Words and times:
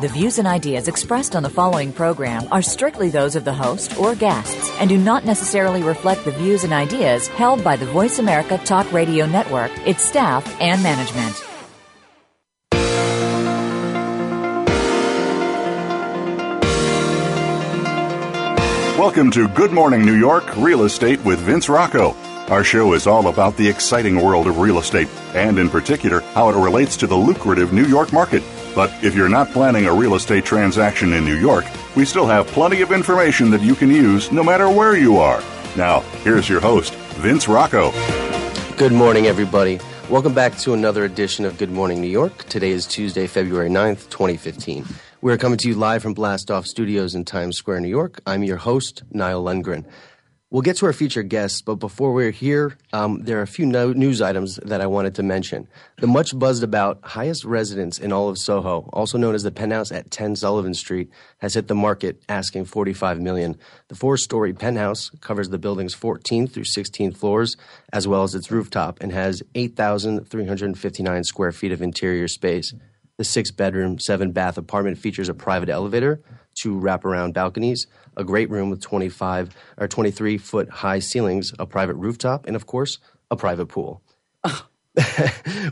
The 0.00 0.06
views 0.06 0.38
and 0.38 0.46
ideas 0.46 0.86
expressed 0.86 1.34
on 1.34 1.42
the 1.42 1.50
following 1.50 1.92
program 1.92 2.46
are 2.52 2.62
strictly 2.62 3.08
those 3.08 3.34
of 3.34 3.44
the 3.44 3.52
host 3.52 3.98
or 3.98 4.14
guests 4.14 4.70
and 4.78 4.88
do 4.88 4.96
not 4.96 5.24
necessarily 5.24 5.82
reflect 5.82 6.24
the 6.24 6.30
views 6.30 6.62
and 6.62 6.72
ideas 6.72 7.26
held 7.26 7.64
by 7.64 7.74
the 7.74 7.86
Voice 7.86 8.20
America 8.20 8.58
Talk 8.58 8.86
Radio 8.92 9.26
Network, 9.26 9.72
its 9.84 10.04
staff, 10.04 10.46
and 10.60 10.80
management. 10.84 11.42
Welcome 18.96 19.32
to 19.32 19.48
Good 19.48 19.72
Morning 19.72 20.04
New 20.06 20.14
York 20.14 20.44
Real 20.58 20.84
Estate 20.84 21.18
with 21.24 21.40
Vince 21.40 21.68
Rocco. 21.68 22.14
Our 22.50 22.62
show 22.62 22.92
is 22.92 23.08
all 23.08 23.26
about 23.26 23.56
the 23.56 23.68
exciting 23.68 24.22
world 24.22 24.46
of 24.46 24.58
real 24.60 24.78
estate 24.78 25.08
and, 25.34 25.58
in 25.58 25.68
particular, 25.68 26.20
how 26.20 26.48
it 26.50 26.54
relates 26.62 26.96
to 26.98 27.08
the 27.08 27.16
lucrative 27.16 27.72
New 27.72 27.84
York 27.84 28.12
market. 28.12 28.44
But 28.78 28.92
if 29.02 29.12
you're 29.16 29.28
not 29.28 29.50
planning 29.50 29.86
a 29.86 29.92
real 29.92 30.14
estate 30.14 30.44
transaction 30.44 31.12
in 31.12 31.24
New 31.24 31.34
York, 31.34 31.64
we 31.96 32.04
still 32.04 32.26
have 32.26 32.46
plenty 32.46 32.80
of 32.80 32.92
information 32.92 33.50
that 33.50 33.60
you 33.60 33.74
can 33.74 33.90
use 33.90 34.30
no 34.30 34.44
matter 34.44 34.68
where 34.70 34.96
you 34.96 35.16
are. 35.16 35.42
Now, 35.76 35.98
here's 36.22 36.48
your 36.48 36.60
host, 36.60 36.94
Vince 37.18 37.48
Rocco. 37.48 37.90
Good 38.76 38.92
morning, 38.92 39.26
everybody. 39.26 39.80
Welcome 40.08 40.32
back 40.32 40.56
to 40.58 40.74
another 40.74 41.04
edition 41.04 41.44
of 41.44 41.58
Good 41.58 41.72
Morning 41.72 42.00
New 42.00 42.06
York. 42.06 42.44
Today 42.44 42.70
is 42.70 42.86
Tuesday, 42.86 43.26
February 43.26 43.68
9th, 43.68 44.10
2015. 44.10 44.84
We're 45.22 45.38
coming 45.38 45.58
to 45.58 45.68
you 45.68 45.74
live 45.74 46.00
from 46.00 46.14
Blastoff 46.14 46.64
Studios 46.64 47.16
in 47.16 47.24
Times 47.24 47.56
Square, 47.56 47.80
New 47.80 47.88
York. 47.88 48.20
I'm 48.28 48.44
your 48.44 48.58
host, 48.58 49.02
Nile 49.10 49.42
Lundgren. 49.42 49.86
We'll 50.50 50.62
get 50.62 50.78
to 50.78 50.86
our 50.86 50.94
featured 50.94 51.28
guests, 51.28 51.60
but 51.60 51.74
before 51.74 52.14
we're 52.14 52.30
here, 52.30 52.78
um, 52.94 53.20
there 53.22 53.38
are 53.38 53.42
a 53.42 53.46
few 53.46 53.66
no- 53.66 53.92
news 53.92 54.22
items 54.22 54.56
that 54.64 54.80
I 54.80 54.86
wanted 54.86 55.14
to 55.16 55.22
mention. 55.22 55.68
The 55.98 56.06
much 56.06 56.38
buzzed 56.38 56.62
about 56.62 57.00
highest 57.04 57.44
residence 57.44 57.98
in 57.98 58.12
all 58.12 58.30
of 58.30 58.38
Soho, 58.38 58.88
also 58.94 59.18
known 59.18 59.34
as 59.34 59.42
the 59.42 59.50
penthouse 59.50 59.92
at 59.92 60.10
10 60.10 60.36
Sullivan 60.36 60.72
Street, 60.72 61.10
has 61.40 61.52
hit 61.52 61.68
the 61.68 61.74
market 61.74 62.22
asking 62.30 62.64
45 62.64 63.20
million. 63.20 63.58
The 63.88 63.94
four-story 63.94 64.54
penthouse 64.54 65.10
covers 65.20 65.50
the 65.50 65.58
building's 65.58 65.94
14th 65.94 66.52
through 66.52 66.64
16th 66.64 67.18
floors, 67.18 67.58
as 67.92 68.08
well 68.08 68.22
as 68.22 68.34
its 68.34 68.50
rooftop, 68.50 69.02
and 69.02 69.12
has 69.12 69.42
8,359 69.54 71.24
square 71.24 71.52
feet 71.52 71.72
of 71.72 71.82
interior 71.82 72.26
space. 72.26 72.72
The 73.18 73.24
six-bedroom, 73.24 73.98
seven-bath 73.98 74.56
apartment 74.56 74.96
features 74.96 75.28
a 75.28 75.34
private 75.34 75.68
elevator, 75.68 76.22
two 76.58 76.78
wraparound 76.78 77.32
balconies, 77.34 77.86
a 78.16 78.24
great 78.24 78.50
room 78.50 78.68
with 78.70 78.80
25 78.82 79.54
or 79.78 79.88
23 79.88 80.38
foot 80.38 80.68
high 80.68 80.98
ceilings, 80.98 81.52
a 81.58 81.66
private 81.66 81.94
rooftop, 81.94 82.46
and 82.46 82.56
of 82.56 82.66
course, 82.66 82.98
a 83.30 83.36
private 83.36 83.66
pool. 83.66 84.02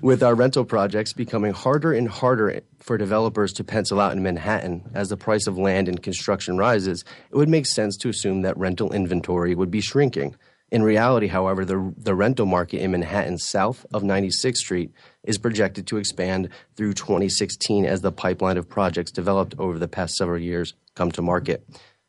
with 0.03 0.23
our 0.23 0.37
rental 0.37 0.65
projects 0.65 1.13
becoming 1.13 1.53
harder 1.53 1.93
and 1.93 2.09
harder 2.09 2.61
for 2.79 2.97
developers 2.97 3.53
to 3.53 3.65
pencil 3.65 4.01
out 4.01 4.13
in 4.13 4.23
Manhattan 4.23 4.89
as 4.95 5.09
the 5.09 5.17
price 5.17 5.49
of 5.49 5.59
land 5.59 5.89
and 5.89 6.01
construction 6.01 6.57
rises, 6.57 7.05
it 7.31 7.37
would 7.37 7.49
make 7.49 7.67
sense 7.67 7.97
to 7.99 8.09
assume 8.09 8.43
that 8.43 8.57
rental 8.57 8.93
inventory 8.93 9.55
would 9.57 9.71
be 9.71 9.81
shrinking. 9.81 10.37
In 10.73 10.83
reality, 10.83 11.29
however, 11.29 11.65
the, 11.65 11.95
the 11.97 12.15
rental 12.17 12.45
market 12.45 12.81
in 12.83 12.91
Manhattan 12.91 13.39
south 13.39 13.87
of 13.93 14.03
96th 14.03 14.57
Street 14.57 14.91
is 15.23 15.39
projected 15.39 15.87
to 15.87 15.97
expand 15.97 16.49
through 16.75 16.95
2016 16.95 17.85
as 17.87 18.01
the 18.01 18.11
pipeline 18.11 18.57
of 18.57 18.69
projects 18.69 19.13
developed 19.13 19.55
over 19.59 19.79
the 19.79 19.87
past 19.87 20.17
several 20.17 20.41
years 20.43 20.75
come 20.97 21.13
to 21.13 21.23
market. 21.23 21.65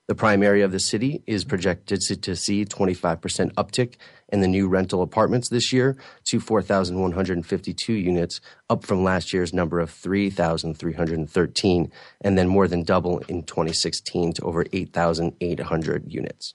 The 0.07 0.15
prime 0.15 0.41
area 0.41 0.63
of 0.65 0.71
the 0.71 0.79
city 0.79 1.21
is 1.27 1.43
projected 1.43 1.99
to 2.01 2.35
see 2.35 2.63
25% 2.65 3.53
uptick 3.55 3.93
in 4.29 4.39
the 4.41 4.47
new 4.47 4.67
rental 4.69 5.01
apartments 5.03 5.49
this 5.49 5.71
year 5.73 5.95
to 6.29 6.39
4,152 6.39 7.93
units, 7.93 8.41
up 8.69 8.83
from 8.85 9.03
last 9.03 9.33
year's 9.33 9.53
number 9.53 9.79
of 9.81 9.91
3,313, 9.91 11.91
and 12.21 12.37
then 12.37 12.47
more 12.47 12.67
than 12.69 12.83
double 12.83 13.17
in 13.27 13.41
2016 13.43 14.33
to 14.33 14.41
over 14.43 14.65
8,800 14.71 16.11
units. 16.11 16.53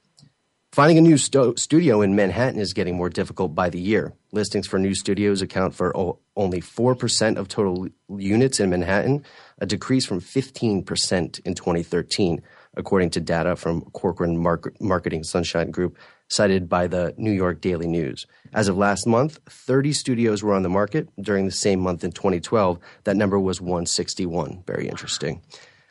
Finding 0.75 0.97
a 0.97 1.03
new 1.03 1.19
sto- 1.19 1.55
studio 1.57 2.01
in 2.01 2.17
Manhattan 2.17 2.59
is 2.59 2.73
getting 2.73 2.97
more 2.97 3.11
difficult 3.11 3.55
by 3.55 3.69
the 3.69 3.79
year. 3.79 4.15
Listings 4.33 4.67
for 4.67 4.79
new 4.79 4.95
studios 4.95 5.43
account 5.43 5.75
for 5.75 5.95
o- 5.95 6.19
only 6.35 6.63
4% 6.63 7.37
of 7.37 7.47
total 7.47 7.89
units 8.09 8.59
in 8.59 8.71
Manhattan, 8.71 9.23
a 9.59 9.67
decrease 9.67 10.07
from 10.07 10.19
15% 10.19 11.41
in 11.45 11.53
2013, 11.55 12.41
according 12.79 13.11
to 13.11 13.21
data 13.21 13.55
from 13.55 13.83
Corcoran 13.91 14.39
Marketing 14.81 15.23
Sunshine 15.23 15.71
Group, 15.71 15.95
cited 16.31 16.71
by 16.71 16.87
the 16.87 17.13
New 17.19 17.33
York 17.33 17.61
Daily 17.61 17.87
News. 17.87 18.25
As 18.55 18.69
of 18.69 18.79
last 18.79 19.07
month, 19.07 19.41
30 19.51 19.93
studios 19.93 20.43
were 20.43 20.55
on 20.55 20.63
the 20.63 20.71
market. 20.71 21.07
During 21.21 21.45
the 21.45 21.53
same 21.53 21.81
month 21.81 22.03
in 22.03 22.13
2012, 22.13 22.79
that 23.05 23.15
number 23.17 23.39
was 23.39 23.61
161. 23.61 24.63
Very 24.67 24.89
interesting. 24.89 25.43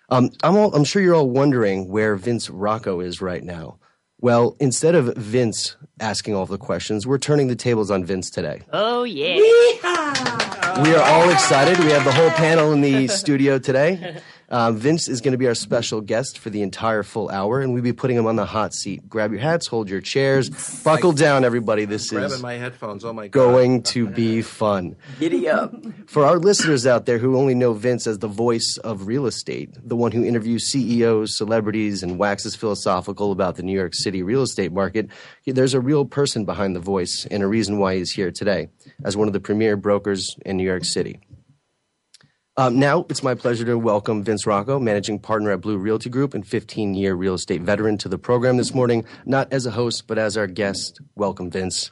Um, 0.10 0.32
I'm, 0.44 0.56
all, 0.58 0.74
I'm 0.76 0.86
sure 0.86 1.04
you're 1.04 1.14
all 1.14 1.30
wondering 1.30 1.88
where 1.88 2.16
Vince 2.16 2.50
Rocco 2.50 3.00
is 3.00 3.22
right 3.22 3.44
now. 3.44 3.78
Well, 4.22 4.56
instead 4.60 4.94
of 4.94 5.16
Vince 5.18 5.76
asking 6.00 6.36
all 6.36 6.46
the 6.46 6.60
questions, 6.60 7.08
we're 7.08 7.18
turning 7.18 7.48
the 7.48 7.56
tables 7.56 7.90
on 7.90 8.06
Vince 8.06 8.30
today. 8.30 8.62
Oh, 8.72 9.02
yeah. 9.04 9.36
Yeehaw! 9.36 10.84
We 10.84 10.94
are 10.96 11.04
all 11.04 11.30
excited. 11.32 11.80
We 11.80 11.90
have 11.92 12.06
the 12.06 12.12
whole 12.12 12.30
panel 12.30 12.72
in 12.72 12.82
the 12.82 13.08
studio 13.08 13.58
today. 13.58 14.20
Um, 14.52 14.76
Vince 14.76 15.08
is 15.08 15.22
going 15.22 15.32
to 15.32 15.38
be 15.38 15.48
our 15.48 15.56
special 15.56 16.02
guest 16.02 16.38
for 16.38 16.50
the 16.50 16.62
entire 16.62 17.04
full 17.04 17.30
hour, 17.30 17.62
and 17.62 17.74
we'll 17.74 17.82
be 17.84 17.94
putting 17.94 18.18
him 18.18 18.28
on 18.28 18.36
the 18.36 18.46
hot 18.46 18.74
seat. 18.74 19.08
Grab 19.10 19.32
your 19.32 19.40
hats, 19.40 19.66
hold 19.66 19.90
your 19.90 20.02
chairs, 20.02 20.50
buckle 20.84 21.14
down, 21.14 21.46
everybody. 21.46 21.86
This 21.86 22.12
is 22.12 22.42
my 22.44 22.56
headphones. 22.56 23.06
Oh 23.06 23.14
my 23.14 23.30
God. 23.30 23.32
going 23.32 23.84
to 23.84 24.08
be 24.08 24.42
fun. 24.42 24.98
Giddy 25.22 25.48
up. 25.48 25.74
For 26.06 26.26
our 26.26 26.38
listeners 26.38 26.86
out 26.86 27.06
there 27.06 27.18
who 27.18 27.38
only 27.38 27.56
know 27.56 27.72
Vince 27.72 28.06
as 28.06 28.20
the 28.20 28.28
voice 28.28 28.78
of 28.84 29.08
real 29.08 29.26
estate, 29.26 29.70
the 29.88 29.96
one 29.96 30.12
who 30.12 30.26
interviews 30.26 30.66
CEOs, 30.70 31.38
celebrities, 31.38 32.04
and 32.04 32.20
waxes 32.20 32.54
philosophical 32.54 33.32
about 33.32 33.56
the 33.56 33.64
New 33.64 33.74
York 33.78 33.94
City 33.94 34.22
real 34.22 34.42
estate 34.42 34.74
market, 34.74 35.08
there's 35.48 35.74
a 35.74 35.80
real 35.80 36.04
person 36.04 36.44
behind 36.44 36.76
the 36.76 36.80
voice 36.82 37.26
and 37.32 37.42
a 37.42 37.48
reason 37.48 37.80
why 37.80 37.96
he's 37.96 38.12
here 38.12 38.32
today 38.32 38.68
as 39.06 39.16
one 39.16 39.28
of 39.28 39.34
the 39.34 39.40
premier 39.40 39.78
brokers 39.78 40.36
in 40.46 40.58
New 40.58 40.66
York 40.66 40.84
City. 40.84 41.22
Um, 42.58 42.80
now 42.80 43.06
it's 43.10 43.24
my 43.24 43.34
pleasure 43.34 43.64
to 43.64 43.78
welcome 43.78 44.24
Vince 44.26 44.46
Rocco, 44.46 44.78
managing 44.78 45.20
partner 45.20 45.52
at 45.52 45.62
Blu 45.62 45.78
Realty 45.78 46.10
Group 46.10 46.34
and 46.34 46.46
15 46.46 46.94
year 46.96 47.14
real 47.16 47.36
estate 47.36 47.62
veteran, 47.62 47.98
to 48.00 48.10
the 48.10 48.18
program 48.18 48.58
this 48.58 48.74
morning, 48.74 49.06
not 49.26 49.48
as 49.54 49.66
a 49.66 49.72
host, 49.72 50.06
but 50.06 50.18
as 50.18 50.36
our 50.36 50.48
guest. 50.48 51.00
Welcome, 51.16 51.50
Vince. 51.50 51.92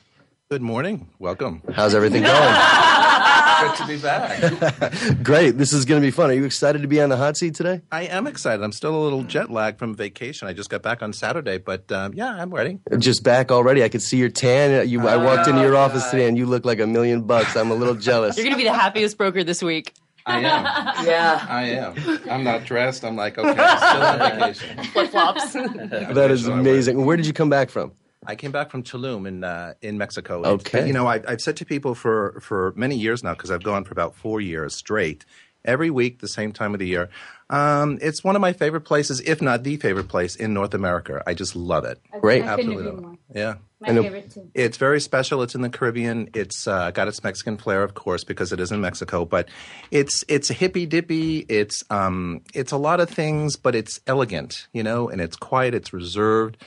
Good 0.52 0.62
morning. 0.62 1.08
Welcome. 1.18 1.62
How's 1.74 1.96
everything 1.96 2.24
going? 2.24 2.36
Good 3.62 3.76
to 3.76 3.88
be 3.88 3.98
back. 4.02 5.24
Great. 5.24 5.52
This 5.58 5.72
is 5.72 5.86
going 5.86 6.02
to 6.02 6.06
be 6.06 6.12
fun. 6.12 6.30
Are 6.30 6.34
you 6.34 6.44
excited 6.44 6.82
to 6.82 6.88
be 6.90 7.00
on 7.02 7.08
the 7.08 7.16
hot 7.18 7.38
seat 7.38 7.56
today? 7.56 7.82
I 7.90 8.04
am 8.04 8.28
excited. 8.28 8.62
I'm 8.62 8.72
still 8.74 8.96
a 9.02 9.02
little 9.02 9.24
jet 9.24 9.50
lagged 9.50 9.80
from 9.80 9.96
vacation. 9.96 10.50
I 10.50 10.54
just 10.54 10.70
got 10.70 10.82
back 10.82 11.02
on 11.02 11.14
Saturday, 11.14 11.58
but 11.58 11.90
um, 11.94 12.14
yeah, 12.14 12.34
I'm 12.34 12.54
ready. 12.54 12.80
Just 12.98 13.24
back 13.24 13.50
already. 13.50 13.82
I 13.82 13.88
could 13.88 14.02
see 14.02 14.18
your 14.18 14.30
tan. 14.30 14.90
You, 14.90 15.08
I 15.08 15.16
walked 15.18 15.48
into 15.48 15.62
your 15.62 15.76
oh, 15.78 15.82
office 15.82 16.06
today, 16.12 16.28
and 16.28 16.38
you 16.38 16.46
look 16.46 16.66
like 16.66 16.82
a 16.82 16.88
million 16.88 17.22
bucks. 17.22 17.56
I'm 17.56 17.72
a 17.72 17.76
little 17.76 17.96
jealous. 17.96 18.36
You're 18.36 18.44
going 18.44 18.56
to 18.56 18.58
be 18.58 18.66
the 18.68 18.74
happiest 18.74 19.18
broker 19.18 19.42
this 19.42 19.64
week. 19.64 19.94
I 20.30 20.40
am. 20.40 21.06
Yeah. 21.06 21.46
I 21.50 21.64
am. 21.70 21.94
I'm 22.30 22.44
not 22.44 22.64
dressed. 22.66 23.04
I'm 23.06 23.16
like, 23.16 23.38
okay, 23.38 23.50
I'm 23.60 24.54
still 24.56 24.70
on 24.70 24.80
vacation. 24.80 24.84
Flip 24.92 25.10
flops. 25.12 25.54
that 25.54 26.30
is 26.32 26.46
amazing. 26.48 27.04
Where 27.06 27.18
did 27.18 27.26
you 27.26 27.34
come 27.34 27.50
back 27.50 27.70
from? 27.70 27.92
I 28.28 28.36
came 28.36 28.52
back 28.52 28.70
from 28.70 28.84
Tulum 28.84 29.26
in 29.28 29.44
uh, 29.44 29.74
in 29.82 29.98
Mexico. 29.98 30.42
Okay. 30.44 30.80
And, 30.80 30.88
you 30.88 30.94
know, 30.94 31.08
I, 31.08 31.20
have 31.28 31.42
said 31.42 31.56
to 31.58 31.66
people 31.66 31.96
for 31.96 32.40
for 32.42 32.74
many 32.76 32.98
years 32.98 33.24
now 33.24 33.34
because 33.34 33.50
I've 33.50 33.64
gone 33.64 33.86
for 33.86 33.94
about 33.94 34.14
four 34.16 34.42
years 34.42 34.76
straight. 34.76 35.26
Every 35.66 35.90
week, 35.90 36.20
the 36.20 36.28
same 36.28 36.52
time 36.54 36.74
of 36.74 36.80
the 36.80 36.88
year. 36.88 37.10
Um, 37.50 37.98
it's 38.02 38.24
one 38.24 38.36
of 38.38 38.42
my 38.42 38.54
favorite 38.54 38.82
places, 38.82 39.20
if 39.22 39.42
not 39.42 39.64
the 39.64 39.76
favorite 39.78 40.08
place 40.08 40.36
in 40.36 40.54
North 40.54 40.74
America. 40.74 41.22
I 41.28 41.34
just 41.34 41.54
love 41.56 41.84
it. 41.86 42.00
Great, 42.22 42.44
absolutely. 42.44 43.18
Yeah. 43.36 43.56
My 43.82 43.88
and 43.90 44.00
favorite 44.00 44.30
too. 44.32 44.52
it's 44.54 44.76
very 44.78 45.00
special. 45.00 45.42
It's 45.42 45.56
in 45.56 45.62
the 45.62 45.70
Caribbean. 45.70 46.30
It's 46.34 46.68
uh, 46.68 46.92
got 46.92 47.08
its 47.08 47.24
Mexican 47.24 47.56
flair, 47.56 47.82
of 47.82 47.94
course, 47.94 48.26
because 48.26 48.52
it 48.52 48.60
is 48.60 48.74
in 48.74 48.82
Mexico. 48.82 49.24
But 49.24 49.48
it's 49.90 50.26
it's 50.28 50.50
hippy 50.50 50.86
dippy. 50.86 51.46
It's 51.48 51.82
um 51.90 52.42
it's 52.54 52.74
a 52.74 52.78
lot 52.78 53.00
of 53.00 53.10
things, 53.10 53.56
but 53.56 53.76
it's 53.76 54.02
elegant, 54.06 54.68
you 54.74 54.84
know, 54.84 55.08
and 55.08 55.22
it's 55.22 55.38
quiet. 55.38 55.74
It's 55.74 55.94
reserved, 55.94 56.58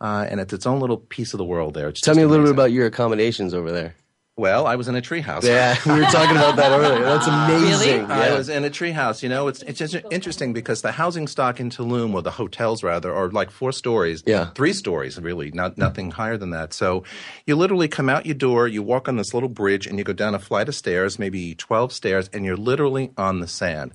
uh, 0.00 0.26
and 0.30 0.40
it's 0.40 0.54
its 0.54 0.66
own 0.66 0.80
little 0.80 0.96
piece 0.96 1.34
of 1.34 1.38
the 1.38 1.44
world 1.44 1.74
there. 1.74 1.88
It's 1.88 2.00
Tell 2.00 2.14
me 2.14 2.22
a 2.22 2.26
little 2.26 2.44
amazing. 2.44 2.56
bit 2.56 2.62
about 2.62 2.72
your 2.72 2.86
accommodations 2.86 3.52
over 3.52 3.70
there. 3.70 3.94
Well, 4.36 4.66
I 4.66 4.74
was 4.74 4.88
in 4.88 4.96
a 4.96 5.00
treehouse. 5.00 5.44
Yeah, 5.44 5.76
we 5.86 5.92
were 6.00 6.06
talking 6.06 6.34
about 6.36 6.56
that 6.56 6.72
earlier. 6.72 7.04
That's 7.04 7.26
amazing. 7.28 7.98
Really? 8.00 8.08
Yeah. 8.08 8.32
I 8.32 8.32
was 8.36 8.48
in 8.48 8.64
a 8.64 8.70
treehouse. 8.70 9.22
You 9.22 9.28
know, 9.28 9.46
it's 9.46 9.62
it's 9.62 9.80
interesting 10.10 10.52
because 10.52 10.82
the 10.82 10.90
housing 10.90 11.28
stock 11.28 11.60
in 11.60 11.70
Tulum, 11.70 12.14
or 12.14 12.22
the 12.22 12.32
hotels 12.32 12.82
rather, 12.82 13.14
are 13.14 13.30
like 13.30 13.52
four 13.52 13.70
stories. 13.70 14.24
Yeah, 14.26 14.46
three 14.56 14.72
stories 14.72 15.20
really, 15.20 15.52
not 15.52 15.78
nothing 15.78 16.10
higher 16.10 16.36
than 16.36 16.50
that. 16.50 16.72
So, 16.72 17.04
you 17.46 17.54
literally 17.54 17.86
come 17.86 18.08
out 18.08 18.26
your 18.26 18.34
door, 18.34 18.66
you 18.66 18.82
walk 18.82 19.06
on 19.08 19.16
this 19.18 19.32
little 19.34 19.48
bridge, 19.48 19.86
and 19.86 19.98
you 19.98 20.04
go 20.04 20.12
down 20.12 20.34
a 20.34 20.40
flight 20.40 20.66
of 20.68 20.74
stairs, 20.74 21.16
maybe 21.16 21.54
twelve 21.54 21.92
stairs, 21.92 22.28
and 22.32 22.44
you're 22.44 22.56
literally 22.56 23.12
on 23.16 23.38
the 23.38 23.46
sand 23.48 23.92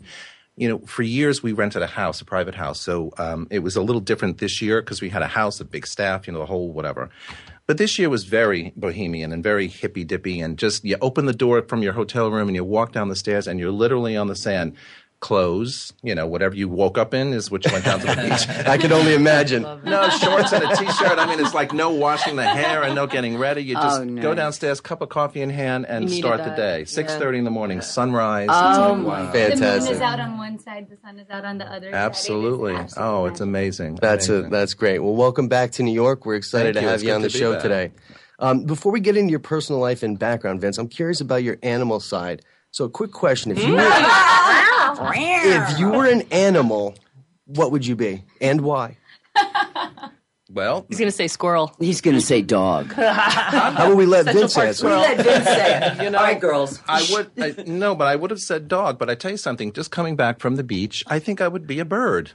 you 0.55 0.67
know, 0.67 0.77
for 0.79 1.03
years 1.03 1.41
we 1.41 1.53
rented 1.53 1.81
a 1.81 1.87
house, 1.87 2.19
a 2.19 2.25
private 2.25 2.53
house. 2.53 2.81
So 2.81 3.13
um, 3.17 3.47
it 3.49 3.59
was 3.59 3.77
a 3.77 3.81
little 3.81 4.01
different 4.01 4.39
this 4.39 4.61
year 4.61 4.81
because 4.81 4.99
we 4.99 5.07
had 5.07 5.21
a 5.21 5.27
house, 5.27 5.61
a 5.61 5.63
big 5.63 5.87
staff, 5.87 6.27
you 6.27 6.33
know, 6.33 6.39
the 6.39 6.45
whole 6.45 6.73
whatever. 6.73 7.09
But 7.69 7.77
this 7.77 7.99
year 7.99 8.09
was 8.09 8.23
very 8.23 8.73
bohemian 8.75 9.31
and 9.31 9.43
very 9.43 9.67
hippy 9.67 10.03
dippy, 10.03 10.39
and 10.39 10.57
just 10.57 10.83
you 10.83 10.97
open 11.01 11.27
the 11.27 11.33
door 11.33 11.61
from 11.61 11.83
your 11.83 11.93
hotel 11.93 12.31
room 12.31 12.47
and 12.47 12.55
you 12.55 12.63
walk 12.63 12.93
down 12.93 13.09
the 13.09 13.15
stairs 13.15 13.45
and 13.47 13.59
you're 13.59 13.69
literally 13.69 14.17
on 14.17 14.25
the 14.25 14.35
sand 14.35 14.75
clothes, 15.19 15.91
you 16.01 16.15
know, 16.15 16.25
whatever 16.25 16.55
you 16.55 16.69
woke 16.69 16.97
up 16.97 17.13
in 17.13 17.33
is 17.33 17.51
what 17.51 17.65
you 17.65 17.71
went 17.71 17.85
down 17.85 17.99
to 17.99 18.05
the 18.07 18.15
beach. 18.15 18.67
I 18.67 18.77
could 18.77 18.91
only 18.91 19.13
imagine. 19.13 19.63
No 19.83 20.09
shorts 20.09 20.51
and 20.53 20.63
a 20.63 20.75
t-shirt. 20.75 21.19
I 21.19 21.25
mean, 21.27 21.43
it's 21.43 21.53
like 21.53 21.73
no 21.73 21.91
washing 21.91 22.35
the 22.37 22.45
hair 22.45 22.83
and 22.83 22.95
no 22.95 23.05
getting 23.07 23.37
ready. 23.37 23.61
You 23.61 23.75
oh, 23.77 23.81
just 23.81 24.01
oh, 24.01 24.03
no. 24.05 24.21
go 24.21 24.33
downstairs, 24.35 24.81
cup 24.81 25.01
of 25.01 25.09
coffee 25.09 25.41
in 25.41 25.49
hand, 25.49 25.85
and 25.87 26.09
start 26.09 26.43
the 26.43 26.51
day. 26.51 26.85
Six 26.85 27.15
thirty 27.15 27.37
yeah. 27.37 27.39
in 27.39 27.45
the 27.45 27.51
morning, 27.51 27.81
sunrise. 27.81 28.47
Oh, 28.51 29.01
wow. 29.03 29.31
fantastic! 29.31 29.59
The 29.61 29.79
moon 29.79 29.89
is 29.95 30.01
out 30.01 30.19
on 30.19 30.37
one 30.37 30.59
side, 30.59 30.87
the 30.89 30.97
sun 30.97 31.19
is 31.19 31.29
out 31.29 31.45
on 31.45 31.57
the 31.57 31.65
other. 31.65 31.93
Absolutely. 31.93 32.73
It 32.73 32.77
absolutely 32.79 33.03
oh, 33.05 33.25
it's 33.25 33.41
amazing. 33.41 33.95
That's 34.01 34.29
amazing. 34.29 34.47
a 34.47 34.49
that's 34.49 34.73
great. 34.73 34.99
Well, 34.99 35.15
welcome 35.15 35.47
back 35.47 35.71
to 35.73 35.83
New 35.83 35.93
York. 35.93 36.25
We're 36.25 36.35
excited 36.35 36.75
Thank 36.75 36.75
to 36.77 36.81
you. 36.81 36.87
have 36.87 36.95
it's 36.95 37.03
you 37.03 37.13
on 37.13 37.21
the 37.21 37.29
to 37.29 37.37
show 37.37 37.53
back. 37.53 37.61
today. 37.61 37.91
Um, 38.39 38.63
before 38.63 38.93
we 38.93 39.01
get 39.01 39.17
into 39.17 39.31
your 39.31 39.39
personal 39.41 39.81
life 39.81 40.01
and 40.01 40.17
background, 40.17 40.61
Vince, 40.61 40.77
I'm 40.77 40.87
curious 40.87 41.19
about 41.19 41.43
your 41.43 41.57
animal 41.61 41.99
side. 41.99 42.41
So, 42.71 42.85
a 42.85 42.89
quick 42.89 43.11
question: 43.11 43.51
If 43.51 43.61
you 43.63 43.73
were, 43.73 43.81
hmm? 43.83 44.28
if 44.97 45.79
you 45.79 45.89
were 45.89 46.05
an 46.05 46.23
animal, 46.31 46.95
what 47.45 47.71
would 47.71 47.85
you 47.85 47.95
be 47.95 48.23
and 48.41 48.61
why? 48.61 48.97
Well, 50.51 50.87
he's 50.89 50.97
going 50.97 51.07
to 51.11 51.15
say 51.15 51.27
squirrel. 51.27 51.71
He's 51.79 52.01
going 52.01 52.15
to 52.15 52.25
say 52.25 52.41
dog. 52.41 52.91
How 52.93 53.87
will 53.89 53.95
we 53.97 54.07
let 54.07 54.25
Vince 54.25 54.55
say? 54.55 54.73
We 54.81 54.89
let 54.95 55.17
Vince 55.17 55.45
say. 55.45 55.97
You 56.03 56.09
know, 56.09 56.17
All 56.17 56.23
right, 56.23 56.41
girls. 56.41 56.81
I 56.87 57.05
would 57.11 57.29
I, 57.37 57.63
no, 57.67 57.93
but 57.93 58.07
I 58.07 58.15
would 58.15 58.31
have 58.31 58.39
said 58.41 58.67
dog. 58.67 58.97
But 58.97 59.11
I 59.11 59.13
tell 59.13 59.29
you 59.29 59.37
something. 59.37 59.71
Just 59.73 59.91
coming 59.91 60.15
back 60.15 60.39
from 60.39 60.55
the 60.55 60.63
beach, 60.63 61.03
I 61.05 61.19
think 61.19 61.39
I 61.39 61.47
would 61.47 61.67
be 61.67 61.77
a 61.79 61.85
bird. 61.85 62.31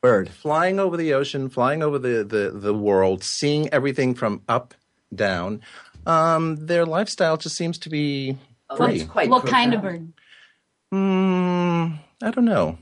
Bird 0.00 0.28
flying 0.28 0.78
over 0.78 0.96
the 0.96 1.12
ocean, 1.12 1.48
flying 1.48 1.82
over 1.82 1.98
the 1.98 2.22
the, 2.22 2.52
the 2.54 2.72
world, 2.72 3.24
seeing 3.24 3.68
everything 3.70 4.14
from 4.14 4.42
up 4.48 4.72
down. 5.12 5.60
Um, 6.06 6.54
their 6.54 6.86
lifestyle 6.86 7.36
just 7.36 7.56
seems 7.56 7.78
to 7.78 7.88
be. 7.90 8.38
Oh, 8.72 8.76
what 8.78 9.44
kind 9.48 9.74
of 9.74 9.82
bird? 9.82 10.12
Mm, 10.92 11.98
I 12.22 12.30
don't 12.30 12.44
know. 12.44 12.78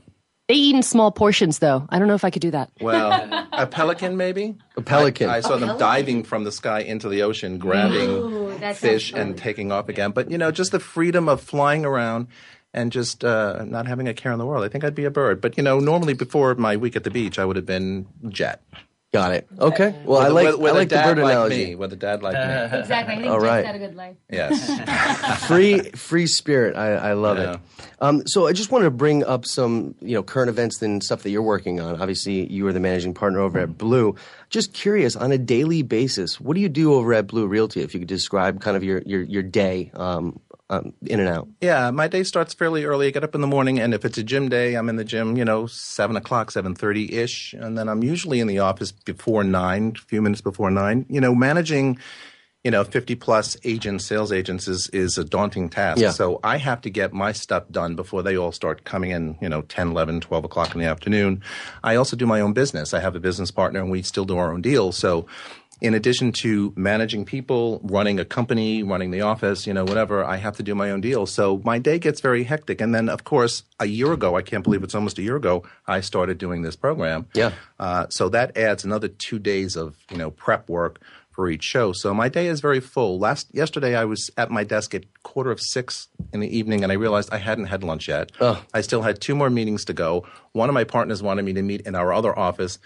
They 0.47 0.55
eat 0.55 0.75
in 0.75 0.81
small 0.81 1.11
portions, 1.11 1.59
though. 1.59 1.85
I 1.89 1.99
don't 1.99 2.07
know 2.07 2.15
if 2.15 2.25
I 2.25 2.31
could 2.31 2.41
do 2.41 2.49
that. 2.51 2.71
Well, 2.81 3.47
a 3.51 3.67
pelican, 3.67 4.17
maybe? 4.17 4.55
A 4.75 4.81
pelican. 4.81 5.29
I, 5.29 5.37
I 5.37 5.39
saw 5.41 5.53
a 5.53 5.57
them 5.59 5.67
pelican? 5.69 5.79
diving 5.79 6.23
from 6.23 6.43
the 6.43 6.51
sky 6.51 6.79
into 6.79 7.07
the 7.07 7.21
ocean, 7.21 7.59
grabbing 7.59 8.09
Ooh, 8.09 8.73
fish 8.73 9.13
and 9.13 9.37
taking 9.37 9.71
off 9.71 9.89
again. 9.89 10.09
But, 10.11 10.31
you 10.31 10.39
know, 10.39 10.49
just 10.49 10.71
the 10.71 10.79
freedom 10.79 11.29
of 11.29 11.39
flying 11.39 11.85
around 11.85 12.27
and 12.73 12.91
just 12.91 13.23
uh, 13.23 13.63
not 13.67 13.85
having 13.85 14.07
a 14.07 14.13
care 14.15 14.31
in 14.31 14.39
the 14.39 14.45
world. 14.45 14.63
I 14.63 14.69
think 14.69 14.83
I'd 14.83 14.95
be 14.95 15.05
a 15.05 15.11
bird. 15.11 15.39
But, 15.39 15.55
you 15.55 15.61
know, 15.61 15.79
normally 15.79 16.13
before 16.13 16.55
my 16.55 16.77
week 16.77 16.95
at 16.95 17.03
the 17.03 17.11
beach, 17.11 17.37
I 17.37 17.45
would 17.45 17.55
have 17.55 17.65
been 17.67 18.07
jet. 18.29 18.63
Got 19.11 19.31
it. 19.31 19.47
Okay. 19.59 19.87
Uh, 19.87 19.91
well, 20.05 20.19
with, 20.19 20.19
I 20.19 20.27
like 20.29 20.45
with, 20.51 20.59
with 20.61 20.71
I 20.71 20.77
like 20.77 20.89
the 20.89 20.95
bird 20.97 21.17
like 21.17 21.31
analogy. 21.31 21.65
Me, 21.65 21.75
with 21.75 21.91
a 21.93 21.95
dad 21.95 22.21
like 22.21 22.35
me. 22.35 22.39
Uh, 22.41 22.77
exactly. 22.79 23.15
I 23.15 23.17
think 23.17 23.27
All 23.29 23.39
right. 23.39 23.65
had 23.65 23.75
a 23.75 23.79
good 23.79 23.95
life. 23.95 24.15
Yes. 24.29 25.45
free 25.47 25.79
free 25.91 26.27
spirit. 26.27 26.75
I, 26.77 26.93
I 26.93 27.13
love 27.13 27.39
yeah. 27.39 27.53
it. 27.53 27.59
Um, 28.01 28.21
so 28.27 28.45
I 28.45 28.53
just 28.53 28.69
wanted 28.71 28.85
to 28.85 28.91
bring 28.91 29.23
up 29.23 29.45
some 29.47 29.95
you 29.99 30.13
know 30.13 30.21
current 30.21 30.49
events 30.51 30.79
and 30.83 31.03
stuff 31.03 31.23
that 31.23 31.31
you're 31.31 31.41
working 31.41 31.79
on. 31.79 31.99
Obviously, 31.99 32.45
you 32.53 32.67
are 32.67 32.73
the 32.73 32.79
managing 32.79 33.15
partner 33.15 33.39
over 33.39 33.57
at 33.57 33.79
Blu. 33.79 34.13
Just 34.51 34.73
curious, 34.73 35.15
on 35.15 35.31
a 35.31 35.39
daily 35.39 35.81
basis, 35.81 36.39
what 36.39 36.53
do 36.53 36.61
you 36.61 36.69
do 36.69 36.93
over 36.93 37.11
at 37.15 37.25
Blu 37.25 37.47
Realty? 37.47 37.81
If 37.81 37.95
you 37.95 37.99
could 38.01 38.07
describe 38.07 38.61
kind 38.61 38.77
of 38.77 38.83
your 38.83 39.01
your, 39.07 39.23
your 39.23 39.41
day 39.43 39.89
um, 39.95 40.39
um, 40.69 40.93
in 41.05 41.19
and 41.19 41.29
out. 41.29 41.47
Yeah, 41.61 41.89
my 41.91 42.07
day 42.07 42.23
starts 42.23 42.53
fairly 42.53 42.85
early. 42.85 43.07
I 43.07 43.09
get 43.09 43.23
up 43.23 43.33
in 43.33 43.41
the 43.41 43.47
morning, 43.47 43.79
and 43.79 43.93
if 43.93 44.05
it's 44.05 44.17
a 44.17 44.23
gym 44.23 44.49
day, 44.49 44.75
I'm 44.75 44.87
in 44.89 44.95
the 44.97 45.03
gym. 45.03 45.35
You 45.37 45.45
know, 45.45 45.65
seven 45.67 46.15
o'clock, 46.15 46.51
seven 46.51 46.75
thirty 46.75 47.13
ish, 47.15 47.53
and 47.53 47.77
then 47.77 47.89
I'm 47.89 48.03
usually 48.03 48.39
in 48.39 48.47
the 48.47 48.59
office 48.59 48.91
before 48.91 49.43
nine, 49.43 49.93
a 49.95 49.99
few 50.01 50.21
minutes 50.21 50.41
before 50.41 50.69
nine. 50.71 51.05
You 51.09 51.21
know, 51.21 51.33
managing. 51.33 51.97
You 52.65 52.71
know, 52.71 52.83
fifty 52.83 53.15
plus 53.15 53.55
agents, 53.63 54.03
sales 54.05 54.33
agents 54.33 54.67
is 54.67 54.89
is 54.89 55.17
a 55.17 55.23
daunting 55.23 55.69
task. 55.69 56.01
Yeah. 56.01 56.11
So 56.11 56.41
I 56.43 56.57
have 56.57 56.81
to 56.81 56.89
get 56.89 57.13
my 57.13 57.31
stuff 57.31 57.63
done 57.71 57.95
before 57.95 58.21
they 58.21 58.35
all 58.37 58.51
start 58.51 58.83
coming 58.83 59.11
in. 59.11 59.37
You 59.41 59.47
know, 59.47 59.61
10, 59.61 59.91
11, 59.91 60.19
12 60.19 60.43
o'clock 60.43 60.75
in 60.75 60.81
the 60.81 60.85
afternoon. 60.85 61.41
I 61.85 61.95
also 61.95 62.17
do 62.17 62.25
my 62.25 62.41
own 62.41 62.51
business. 62.51 62.93
I 62.93 62.99
have 62.99 63.15
a 63.15 63.19
business 63.21 63.49
partner, 63.49 63.79
and 63.79 63.89
we 63.89 64.01
still 64.01 64.25
do 64.25 64.37
our 64.37 64.51
own 64.51 64.61
deals. 64.61 64.97
So 64.97 65.25
in 65.81 65.93
addition 65.93 66.31
to 66.33 66.73
managing 66.75 67.25
people, 67.25 67.79
running 67.83 68.19
a 68.19 68.25
company, 68.25 68.83
running 68.83 69.11
the 69.11 69.21
office, 69.21 69.65
you 69.65 69.73
know, 69.73 69.85
whatever, 69.85 70.23
I 70.23 70.37
have 70.37 70.57
to 70.57 70.63
do 70.63 70.75
my 70.75 70.91
own 70.91 71.01
deal. 71.01 71.25
So 71.25 71.61
my 71.63 71.79
day 71.79 71.99
gets 71.99 72.19
very 72.19 72.43
hectic. 72.43 72.81
And 72.81 72.93
then, 72.93 73.07
of 73.09 73.23
course, 73.23 73.63
a 73.79 73.85
year 73.85 74.11
ago, 74.11 74.35
I 74.35 74.41
can't 74.41 74.63
believe 74.63 74.83
it's 74.83 74.95
almost 74.95 75.17
a 75.19 75.21
year 75.21 75.37
ago, 75.37 75.63
I 75.87 76.01
started 76.01 76.37
doing 76.37 76.63
this 76.63 76.75
program. 76.75 77.27
Yeah. 77.33 77.53
Uh, 77.79 78.07
so 78.09 78.27
that 78.29 78.57
adds 78.57 78.83
another 78.83 79.07
two 79.07 79.39
days 79.39 79.75
of, 79.75 79.95
you 80.11 80.17
know, 80.17 80.31
prep 80.31 80.67
work 80.67 81.01
for 81.31 81.49
each 81.49 81.63
show. 81.63 81.93
So 81.93 82.13
my 82.13 82.27
day 82.27 82.47
is 82.47 82.59
very 82.59 82.81
full. 82.81 83.17
Last 83.17 83.47
yesterday, 83.53 83.95
I 83.95 84.03
was 84.03 84.29
at 84.37 84.51
my 84.51 84.65
desk 84.65 84.93
at 84.93 85.05
quarter 85.23 85.51
of 85.51 85.61
six 85.61 86.09
in 86.33 86.41
the 86.41 86.57
evening, 86.57 86.83
and 86.83 86.91
I 86.91 86.95
realized 86.95 87.29
I 87.31 87.37
hadn't 87.37 87.67
had 87.67 87.83
lunch 87.83 88.09
yet. 88.09 88.33
Ugh. 88.41 88.57
I 88.73 88.81
still 88.81 89.03
had 89.03 89.21
two 89.21 89.35
more 89.35 89.49
meetings 89.49 89.85
to 89.85 89.93
go. 89.93 90.27
One 90.51 90.67
of 90.69 90.73
my 90.73 90.83
partners 90.83 91.23
wanted 91.23 91.45
me 91.45 91.53
to 91.53 91.61
meet 91.61 91.81
in 91.81 91.95
our 91.95 92.11
other 92.11 92.37
office 92.37 92.79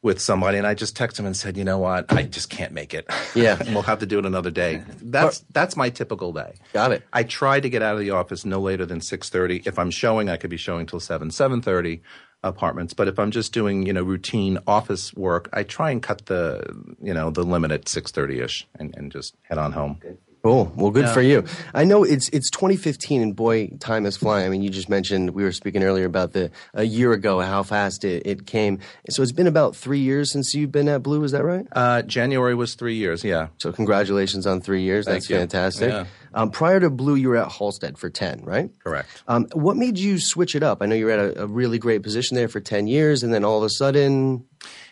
with 0.00 0.20
somebody 0.20 0.58
and 0.58 0.66
I 0.66 0.74
just 0.74 0.96
texted 0.96 1.18
him 1.20 1.26
and 1.26 1.36
said, 1.36 1.56
"You 1.56 1.64
know 1.64 1.78
what? 1.78 2.12
I 2.12 2.22
just 2.22 2.50
can't 2.50 2.72
make 2.72 2.94
it. 2.94 3.06
Yeah. 3.34 3.58
we'll 3.72 3.82
have 3.82 3.98
to 4.00 4.06
do 4.06 4.18
it 4.18 4.26
another 4.26 4.50
day." 4.50 4.82
That's 5.02 5.44
that's 5.52 5.76
my 5.76 5.90
typical 5.90 6.32
day. 6.32 6.54
Got 6.72 6.92
it. 6.92 7.02
I 7.12 7.24
try 7.24 7.58
to 7.60 7.68
get 7.68 7.82
out 7.82 7.94
of 7.94 8.00
the 8.00 8.10
office 8.10 8.44
no 8.44 8.60
later 8.60 8.86
than 8.86 9.00
6:30. 9.00 9.66
If 9.66 9.78
I'm 9.78 9.90
showing, 9.90 10.28
I 10.28 10.36
could 10.36 10.50
be 10.50 10.56
showing 10.56 10.86
till 10.86 11.00
7, 11.00 11.30
7:30 11.30 12.00
apartments, 12.44 12.94
but 12.94 13.08
if 13.08 13.18
I'm 13.18 13.32
just 13.32 13.52
doing, 13.52 13.84
you 13.84 13.92
know, 13.92 14.02
routine 14.04 14.58
office 14.68 15.12
work, 15.14 15.48
I 15.52 15.64
try 15.64 15.90
and 15.90 16.00
cut 16.00 16.26
the, 16.26 16.62
you 17.02 17.12
know, 17.12 17.30
the 17.30 17.42
limit 17.42 17.72
at 17.72 17.86
6:30ish 17.86 18.64
and 18.78 18.94
and 18.96 19.10
just 19.10 19.36
head 19.42 19.58
on 19.58 19.72
home. 19.72 19.98
Good. 20.00 20.18
Cool. 20.48 20.72
Well, 20.76 20.90
good 20.90 21.04
yeah. 21.04 21.12
for 21.12 21.20
you. 21.20 21.44
I 21.74 21.84
know 21.84 22.04
it's 22.04 22.30
it's 22.30 22.48
2015, 22.48 23.20
and 23.20 23.36
boy, 23.36 23.66
time 23.80 24.06
is 24.06 24.16
flying. 24.16 24.46
I 24.46 24.48
mean, 24.48 24.62
you 24.62 24.70
just 24.70 24.88
mentioned 24.88 25.28
we 25.34 25.42
were 25.44 25.52
speaking 25.52 25.84
earlier 25.84 26.06
about 26.06 26.32
the 26.32 26.50
a 26.72 26.84
year 26.84 27.12
ago 27.12 27.40
how 27.40 27.62
fast 27.62 28.02
it, 28.02 28.22
it 28.26 28.46
came. 28.46 28.78
So 29.10 29.22
it's 29.22 29.30
been 29.30 29.46
about 29.46 29.76
three 29.76 29.98
years 29.98 30.32
since 30.32 30.54
you've 30.54 30.72
been 30.72 30.88
at 30.88 31.02
Blu. 31.02 31.22
Is 31.22 31.32
that 31.32 31.44
right? 31.44 31.66
Uh, 31.72 32.00
January 32.00 32.54
was 32.54 32.76
three 32.76 32.94
years. 32.94 33.22
Yeah. 33.22 33.48
So 33.58 33.72
congratulations 33.74 34.46
on 34.46 34.62
three 34.62 34.80
years. 34.84 35.04
Thank 35.04 35.16
That's 35.24 35.28
you. 35.28 35.36
fantastic. 35.36 35.90
Yeah. 35.90 36.06
Um, 36.32 36.50
prior 36.50 36.80
to 36.80 36.88
Blu, 36.88 37.14
you 37.14 37.28
were 37.28 37.36
at 37.36 37.52
Halstead 37.52 37.98
for 37.98 38.08
10, 38.08 38.42
right? 38.44 38.70
Correct. 38.82 39.22
Um, 39.28 39.48
what 39.52 39.76
made 39.76 39.98
you 39.98 40.18
switch 40.18 40.54
it 40.54 40.62
up? 40.62 40.80
I 40.80 40.86
know 40.86 40.94
you 40.94 41.04
were 41.06 41.10
at 41.12 41.20
a, 41.36 41.42
a 41.42 41.46
really 41.46 41.78
great 41.78 42.02
position 42.02 42.36
there 42.38 42.48
for 42.48 42.60
10 42.60 42.86
years, 42.86 43.22
and 43.22 43.34
then 43.34 43.44
all 43.44 43.58
of 43.58 43.64
a 43.64 43.68
sudden. 43.70 44.46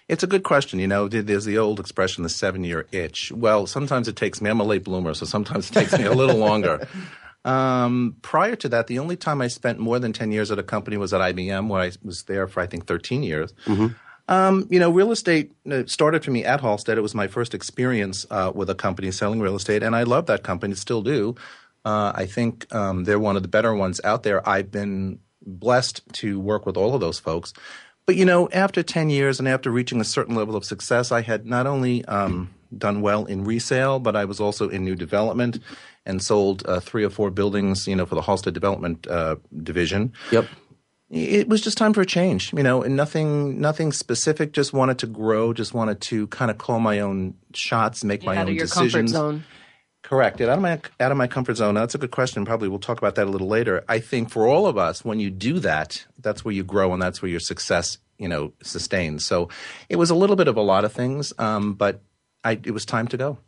It's 0.08 0.22
a 0.22 0.26
good 0.28 0.44
question. 0.44 0.78
You 0.78 0.86
know, 0.86 1.08
there's 1.08 1.44
the 1.46 1.58
old 1.58 1.80
expression, 1.80 2.22
the 2.22 2.28
seven 2.28 2.62
year 2.64 2.86
itch. 2.92 3.32
Well, 3.32 3.66
sometimes 3.66 4.06
it 4.08 4.14
takes 4.16 4.40
me, 4.40 4.48
I'm 4.50 4.60
a 4.60 4.64
late 4.64 4.84
bloomer, 4.84 5.14
so 5.14 5.26
sometimes 5.26 5.70
it 5.70 5.74
takes 5.74 5.98
me 5.98 6.04
a 6.04 6.12
little 6.12 6.36
longer. 6.36 6.86
Um, 7.44 8.16
prior 8.22 8.56
to 8.56 8.68
that, 8.70 8.88
the 8.88 8.98
only 8.98 9.14
time 9.16 9.40
I 9.40 9.46
spent 9.46 9.78
more 9.78 10.00
than 10.00 10.12
10 10.12 10.32
years 10.32 10.50
at 10.50 10.58
a 10.58 10.64
company 10.64 10.96
was 10.96 11.14
at 11.14 11.20
IBM, 11.20 11.68
where 11.68 11.80
I 11.80 11.92
was 12.02 12.24
there 12.24 12.48
for, 12.48 12.58
I 12.60 12.66
think, 12.66 12.88
13 12.88 13.22
years. 13.22 13.52
Mm-hmm. 13.66 13.86
Um, 14.28 14.66
you 14.68 14.80
know, 14.80 14.90
real 14.90 15.12
estate 15.12 15.52
uh, 15.70 15.84
started 15.86 16.24
for 16.24 16.32
me 16.32 16.44
at 16.44 16.60
Halstead. 16.60 16.98
It 16.98 17.02
was 17.02 17.14
my 17.14 17.28
first 17.28 17.54
experience 17.54 18.26
uh, 18.32 18.50
with 18.52 18.68
a 18.68 18.74
company 18.74 19.12
selling 19.12 19.38
real 19.38 19.54
estate, 19.54 19.84
and 19.84 19.94
I 19.94 20.02
love 20.02 20.26
that 20.26 20.42
company, 20.42 20.74
still 20.74 21.02
do. 21.02 21.36
Uh, 21.84 22.10
I 22.16 22.26
think 22.26 22.66
um, 22.74 23.04
they're 23.04 23.16
one 23.20 23.36
of 23.36 23.42
the 23.42 23.48
better 23.48 23.72
ones 23.72 24.00
out 24.02 24.24
there. 24.24 24.48
I've 24.48 24.72
been 24.72 25.20
blessed 25.40 26.02
to 26.14 26.40
work 26.40 26.66
with 26.66 26.76
all 26.76 26.94
of 26.96 27.00
those 27.00 27.20
folks. 27.20 27.52
But 28.06 28.14
you 28.16 28.24
know, 28.24 28.48
after 28.52 28.84
10 28.84 29.10
years 29.10 29.40
and 29.40 29.48
after 29.48 29.70
reaching 29.70 30.00
a 30.00 30.04
certain 30.04 30.36
level 30.36 30.54
of 30.54 30.64
success, 30.64 31.10
I 31.10 31.22
had 31.22 31.44
not 31.44 31.66
only 31.66 32.04
um, 32.04 32.54
done 32.76 33.00
well 33.02 33.24
in 33.26 33.42
resale, 33.42 33.98
but 33.98 34.14
I 34.14 34.24
was 34.24 34.38
also 34.40 34.68
in 34.68 34.84
new 34.84 34.94
development 34.94 35.58
and 36.06 36.22
sold 36.22 36.62
uh, 36.66 36.78
three 36.78 37.02
or 37.04 37.10
four 37.10 37.32
buildings, 37.32 37.88
you 37.88 37.96
know, 37.96 38.06
for 38.06 38.14
the 38.14 38.22
Halstead 38.22 38.54
Development 38.54 39.04
uh, 39.08 39.36
Division. 39.60 40.12
Yep. 40.30 40.46
It 41.10 41.48
was 41.48 41.60
just 41.60 41.76
time 41.78 41.92
for 41.92 42.00
a 42.00 42.06
change, 42.06 42.52
you 42.52 42.62
know, 42.62 42.82
and 42.82 42.96
nothing, 42.96 43.60
nothing 43.60 43.92
specific. 43.92 44.52
Just 44.52 44.72
wanted 44.72 44.98
to 45.00 45.06
grow. 45.08 45.52
Just 45.52 45.74
wanted 45.74 46.00
to 46.02 46.28
kind 46.28 46.50
of 46.50 46.58
call 46.58 46.78
my 46.78 47.00
own 47.00 47.34
shots, 47.54 48.04
make 48.04 48.20
Get 48.20 48.26
my 48.26 48.36
out 48.36 48.42
own 48.42 48.48
of 48.50 48.54
your 48.54 48.66
decisions. 48.66 49.12
Comfort 49.12 49.32
zone 49.34 49.44
Correct. 50.06 50.40
out 50.40 50.48
of 50.50 50.60
my 50.60 50.80
out 51.00 51.10
of 51.10 51.18
my 51.18 51.26
comfort 51.26 51.56
zone. 51.56 51.74
that's 51.74 51.96
a 51.96 51.98
good 51.98 52.12
question. 52.12 52.44
Probably 52.44 52.68
we'll 52.68 52.78
talk 52.78 52.98
about 52.98 53.16
that 53.16 53.26
a 53.26 53.30
little 53.30 53.48
later. 53.48 53.84
I 53.88 53.98
think 53.98 54.30
for 54.30 54.46
all 54.46 54.66
of 54.68 54.78
us, 54.78 55.04
when 55.04 55.18
you 55.18 55.30
do 55.30 55.58
that, 55.58 56.06
that's 56.20 56.44
where 56.44 56.54
you 56.54 56.62
grow 56.62 56.92
and 56.92 57.02
that's 57.02 57.20
where 57.22 57.30
your 57.30 57.40
success, 57.40 57.98
you 58.16 58.28
know, 58.28 58.52
sustains. 58.62 59.24
So 59.26 59.48
it 59.88 59.96
was 59.96 60.10
a 60.10 60.14
little 60.14 60.36
bit 60.36 60.46
of 60.46 60.56
a 60.56 60.62
lot 60.62 60.84
of 60.84 60.92
things, 60.92 61.32
um, 61.38 61.74
but 61.74 62.02
I, 62.44 62.52
it 62.52 62.70
was 62.70 62.84
time 62.86 63.08
to 63.08 63.16
go. 63.16 63.38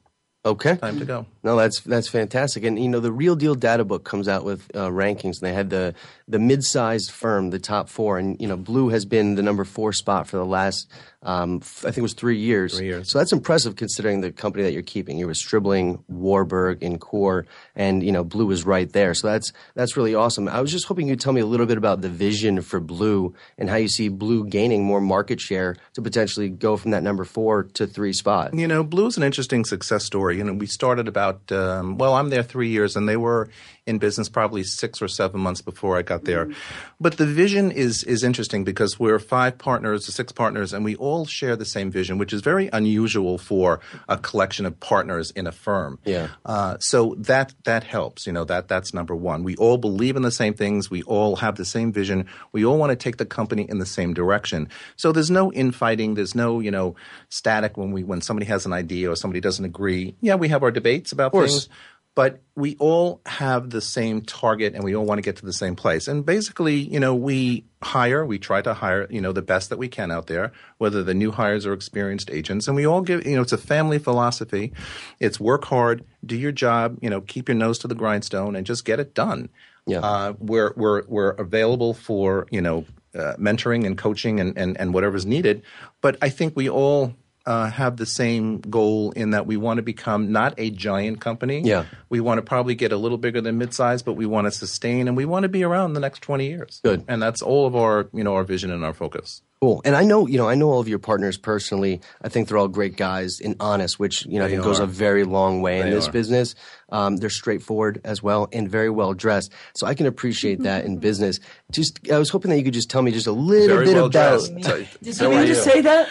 Okay, 0.44 0.76
time 0.76 0.98
to 0.98 1.04
go. 1.04 1.26
No, 1.44 1.54
that's 1.54 1.80
that's 1.80 2.08
fantastic. 2.08 2.64
And 2.64 2.76
you 2.76 2.88
know, 2.88 2.98
the 3.00 3.12
Real 3.12 3.36
Deal 3.36 3.54
Data 3.54 3.84
Book 3.84 4.02
comes 4.02 4.26
out 4.26 4.44
with 4.44 4.68
uh, 4.74 4.88
rankings, 4.88 5.40
and 5.40 5.42
they 5.42 5.52
had 5.52 5.70
the 5.70 5.94
the 6.28 6.38
mid-sized 6.38 7.10
firm, 7.10 7.50
the 7.50 7.58
top 7.58 7.88
four, 7.88 8.18
and 8.18 8.40
you 8.40 8.46
know, 8.46 8.56
Blu 8.56 8.90
has 8.90 9.04
been 9.06 9.34
the 9.34 9.42
number 9.42 9.64
four 9.64 9.92
spot 9.94 10.28
for 10.28 10.36
the 10.36 10.44
last, 10.44 10.90
um, 11.22 11.60
I 11.80 11.84
think 11.88 11.98
it 11.98 12.02
was 12.02 12.12
three 12.12 12.38
years. 12.38 12.76
Three 12.76 12.86
years. 12.86 13.10
So 13.10 13.18
that's 13.18 13.32
impressive 13.32 13.76
considering 13.76 14.20
the 14.20 14.30
company 14.30 14.62
that 14.64 14.72
you're 14.72 14.82
keeping. 14.82 15.18
You 15.18 15.26
were 15.26 15.34
Stribling, 15.34 16.04
Warburg, 16.08 16.82
and 16.82 17.00
Core, 17.00 17.46
and 17.74 18.02
you 18.02 18.12
know, 18.12 18.22
Blu 18.22 18.50
is 18.50 18.66
right 18.66 18.92
there. 18.92 19.14
So 19.14 19.28
that's 19.28 19.52
that's 19.74 19.96
really 19.96 20.14
awesome. 20.14 20.48
I 20.48 20.60
was 20.60 20.70
just 20.70 20.84
hoping 20.86 21.08
you'd 21.08 21.20
tell 21.20 21.32
me 21.32 21.40
a 21.40 21.46
little 21.46 21.64
bit 21.64 21.78
about 21.78 22.02
the 22.02 22.10
vision 22.10 22.60
for 22.60 22.78
Blu 22.80 23.34
and 23.56 23.70
how 23.70 23.76
you 23.76 23.88
see 23.88 24.08
Blu 24.08 24.44
gaining 24.46 24.84
more 24.84 25.00
market 25.00 25.40
share 25.40 25.76
to 25.94 26.02
potentially 26.02 26.50
go 26.50 26.76
from 26.76 26.90
that 26.90 27.02
number 27.02 27.24
four 27.24 27.64
to 27.74 27.86
three 27.86 28.12
spot. 28.12 28.52
You 28.52 28.68
know, 28.68 28.82
Blu 28.84 29.06
is 29.06 29.16
an 29.16 29.22
interesting 29.22 29.64
success 29.64 30.04
story. 30.04 30.36
You 30.36 30.44
know, 30.44 30.52
we 30.52 30.66
started 30.66 31.08
about 31.08 31.50
um, 31.52 31.96
well, 31.96 32.12
I'm 32.14 32.28
there 32.28 32.42
three 32.42 32.68
years, 32.68 32.96
and 32.96 33.08
they 33.08 33.16
were 33.16 33.48
in 33.88 33.98
business 33.98 34.28
probably 34.28 34.62
six 34.62 35.00
or 35.00 35.08
seven 35.08 35.40
months 35.40 35.62
before 35.62 35.96
I 35.96 36.02
got 36.02 36.24
there. 36.24 36.44
Mm-hmm. 36.46 36.94
But 37.00 37.16
the 37.16 37.24
vision 37.26 37.72
is 37.72 38.04
is 38.04 38.22
interesting 38.22 38.62
because 38.62 39.00
we're 39.00 39.18
five 39.18 39.56
partners, 39.56 40.04
six 40.14 40.30
partners, 40.30 40.72
and 40.74 40.84
we 40.84 40.94
all 40.96 41.24
share 41.24 41.56
the 41.56 41.64
same 41.64 41.90
vision, 41.90 42.18
which 42.18 42.32
is 42.32 42.42
very 42.42 42.68
unusual 42.72 43.38
for 43.38 43.80
a 44.08 44.18
collection 44.18 44.66
of 44.66 44.78
partners 44.78 45.30
in 45.30 45.46
a 45.46 45.52
firm. 45.52 45.98
Yeah. 46.04 46.28
Uh, 46.44 46.76
so 46.78 47.14
that 47.18 47.54
that 47.64 47.82
helps. 47.82 48.26
You 48.26 48.32
know 48.32 48.44
that 48.44 48.68
that's 48.68 48.92
number 48.92 49.16
one. 49.16 49.42
We 49.42 49.56
all 49.56 49.78
believe 49.78 50.16
in 50.16 50.22
the 50.22 50.30
same 50.30 50.52
things. 50.54 50.90
We 50.90 51.02
all 51.04 51.36
have 51.36 51.56
the 51.56 51.64
same 51.64 51.90
vision. 51.90 52.26
We 52.52 52.64
all 52.66 52.76
want 52.76 52.90
to 52.90 52.96
take 52.96 53.16
the 53.16 53.26
company 53.26 53.64
in 53.68 53.78
the 53.78 53.86
same 53.86 54.12
direction. 54.12 54.68
So 54.96 55.12
there's 55.12 55.30
no 55.30 55.50
infighting. 55.52 56.14
There's 56.14 56.34
no 56.34 56.60
you 56.60 56.70
know 56.70 56.94
static 57.30 57.78
when 57.78 57.92
we 57.92 58.04
when 58.04 58.20
somebody 58.20 58.46
has 58.46 58.66
an 58.66 58.74
idea 58.74 59.10
or 59.10 59.16
somebody 59.16 59.40
doesn't 59.40 59.64
agree. 59.64 60.14
Yeah, 60.20 60.34
we 60.34 60.48
have 60.48 60.62
our 60.62 60.70
debates 60.70 61.10
about 61.10 61.32
things 61.32 61.70
but 62.18 62.40
we 62.56 62.74
all 62.80 63.20
have 63.26 63.70
the 63.70 63.80
same 63.80 64.20
target 64.22 64.74
and 64.74 64.82
we 64.82 64.92
all 64.96 65.04
want 65.06 65.18
to 65.18 65.22
get 65.22 65.36
to 65.36 65.46
the 65.46 65.52
same 65.52 65.76
place. 65.76 66.08
And 66.08 66.26
basically, 66.26 66.74
you 66.74 66.98
know, 66.98 67.14
we 67.14 67.62
hire, 67.80 68.26
we 68.26 68.40
try 68.40 68.60
to 68.60 68.74
hire, 68.74 69.06
you 69.08 69.20
know, 69.20 69.30
the 69.30 69.40
best 69.40 69.70
that 69.70 69.78
we 69.78 69.86
can 69.86 70.10
out 70.10 70.26
there, 70.26 70.50
whether 70.78 71.04
the 71.04 71.14
new 71.14 71.30
hires 71.30 71.64
or 71.64 71.72
experienced 71.72 72.28
agents. 72.32 72.66
And 72.66 72.74
we 72.74 72.84
all 72.84 73.02
give, 73.02 73.24
you 73.24 73.36
know, 73.36 73.42
it's 73.42 73.52
a 73.52 73.56
family 73.56 74.00
philosophy. 74.00 74.72
It's 75.20 75.38
work 75.38 75.66
hard, 75.66 76.04
do 76.26 76.34
your 76.34 76.50
job, 76.50 76.98
you 77.00 77.08
know, 77.08 77.20
keep 77.20 77.48
your 77.48 77.54
nose 77.54 77.78
to 77.80 77.86
the 77.88 77.94
grindstone 77.94 78.56
and 78.56 78.66
just 78.66 78.84
get 78.84 78.98
it 78.98 79.14
done. 79.14 79.48
Yeah. 79.86 80.00
Uh, 80.00 80.32
we're, 80.40 80.72
we're, 80.76 81.04
we're 81.06 81.30
available 81.34 81.94
for, 81.94 82.48
you 82.50 82.60
know, 82.60 82.84
uh, 83.14 83.34
mentoring 83.38 83.86
and 83.86 83.96
coaching 83.96 84.40
and, 84.40 84.58
and, 84.58 84.76
and 84.80 84.92
whatever's 84.92 85.24
needed. 85.24 85.62
But 86.00 86.16
I 86.20 86.30
think 86.30 86.56
we 86.56 86.68
all 86.68 87.14
uh, 87.48 87.70
have 87.70 87.96
the 87.96 88.04
same 88.04 88.60
goal 88.60 89.10
in 89.12 89.30
that 89.30 89.46
we 89.46 89.56
want 89.56 89.78
to 89.78 89.82
become 89.82 90.30
not 90.30 90.52
a 90.58 90.68
giant 90.68 91.18
company. 91.18 91.62
Yeah. 91.64 91.86
We 92.10 92.20
want 92.20 92.36
to 92.36 92.42
probably 92.42 92.74
get 92.74 92.92
a 92.92 92.98
little 92.98 93.16
bigger 93.16 93.40
than 93.40 93.58
midsize, 93.58 94.04
but 94.04 94.12
we 94.12 94.26
want 94.26 94.44
to 94.46 94.50
sustain 94.50 95.08
and 95.08 95.16
we 95.16 95.24
want 95.24 95.44
to 95.44 95.48
be 95.48 95.64
around 95.64 95.94
the 95.94 96.00
next 96.00 96.18
20 96.20 96.46
years. 96.46 96.80
Good. 96.84 97.04
And 97.08 97.22
that's 97.22 97.40
all 97.40 97.66
of 97.66 97.74
our, 97.74 98.06
you 98.12 98.22
know, 98.22 98.34
our 98.34 98.44
vision 98.44 98.70
and 98.70 98.84
our 98.84 98.92
focus. 98.92 99.40
Cool. 99.60 99.82
And 99.84 99.96
I 99.96 100.04
know, 100.04 100.28
you 100.28 100.36
know, 100.38 100.48
I 100.48 100.54
know 100.54 100.70
all 100.70 100.78
of 100.80 100.86
your 100.88 101.00
partners 101.00 101.36
personally. 101.36 102.00
I 102.22 102.28
think 102.28 102.46
they're 102.48 102.56
all 102.58 102.68
great 102.68 102.96
guys 102.96 103.40
and 103.40 103.56
honest, 103.58 103.98
which, 103.98 104.24
you 104.26 104.38
know, 104.38 104.46
I 104.46 104.50
think 104.50 104.62
goes 104.62 104.78
a 104.78 104.86
very 104.86 105.24
long 105.24 105.62
way 105.62 105.80
they 105.80 105.88
in 105.88 105.90
this 105.92 106.06
are. 106.08 106.12
business. 106.12 106.54
Um, 106.90 107.16
they're 107.18 107.28
straightforward 107.28 108.00
as 108.04 108.22
well 108.22 108.48
and 108.52 108.70
very 108.70 108.88
well 108.88 109.12
dressed. 109.14 109.52
So 109.74 109.86
I 109.86 109.94
can 109.94 110.06
appreciate 110.06 110.60
that 110.62 110.84
in 110.84 110.92
mm-hmm. 110.92 111.00
business. 111.00 111.40
Just, 111.72 111.98
I 112.10 112.18
was 112.18 112.30
hoping 112.30 112.50
that 112.52 112.56
you 112.56 112.64
could 112.64 112.72
just 112.72 112.88
tell 112.88 113.02
me 113.02 113.10
just 113.10 113.26
a 113.26 113.32
little 113.32 113.66
very 113.76 113.86
bit 113.86 113.94
well 113.96 114.06
about. 114.06 114.48
Dressed. 114.60 115.00
Did 115.02 115.14
so 115.16 115.30
you 115.30 115.36
mean 115.38 115.46
to 115.48 115.54
say 115.56 115.80
that? 115.80 116.08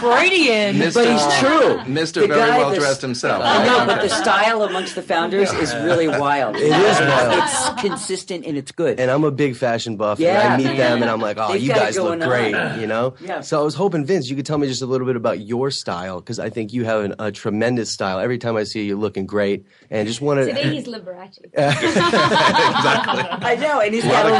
Freudian. 0.00 0.76
Mr. 0.76 0.94
But 0.94 1.06
he's 1.06 1.38
true. 1.40 1.88
Mr. 1.92 2.20
The 2.20 2.28
very 2.34 2.50
well 2.50 2.74
dressed 2.74 3.00
himself. 3.00 3.42
I 3.44 3.66
know, 3.66 3.86
but 3.86 4.02
the 4.02 4.08
style 4.08 4.62
amongst 4.62 4.94
the 4.94 5.02
founders 5.02 5.52
is 5.54 5.74
really 5.76 6.06
wild. 6.08 6.54
It 6.56 6.64
is 6.64 7.00
wild. 7.00 7.42
It's 7.42 7.80
consistent 7.82 8.44
and 8.44 8.56
it's 8.58 8.72
good. 8.72 9.00
And 9.00 9.10
I'm 9.10 9.24
a 9.24 9.32
big 9.32 9.56
fashion 9.56 9.96
buff. 9.96 10.20
Yeah. 10.20 10.54
And 10.54 10.62
I 10.64 10.68
meet 10.70 10.76
them 10.76 11.00
and 11.02 11.10
I'm 11.10 11.20
like, 11.20 11.38
oh, 11.40 11.52
They've 11.54 11.62
you 11.62 11.72
guys 11.78 11.96
look 11.98 12.20
great, 12.20 12.54
on. 12.54 12.80
you 12.80 12.86
know? 12.86 13.14
Yeah. 13.20 13.40
So 13.40 13.60
I 13.60 13.62
was 13.62 13.74
hoping, 13.74 14.04
Vince, 14.04 14.28
you 14.28 14.36
could 14.36 14.46
tell 14.46 14.58
me 14.58 14.66
just 14.66 14.82
a 14.82 14.86
little 14.86 15.06
bit 15.06 15.16
about 15.16 15.40
your 15.40 15.70
style 15.70 16.20
because 16.20 16.38
I 16.38 16.50
think 16.50 16.72
you 16.72 16.84
have 16.84 17.04
an, 17.04 17.14
a 17.18 17.32
tremendous 17.32 17.90
style. 17.92 18.18
Every 18.18 18.38
time 18.38 18.56
I 18.56 18.64
see 18.64 18.80
you, 18.82 18.86
you're 18.88 18.96
looking 18.98 19.26
great. 19.26 19.66
And 19.90 20.06
just 20.06 20.20
want 20.20 20.40
to. 20.40 20.46
Today 20.46 20.74
he's 20.74 20.86
Liberace. 20.86 21.38
exactly. 21.42 21.88
I 22.02 23.56
know. 23.60 23.80
And 23.80 23.94
he's 23.94 24.04
got 24.04 24.26
a 24.26 24.30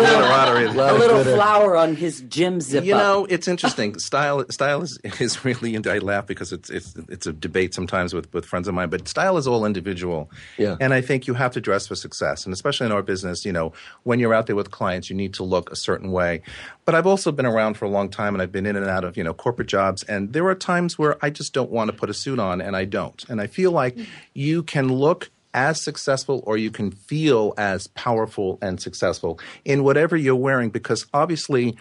little, 0.66 0.80
a, 0.80 0.92
a 0.92 0.98
little 0.98 1.34
flower 1.34 1.76
on 1.76 1.96
his 1.96 2.20
gym 2.22 2.60
zip 2.60 2.84
You 2.84 2.94
know, 2.94 3.26
it's 3.28 3.48
interesting. 3.48 3.98
style 3.98 4.44
style 4.50 4.82
is, 4.82 4.98
is 5.20 5.44
really, 5.44 5.74
and 5.76 5.86
I 5.86 5.98
laugh 5.98 6.26
because 6.26 6.52
it's, 6.52 6.70
it's, 6.70 6.94
it's 7.08 7.26
a 7.26 7.32
debate 7.32 7.74
sometimes 7.74 8.14
with, 8.14 8.32
with 8.32 8.44
friends 8.44 8.68
of 8.68 8.74
mine, 8.74 8.90
but 8.90 9.06
style 9.08 9.36
is 9.36 9.46
all 9.46 9.64
individual. 9.64 10.30
Yeah. 10.56 10.76
And 10.80 10.92
I 10.94 11.00
think 11.00 11.26
you 11.26 11.34
have 11.34 11.52
to 11.52 11.60
dress 11.60 11.86
for 11.86 11.94
success. 11.94 12.44
And 12.44 12.52
especially 12.52 12.86
in 12.86 12.92
our 12.92 13.02
business, 13.02 13.44
you 13.44 13.52
know, 13.52 13.72
when 14.04 14.18
you're 14.18 14.34
out 14.34 14.46
there 14.46 14.56
with 14.56 14.70
clients, 14.70 15.10
you 15.10 15.16
need 15.16 15.34
to 15.34 15.42
look 15.44 15.70
a 15.70 15.76
certain 15.76 16.10
way. 16.10 16.42
But 16.84 16.94
I've 16.94 17.06
also 17.06 17.27
also 17.28 17.36
been 17.36 17.46
around 17.46 17.74
for 17.76 17.84
a 17.84 17.90
long 17.90 18.08
time 18.08 18.34
and 18.34 18.40
I've 18.40 18.50
been 18.52 18.64
in 18.64 18.74
and 18.74 18.86
out 18.88 19.04
of, 19.04 19.16
you 19.18 19.22
know, 19.22 19.34
corporate 19.34 19.68
jobs 19.68 20.02
and 20.04 20.32
there 20.32 20.46
are 20.48 20.54
times 20.54 20.98
where 20.98 21.22
I 21.22 21.28
just 21.28 21.52
don't 21.52 21.70
want 21.70 21.90
to 21.90 21.96
put 21.96 22.08
a 22.08 22.14
suit 22.14 22.38
on 22.38 22.62
and 22.62 22.74
I 22.74 22.86
don't. 22.86 23.22
And 23.28 23.38
I 23.38 23.46
feel 23.46 23.70
like 23.70 23.94
mm-hmm. 23.96 24.10
you 24.32 24.62
can 24.62 24.88
look 24.88 25.30
as 25.52 25.82
successful 25.84 26.42
or 26.46 26.56
you 26.56 26.70
can 26.70 26.90
feel 26.90 27.52
as 27.58 27.86
powerful 27.88 28.58
and 28.62 28.80
successful 28.80 29.38
in 29.66 29.84
whatever 29.84 30.16
you're 30.16 30.36
wearing 30.36 30.70
because 30.70 31.04
obviously 31.12 31.76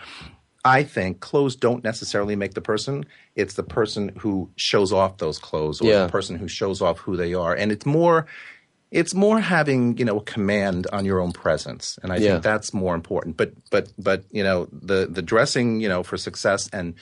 I 0.65 0.83
think 0.83 1.21
clothes 1.21 1.55
don't 1.55 1.81
necessarily 1.81 2.35
make 2.35 2.53
the 2.53 2.61
person. 2.61 3.05
It's 3.37 3.53
the 3.53 3.63
person 3.63 4.09
who 4.19 4.49
shows 4.57 4.91
off 4.91 5.15
those 5.17 5.39
clothes 5.39 5.79
or 5.79 5.85
yeah. 5.87 6.07
the 6.07 6.11
person 6.11 6.35
who 6.35 6.49
shows 6.49 6.81
off 6.81 6.97
who 6.99 7.15
they 7.15 7.33
are. 7.33 7.53
And 7.55 7.71
it's 7.71 7.85
more 7.85 8.25
it's 8.91 9.13
more 9.13 9.39
having 9.39 9.97
you 9.97 10.05
know 10.05 10.17
a 10.19 10.23
command 10.23 10.87
on 10.93 11.05
your 11.05 11.19
own 11.19 11.31
presence 11.31 11.99
and 12.03 12.11
i 12.11 12.17
yeah. 12.17 12.31
think 12.31 12.43
that's 12.43 12.73
more 12.73 12.95
important 12.95 13.35
but 13.37 13.51
but 13.69 13.91
but 13.97 14.23
you 14.31 14.43
know 14.43 14.65
the 14.71 15.07
the 15.09 15.21
dressing 15.21 15.79
you 15.79 15.89
know 15.89 16.03
for 16.03 16.17
success 16.17 16.69
and 16.71 16.93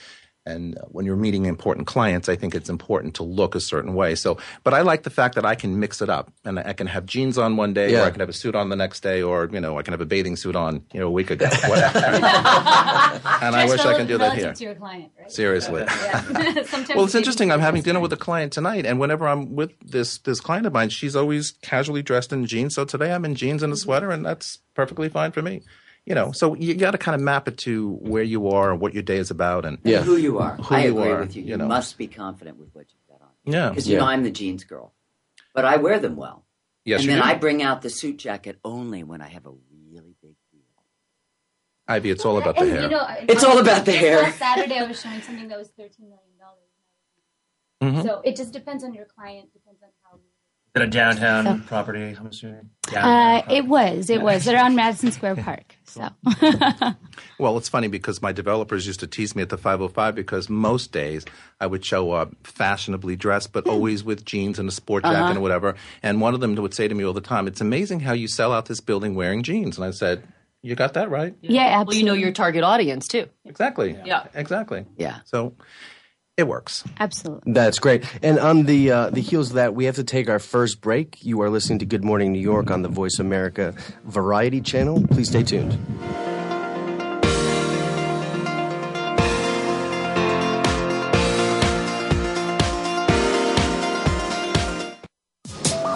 and 0.46 0.78
when 0.88 1.04
you're 1.04 1.16
meeting 1.16 1.44
important 1.44 1.86
clients 1.86 2.28
i 2.28 2.36
think 2.36 2.54
it's 2.54 2.70
important 2.70 3.14
to 3.14 3.22
look 3.22 3.54
a 3.54 3.60
certain 3.60 3.94
way 3.94 4.14
so 4.14 4.38
but 4.62 4.72
i 4.72 4.80
like 4.80 5.02
the 5.02 5.10
fact 5.10 5.34
that 5.34 5.44
i 5.44 5.54
can 5.54 5.78
mix 5.78 6.00
it 6.00 6.08
up 6.08 6.32
and 6.44 6.58
i 6.60 6.72
can 6.72 6.86
have 6.86 7.04
jeans 7.04 7.36
on 7.36 7.56
one 7.56 7.74
day 7.74 7.92
yeah. 7.92 8.02
or 8.02 8.06
i 8.06 8.10
can 8.10 8.20
have 8.20 8.28
a 8.28 8.32
suit 8.32 8.54
on 8.54 8.68
the 8.68 8.76
next 8.76 9.00
day 9.02 9.20
or 9.20 9.48
you 9.52 9.60
know 9.60 9.78
i 9.78 9.82
can 9.82 9.92
have 9.92 10.00
a 10.00 10.06
bathing 10.06 10.36
suit 10.36 10.56
on 10.56 10.82
you 10.92 11.00
know 11.00 11.08
a 11.08 11.10
week 11.10 11.30
ago 11.30 11.46
whatever 11.68 11.98
and 11.98 12.24
i 13.56 13.66
wish 13.68 13.80
i 13.80 13.96
can 13.96 14.06
do 14.06 14.16
that 14.16 14.36
here 14.36 14.52
to 14.54 14.64
your 14.64 14.74
client, 14.74 15.10
right? 15.20 15.30
seriously 15.32 15.82
well 16.94 17.04
it's 17.04 17.14
interesting 17.14 17.50
i'm 17.50 17.60
having 17.60 17.82
dinner 17.82 18.00
with 18.00 18.12
a 18.12 18.16
client 18.16 18.52
tonight 18.52 18.86
and 18.86 19.00
whenever 19.00 19.26
i'm 19.26 19.54
with 19.56 19.72
this 19.84 20.18
this 20.18 20.40
client 20.40 20.66
of 20.66 20.72
mine 20.72 20.88
she's 20.88 21.16
always 21.16 21.52
casually 21.62 22.02
dressed 22.02 22.32
in 22.32 22.46
jeans 22.46 22.74
so 22.74 22.84
today 22.84 23.12
i'm 23.12 23.24
in 23.24 23.34
jeans 23.34 23.62
and 23.62 23.72
a 23.72 23.76
sweater 23.76 24.10
and 24.10 24.24
that's 24.24 24.58
perfectly 24.74 25.08
fine 25.08 25.32
for 25.32 25.42
me 25.42 25.60
you 26.06 26.14
know, 26.14 26.30
so 26.30 26.54
you 26.54 26.74
got 26.74 26.92
to 26.92 26.98
kind 26.98 27.14
of 27.16 27.20
map 27.20 27.48
it 27.48 27.58
to 27.58 27.94
where 28.00 28.22
you 28.22 28.48
are 28.48 28.70
and 28.70 28.80
what 28.80 28.94
your 28.94 29.02
day 29.02 29.16
is 29.16 29.30
about 29.32 29.64
and, 29.64 29.76
and 29.82 29.92
yeah. 29.92 30.02
who 30.02 30.16
you 30.16 30.38
are. 30.38 30.54
Who 30.56 30.74
I 30.74 30.84
you 30.86 30.96
agree 30.98 31.10
are, 31.12 31.18
with 31.20 31.36
you. 31.36 31.42
You, 31.42 31.56
know. 31.56 31.66
must 31.66 31.98
be 31.98 32.06
confident 32.06 32.58
with 32.58 32.68
what 32.72 32.86
you've 32.92 33.08
got 33.10 33.26
on. 33.26 33.32
Yeah. 33.44 33.70
Because, 33.70 33.88
you 33.88 33.94
yeah. 33.94 34.00
know, 34.00 34.06
I'm 34.06 34.22
the 34.22 34.30
jeans 34.30 34.62
girl, 34.62 34.94
but 35.52 35.64
I 35.64 35.76
wear 35.78 35.98
them 35.98 36.14
well. 36.14 36.44
Yes, 36.84 37.00
and 37.00 37.10
then 37.10 37.18
do. 37.18 37.24
I 37.26 37.34
bring 37.34 37.64
out 37.64 37.82
the 37.82 37.90
suit 37.90 38.18
jacket 38.18 38.60
only 38.64 39.02
when 39.02 39.20
I 39.20 39.26
have 39.30 39.46
a 39.46 39.50
really 39.90 40.14
big 40.22 40.36
deal. 40.52 40.60
Ivy, 41.88 42.10
it's 42.10 42.24
all 42.24 42.38
about 42.38 42.56
the 42.56 42.66
hair. 42.66 43.26
it's 43.28 43.42
all 43.42 43.58
about 43.58 43.84
the 43.84 43.92
hair. 43.92 44.22
Last 44.22 44.38
Saturday, 44.38 44.78
I 44.78 44.84
was 44.86 45.00
showing 45.02 45.20
something 45.22 45.48
that 45.48 45.58
was 45.58 45.68
$13 45.70 45.98
million. 46.00 46.14
Mm-hmm. 47.82 48.02
So 48.06 48.20
it 48.24 48.36
just 48.36 48.52
depends 48.52 48.84
on 48.84 48.94
your 48.94 49.04
client, 49.04 49.48
a 50.82 50.86
downtown 50.86 51.44
so, 51.44 51.66
property, 51.68 52.16
I'm 52.18 52.26
assuming. 52.26 52.70
Uh, 52.96 53.42
it 53.50 53.66
was. 53.66 54.10
It 54.10 54.20
was. 54.22 54.44
They're 54.44 54.62
on 54.62 54.74
Madison 54.76 55.12
Square 55.12 55.36
Park. 55.36 55.74
So. 55.96 56.06
well, 57.38 57.56
it's 57.56 57.70
funny 57.70 57.88
because 57.88 58.20
my 58.20 58.30
developers 58.30 58.86
used 58.86 59.00
to 59.00 59.06
tease 59.06 59.34
me 59.34 59.40
at 59.40 59.48
the 59.48 59.56
505 59.56 60.14
because 60.14 60.50
most 60.50 60.92
days 60.92 61.24
I 61.58 61.66
would 61.66 61.86
show 61.86 62.10
up 62.12 62.34
fashionably 62.46 63.16
dressed, 63.16 63.54
but 63.54 63.64
hmm. 63.64 63.70
always 63.70 64.04
with 64.04 64.22
jeans 64.22 64.58
and 64.58 64.68
a 64.68 64.72
sport 64.72 65.04
jacket 65.04 65.16
uh-huh. 65.20 65.30
and 65.32 65.40
whatever. 65.42 65.74
And 66.02 66.20
one 66.20 66.34
of 66.34 66.40
them 66.40 66.54
would 66.56 66.74
say 66.74 66.86
to 66.86 66.94
me 66.94 67.02
all 67.02 67.14
the 67.14 67.22
time, 67.22 67.46
"It's 67.48 67.62
amazing 67.62 68.00
how 68.00 68.12
you 68.12 68.28
sell 68.28 68.52
out 68.52 68.66
this 68.66 68.82
building 68.82 69.14
wearing 69.14 69.42
jeans." 69.42 69.78
And 69.78 69.86
I 69.86 69.90
said, 69.90 70.22
you 70.60 70.74
got 70.74 70.92
that 70.94 71.08
right. 71.08 71.34
Yeah, 71.40 71.62
yeah 71.62 71.62
absolutely. 71.62 71.86
Well, 71.86 71.98
you 71.98 72.04
know 72.20 72.24
your 72.26 72.32
target 72.34 72.62
audience 72.62 73.08
too. 73.08 73.28
Exactly. 73.46 73.92
Yeah. 73.94 74.02
yeah. 74.04 74.26
Exactly. 74.34 74.84
Yeah. 74.98 75.20
So, 75.24 75.54
it 76.36 76.46
works. 76.46 76.84
Absolutely. 77.00 77.52
That's 77.54 77.78
great. 77.78 78.04
And 78.22 78.38
on 78.38 78.64
the 78.64 78.90
uh, 78.90 79.10
the 79.10 79.20
heels 79.22 79.50
of 79.50 79.54
that, 79.56 79.74
we 79.74 79.86
have 79.86 79.94
to 79.96 80.04
take 80.04 80.28
our 80.28 80.38
first 80.38 80.80
break. 80.80 81.24
You 81.24 81.40
are 81.40 81.48
listening 81.50 81.78
to 81.80 81.86
Good 81.86 82.04
Morning 82.04 82.32
New 82.32 82.38
York 82.38 82.70
on 82.70 82.82
the 82.82 82.88
Voice 82.88 83.18
America 83.18 83.74
Variety 84.04 84.60
Channel. 84.60 85.06
Please 85.08 85.28
stay 85.28 85.42
tuned. 85.42 85.72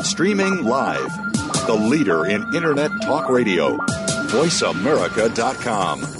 Streaming 0.05 0.65
live, 0.65 1.09
the 1.67 1.87
leader 1.91 2.27
in 2.27 2.43
Internet 2.55 2.91
Talk 3.03 3.31
Radio, 3.31 3.77
voiceamerica.com. 4.29 6.20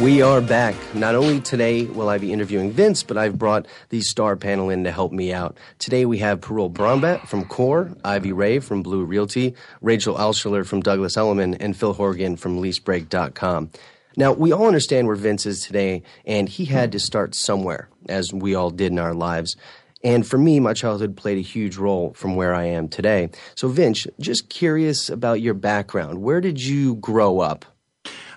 We 0.00 0.22
are 0.22 0.40
back. 0.40 0.74
Not 0.92 1.14
only 1.14 1.40
today 1.40 1.84
will 1.84 2.08
I 2.08 2.18
be 2.18 2.32
interviewing 2.32 2.72
Vince, 2.72 3.04
but 3.04 3.16
I've 3.16 3.38
brought 3.38 3.66
the 3.90 4.00
star 4.00 4.34
panel 4.34 4.68
in 4.68 4.82
to 4.82 4.90
help 4.90 5.12
me 5.12 5.32
out. 5.32 5.56
Today 5.78 6.04
we 6.04 6.18
have 6.18 6.40
Parul 6.40 6.68
Brahambat 6.70 7.28
from 7.28 7.44
CORE, 7.44 7.92
Ivy 8.02 8.32
Ray 8.32 8.58
from 8.58 8.82
Blu 8.82 9.04
Realty, 9.04 9.54
Rachel 9.82 10.16
Altschuler 10.16 10.66
from 10.66 10.80
Douglas 10.80 11.16
Elliman, 11.16 11.54
and 11.54 11.76
Phil 11.76 11.92
Horigan 11.94 12.36
from 12.36 12.60
LeaseBreak.com. 12.60 13.70
Now, 14.16 14.32
we 14.32 14.50
all 14.50 14.66
understand 14.66 15.06
where 15.06 15.14
Vince 15.16 15.46
is 15.46 15.60
today, 15.64 16.02
and 16.26 16.48
he 16.48 16.64
had 16.64 16.90
to 16.90 16.98
start 16.98 17.36
somewhere, 17.36 17.88
as 18.08 18.32
we 18.32 18.52
all 18.56 18.70
did 18.70 18.90
in 18.90 18.98
our 18.98 19.14
lives. 19.14 19.54
And 20.02 20.26
for 20.26 20.38
me, 20.38 20.58
my 20.58 20.72
childhood 20.74 21.16
played 21.16 21.38
a 21.38 21.40
huge 21.40 21.76
role 21.76 22.12
from 22.14 22.34
where 22.34 22.52
I 22.52 22.64
am 22.64 22.88
today. 22.88 23.30
So, 23.54 23.68
Vince, 23.68 24.08
just 24.18 24.48
curious 24.48 25.08
about 25.08 25.40
your 25.40 25.54
background. 25.54 26.20
Where 26.20 26.40
did 26.40 26.60
you 26.60 26.96
grow 26.96 27.38
up? 27.38 27.64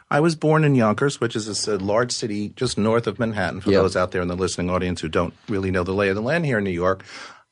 I 0.10 0.20
was 0.22 0.36
born 0.36 0.64
in 0.64 0.76
Yonkers, 0.76 1.20
which 1.20 1.36
is 1.36 1.68
a 1.68 1.78
large 1.80 2.12
city 2.12 2.50
just 2.56 2.78
north 2.78 3.08
of 3.08 3.20
Manhattan. 3.20 3.60
For 3.62 3.72
yep. 3.72 3.82
those 3.82 3.98
out 3.98 4.12
there 4.12 4.22
in 4.22 4.28
the 4.30 4.36
listening 4.38 4.70
audience 4.70 5.02
who 5.02 5.10
don't 5.10 5.34
really 5.50 5.70
know 5.72 5.84
the 5.84 5.94
lay 5.94 6.08
of 6.10 6.16
the 6.16 6.22
land 6.22 6.46
here 6.46 6.60
in 6.60 6.64
New 6.64 6.70
York, 6.70 7.04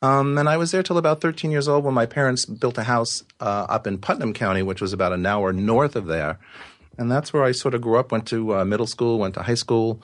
um, 0.02 0.38
and 0.38 0.48
I 0.48 0.56
was 0.58 0.72
there 0.72 0.84
till 0.84 0.98
about 0.98 1.20
13 1.22 1.52
years 1.52 1.68
old 1.68 1.84
when 1.84 1.94
my 1.94 2.06
parents 2.06 2.46
built 2.46 2.78
a 2.78 2.84
house 2.84 3.24
uh, 3.42 3.66
up 3.68 3.88
in 3.88 3.98
Putnam 3.98 4.34
County, 4.34 4.62
which 4.64 4.80
was 4.82 4.94
about 4.94 5.14
an 5.14 5.26
hour 5.26 5.52
north 5.52 5.96
of 5.96 6.06
there. 6.06 6.38
And 6.98 7.12
that's 7.12 7.34
where 7.34 7.44
I 7.44 7.52
sort 7.52 7.74
of 7.74 7.82
grew 7.82 7.98
up, 7.98 8.12
went 8.12 8.26
to 8.28 8.56
uh, 8.56 8.66
middle 8.66 8.88
school, 8.88 9.20
went 9.20 9.34
to 9.34 9.42
high 9.42 9.56
school, 9.56 10.02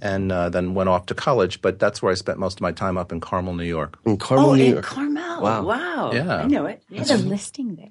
and 0.00 0.32
uh, 0.32 0.48
then 0.48 0.74
went 0.74 0.88
off 0.88 1.06
to 1.06 1.14
college. 1.14 1.60
But 1.62 1.78
that's 1.78 2.02
where 2.02 2.10
I 2.10 2.14
spent 2.14 2.38
most 2.38 2.56
of 2.56 2.62
my 2.62 2.72
time 2.72 2.96
up 2.98 3.12
in 3.12 3.20
Carmel, 3.20 3.54
New 3.54 3.62
York. 3.64 3.98
In 4.04 4.16
Carmel, 4.16 4.50
oh, 4.50 4.54
New 4.54 4.64
in 4.64 4.72
York. 4.72 4.84
Carmel. 4.84 5.42
Wow. 5.42 5.62
wow. 5.62 6.10
Yeah. 6.12 6.36
I 6.38 6.46
know 6.46 6.66
it. 6.66 6.82
You 6.88 7.00
had 7.00 7.10
a 7.10 7.16
listing 7.18 7.76
there. 7.76 7.90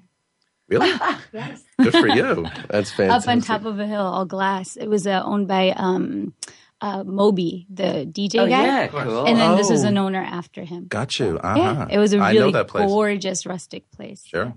Really? 0.78 0.88
yes. 1.32 1.64
Good 1.82 1.92
for 1.92 2.08
you. 2.08 2.46
That's 2.68 2.90
fantastic. 2.90 3.10
Up 3.10 3.28
on 3.28 3.40
top 3.40 3.64
of 3.64 3.78
a 3.78 3.86
hill, 3.86 4.02
all 4.02 4.24
glass. 4.24 4.76
It 4.76 4.86
was 4.88 5.06
uh, 5.06 5.22
owned 5.24 5.46
by 5.46 5.70
um, 5.76 6.34
uh, 6.80 7.04
Moby, 7.04 7.66
the 7.70 8.06
DJ 8.10 8.34
oh, 8.40 8.48
guy. 8.48 8.64
Yeah, 8.64 8.86
cool. 8.88 9.26
And 9.26 9.38
then 9.38 9.52
oh. 9.52 9.56
this 9.56 9.70
was 9.70 9.84
an 9.84 9.96
owner 9.98 10.22
after 10.22 10.62
him. 10.64 10.86
Got 10.88 11.18
you. 11.20 11.38
Uh-huh. 11.38 11.58
Yeah, 11.58 11.86
it 11.94 11.98
was 11.98 12.12
a 12.12 12.18
really 12.20 12.52
gorgeous 12.64 13.46
rustic 13.46 13.88
place. 13.92 14.24
Sure. 14.26 14.52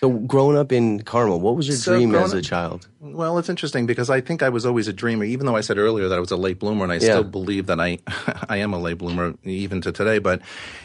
So, 0.00 0.08
growing 0.12 0.56
up 0.56 0.72
in 0.72 1.02
Carmel, 1.02 1.40
what 1.40 1.56
was 1.56 1.68
your 1.68 1.76
so 1.76 1.94
dream 1.94 2.14
as 2.14 2.32
a 2.32 2.40
child? 2.40 2.88
Well, 3.00 3.36
it's 3.36 3.50
interesting 3.50 3.84
because 3.84 4.08
I 4.08 4.22
think 4.22 4.42
I 4.42 4.48
was 4.48 4.64
always 4.64 4.88
a 4.88 4.94
dreamer, 4.94 5.24
even 5.24 5.44
though 5.44 5.56
I 5.56 5.60
said 5.60 5.76
earlier 5.76 6.08
that 6.08 6.16
I 6.16 6.20
was 6.20 6.30
a 6.30 6.38
late 6.38 6.58
bloomer, 6.58 6.84
and 6.84 6.90
I 6.90 6.94
yeah. 6.94 7.00
still 7.12 7.22
believe 7.24 7.66
that 7.66 7.78
I, 7.80 7.98
I 8.48 8.56
am 8.56 8.72
a 8.72 8.78
late 8.78 8.96
bloomer 8.96 9.34
even 9.44 9.82
to 9.82 9.92
today. 9.92 10.18
But, 10.18 10.40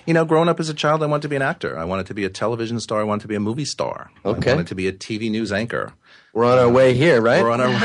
you 0.06 0.14
know, 0.14 0.26
growing 0.26 0.50
up 0.50 0.60
as 0.60 0.68
a 0.68 0.74
child, 0.74 1.02
I 1.02 1.06
wanted 1.06 1.22
to 1.22 1.30
be 1.30 1.38
an 1.38 1.42
actor. 1.42 1.80
I 1.80 1.86
wanted 1.86 2.08
to 2.08 2.14
be 2.14 2.26
a 2.26 2.30
television 2.30 2.78
star. 2.82 3.00
I 3.00 3.04
wanted 3.06 3.22
to 3.22 3.28
be 3.30 3.36
a 3.36 3.40
movie 3.40 3.64
star. 3.64 4.12
Okay. 4.26 4.52
I 4.52 4.54
wanted 4.56 4.68
to 4.68 4.76
be 4.76 4.86
a 4.86 4.92
TV 4.92 5.32
news 5.32 5.54
anchor. 5.54 5.94
We're 6.36 6.44
on 6.46 6.60
our 6.60 6.70
way 6.70 6.94
here, 6.94 7.22
right? 7.22 7.42
We're 7.42 7.50
on 7.52 7.62
our 7.62 7.70
way. 7.70 7.80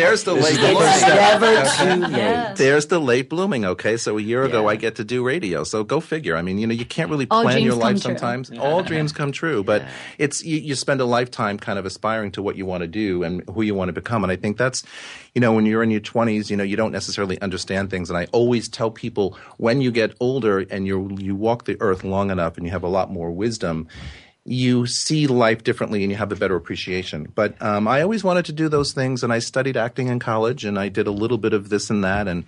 There's 0.00 0.24
the 0.24 0.32
late 0.32 0.56
blooming. 0.56 0.78
It's 0.80 1.02
never 1.02 1.60
too 1.76 2.06
late. 2.10 2.56
There's 2.56 2.86
the 2.86 2.98
late 2.98 3.28
blooming. 3.28 3.66
Okay, 3.66 3.98
so 3.98 4.16
a 4.16 4.22
year 4.22 4.44
ago 4.44 4.62
yeah. 4.62 4.68
I 4.68 4.76
get 4.76 4.94
to 4.96 5.04
do 5.04 5.22
radio. 5.22 5.62
So 5.62 5.84
go 5.84 6.00
figure. 6.00 6.36
I 6.36 6.40
mean, 6.42 6.56
you 6.58 6.66
know, 6.66 6.72
you 6.72 6.86
can't 6.86 7.10
really 7.10 7.26
plan 7.26 7.62
your 7.62 7.74
life 7.74 7.98
sometimes. 7.98 8.48
Yeah. 8.48 8.60
All 8.62 8.82
dreams 8.82 9.12
come 9.12 9.30
true, 9.30 9.62
but 9.62 9.82
yeah. 9.82 9.90
it's 10.16 10.42
you, 10.42 10.56
you 10.56 10.74
spend 10.74 11.02
a 11.02 11.04
lifetime 11.04 11.58
kind 11.58 11.78
of 11.78 11.84
aspiring 11.84 12.32
to 12.32 12.40
what 12.42 12.56
you 12.56 12.64
want 12.64 12.80
to 12.80 12.88
do 12.88 13.22
and 13.24 13.44
who 13.50 13.60
you 13.60 13.74
want 13.74 13.90
to 13.90 13.92
become. 13.92 14.22
And 14.24 14.32
I 14.32 14.36
think 14.36 14.56
that's, 14.56 14.82
you 15.34 15.40
know, 15.42 15.52
when 15.52 15.66
you're 15.66 15.82
in 15.82 15.90
your 15.90 16.00
20s, 16.00 16.48
you 16.48 16.56
know, 16.56 16.64
you 16.64 16.76
don't 16.78 16.92
necessarily 16.92 17.38
understand 17.42 17.90
things. 17.90 18.08
And 18.08 18.16
I 18.18 18.24
always 18.32 18.70
tell 18.70 18.90
people 18.90 19.36
when 19.58 19.82
you 19.82 19.90
get 19.90 20.16
older 20.18 20.60
and 20.70 20.86
you 20.86 21.10
you 21.20 21.34
walk 21.36 21.66
the 21.66 21.76
earth 21.82 22.04
long 22.04 22.30
enough 22.30 22.56
and 22.56 22.64
you 22.64 22.72
have 22.72 22.84
a 22.84 22.88
lot 22.88 23.10
more 23.12 23.30
wisdom 23.30 23.86
you 24.44 24.86
see 24.86 25.26
life 25.26 25.64
differently 25.64 26.02
and 26.02 26.12
you 26.12 26.18
have 26.18 26.30
a 26.32 26.36
better 26.36 26.54
appreciation. 26.54 27.30
But 27.34 27.60
um, 27.62 27.88
I 27.88 28.02
always 28.02 28.22
wanted 28.22 28.44
to 28.46 28.52
do 28.52 28.68
those 28.68 28.92
things, 28.92 29.22
and 29.22 29.32
I 29.32 29.38
studied 29.38 29.76
acting 29.76 30.08
in 30.08 30.18
college, 30.18 30.64
and 30.64 30.78
I 30.78 30.88
did 30.88 31.06
a 31.06 31.10
little 31.10 31.38
bit 31.38 31.54
of 31.54 31.70
this 31.70 31.88
and 31.90 32.04
that, 32.04 32.28
and 32.28 32.44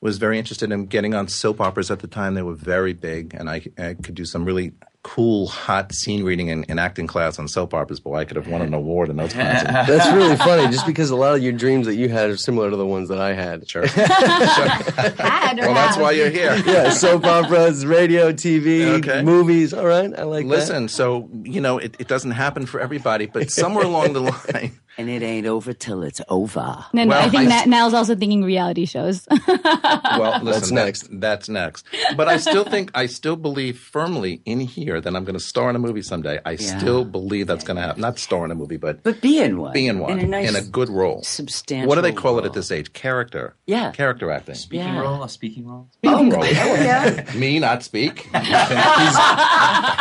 was 0.00 0.18
very 0.18 0.38
interested 0.38 0.70
in 0.70 0.86
getting 0.86 1.14
on 1.14 1.28
soap 1.28 1.60
operas 1.60 1.90
at 1.90 2.00
the 2.00 2.08
time. 2.08 2.34
They 2.34 2.42
were 2.42 2.54
very 2.54 2.92
big, 2.92 3.34
and 3.34 3.50
I, 3.50 3.62
I 3.76 3.94
could 3.94 4.14
do 4.14 4.24
some 4.24 4.44
really 4.44 4.72
cool, 5.02 5.46
hot 5.48 5.92
scene 5.92 6.22
reading 6.24 6.48
and, 6.50 6.64
and, 6.68 6.78
acting 6.78 7.06
class 7.08 7.36
on 7.38 7.48
soap 7.48 7.74
operas, 7.74 7.98
boy, 8.00 8.16
I 8.16 8.24
could 8.24 8.36
have 8.36 8.46
won 8.48 8.62
an 8.62 8.72
award 8.74 9.08
in 9.08 9.16
those 9.16 9.32
classes. 9.32 9.64
That's 9.96 10.10
really 10.14 10.36
funny, 10.36 10.70
just 10.72 10.86
because 10.86 11.10
a 11.10 11.16
lot 11.16 11.34
of 11.34 11.42
your 11.42 11.52
dreams 11.52 11.86
that 11.86 11.96
you 11.96 12.08
had 12.08 12.30
are 12.30 12.36
similar 12.36 12.70
to 12.70 12.76
the 12.76 12.86
ones 12.86 13.08
that 13.08 13.18
I 13.18 13.32
had. 13.34 13.62
Sure. 13.72 13.86
sure. 13.88 14.06
well, 14.06 15.54
that's 15.74 15.96
why 15.96 16.10
you're 16.10 16.28
here. 16.30 16.54
yeah, 16.66 16.90
soap 16.90 17.24
operas, 17.24 17.86
radio, 17.86 18.30
TV, 18.32 18.86
okay. 18.98 19.22
movies. 19.22 19.72
All 19.72 19.86
right, 19.86 20.12
I 20.18 20.24
like 20.24 20.44
Listen, 20.46 20.84
that. 20.84 20.88
so, 20.90 21.30
you 21.44 21.58
know, 21.60 21.78
it, 21.78 21.94
it 21.98 22.06
doesn't 22.08 22.32
happen 22.32 22.66
for 22.66 22.80
everybody, 22.80 23.24
but 23.26 23.50
somewhere 23.50 23.84
along 23.86 24.12
the 24.14 24.20
line, 24.20 24.72
and 24.98 25.08
it 25.08 25.22
ain't 25.22 25.46
over 25.46 25.72
till 25.72 26.02
it's 26.02 26.20
over. 26.28 26.84
No, 26.92 27.04
no, 27.04 27.08
well, 27.08 27.24
I 27.26 27.30
think 27.30 27.42
I, 27.42 27.46
that 27.46 27.68
Nile's 27.68 27.94
also 27.94 28.14
thinking 28.14 28.42
reality 28.44 28.84
shows. 28.84 29.26
well, 29.48 30.40
listen, 30.42 30.44
that's 30.44 30.70
next. 30.70 31.08
That's, 31.20 31.48
next. 31.48 31.86
But 32.16 32.28
I 32.28 32.36
still 32.36 32.64
think, 32.64 32.90
I 32.94 33.06
still 33.06 33.36
believe 33.36 33.78
firmly 33.78 34.42
in 34.44 34.60
here 34.60 35.00
that 35.00 35.14
I'm 35.16 35.24
going 35.24 35.38
to 35.38 35.44
star 35.44 35.70
in 35.70 35.76
a 35.76 35.78
movie 35.78 36.02
someday. 36.02 36.40
I 36.44 36.52
yeah. 36.52 36.78
still 36.78 37.04
believe 37.04 37.46
that's 37.46 37.62
yeah. 37.64 37.68
going 37.68 37.76
to 37.76 37.82
happen. 37.82 38.00
Not 38.02 38.18
star 38.18 38.44
in 38.44 38.50
a 38.50 38.54
movie, 38.54 38.76
but 38.76 39.02
but 39.02 39.20
be 39.20 39.40
in 39.40 39.58
one. 39.58 39.72
Be 39.72 39.86
in 39.86 39.98
one. 39.98 40.18
In 40.18 40.26
a, 40.26 40.28
nice, 40.28 40.48
in 40.48 40.56
a 40.56 40.62
good 40.62 40.88
role. 40.88 41.22
Substantial. 41.22 41.88
What 41.88 41.94
do 41.94 42.02
they 42.02 42.12
call 42.12 42.32
role. 42.34 42.40
it 42.40 42.44
at 42.46 42.52
this 42.52 42.70
age? 42.70 42.92
Character. 42.92 43.54
Yeah. 43.66 43.92
Character 43.92 44.30
acting. 44.30 44.54
Speaking 44.56 44.86
yeah. 44.88 45.00
role. 45.00 45.22
A 45.22 45.28
speaking 45.28 45.66
role. 45.66 45.88
Speaking 45.94 46.32
oh, 46.32 46.36
role. 46.36 46.46
yeah. 46.46 47.24
Me 47.34 47.58
not 47.58 47.82
speak. 47.82 48.18
he's, 48.34 48.46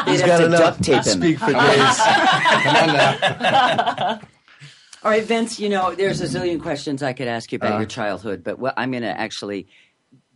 he's 0.05 0.21
got 0.23 0.43
enough 0.43 0.77
duct 0.79 0.83
tape. 0.83 1.03
Speak 1.03 1.39
for 1.39 1.53
days. 1.53 1.61
Come 1.97 2.75
on 2.75 2.87
now. 2.93 4.21
All 5.03 5.09
right, 5.09 5.23
Vince, 5.23 5.59
you 5.59 5.67
know, 5.67 5.95
there's 5.95 6.21
a 6.21 6.25
zillion 6.25 6.61
questions 6.61 7.01
I 7.01 7.13
could 7.13 7.27
ask 7.27 7.51
you 7.51 7.55
about 7.55 7.69
uh, 7.71 7.75
your 7.75 7.79
uh-huh. 7.81 7.85
childhood, 7.87 8.43
but 8.43 8.59
what, 8.59 8.75
I'm 8.77 8.91
going 8.91 9.01
to 9.01 9.19
actually 9.19 9.65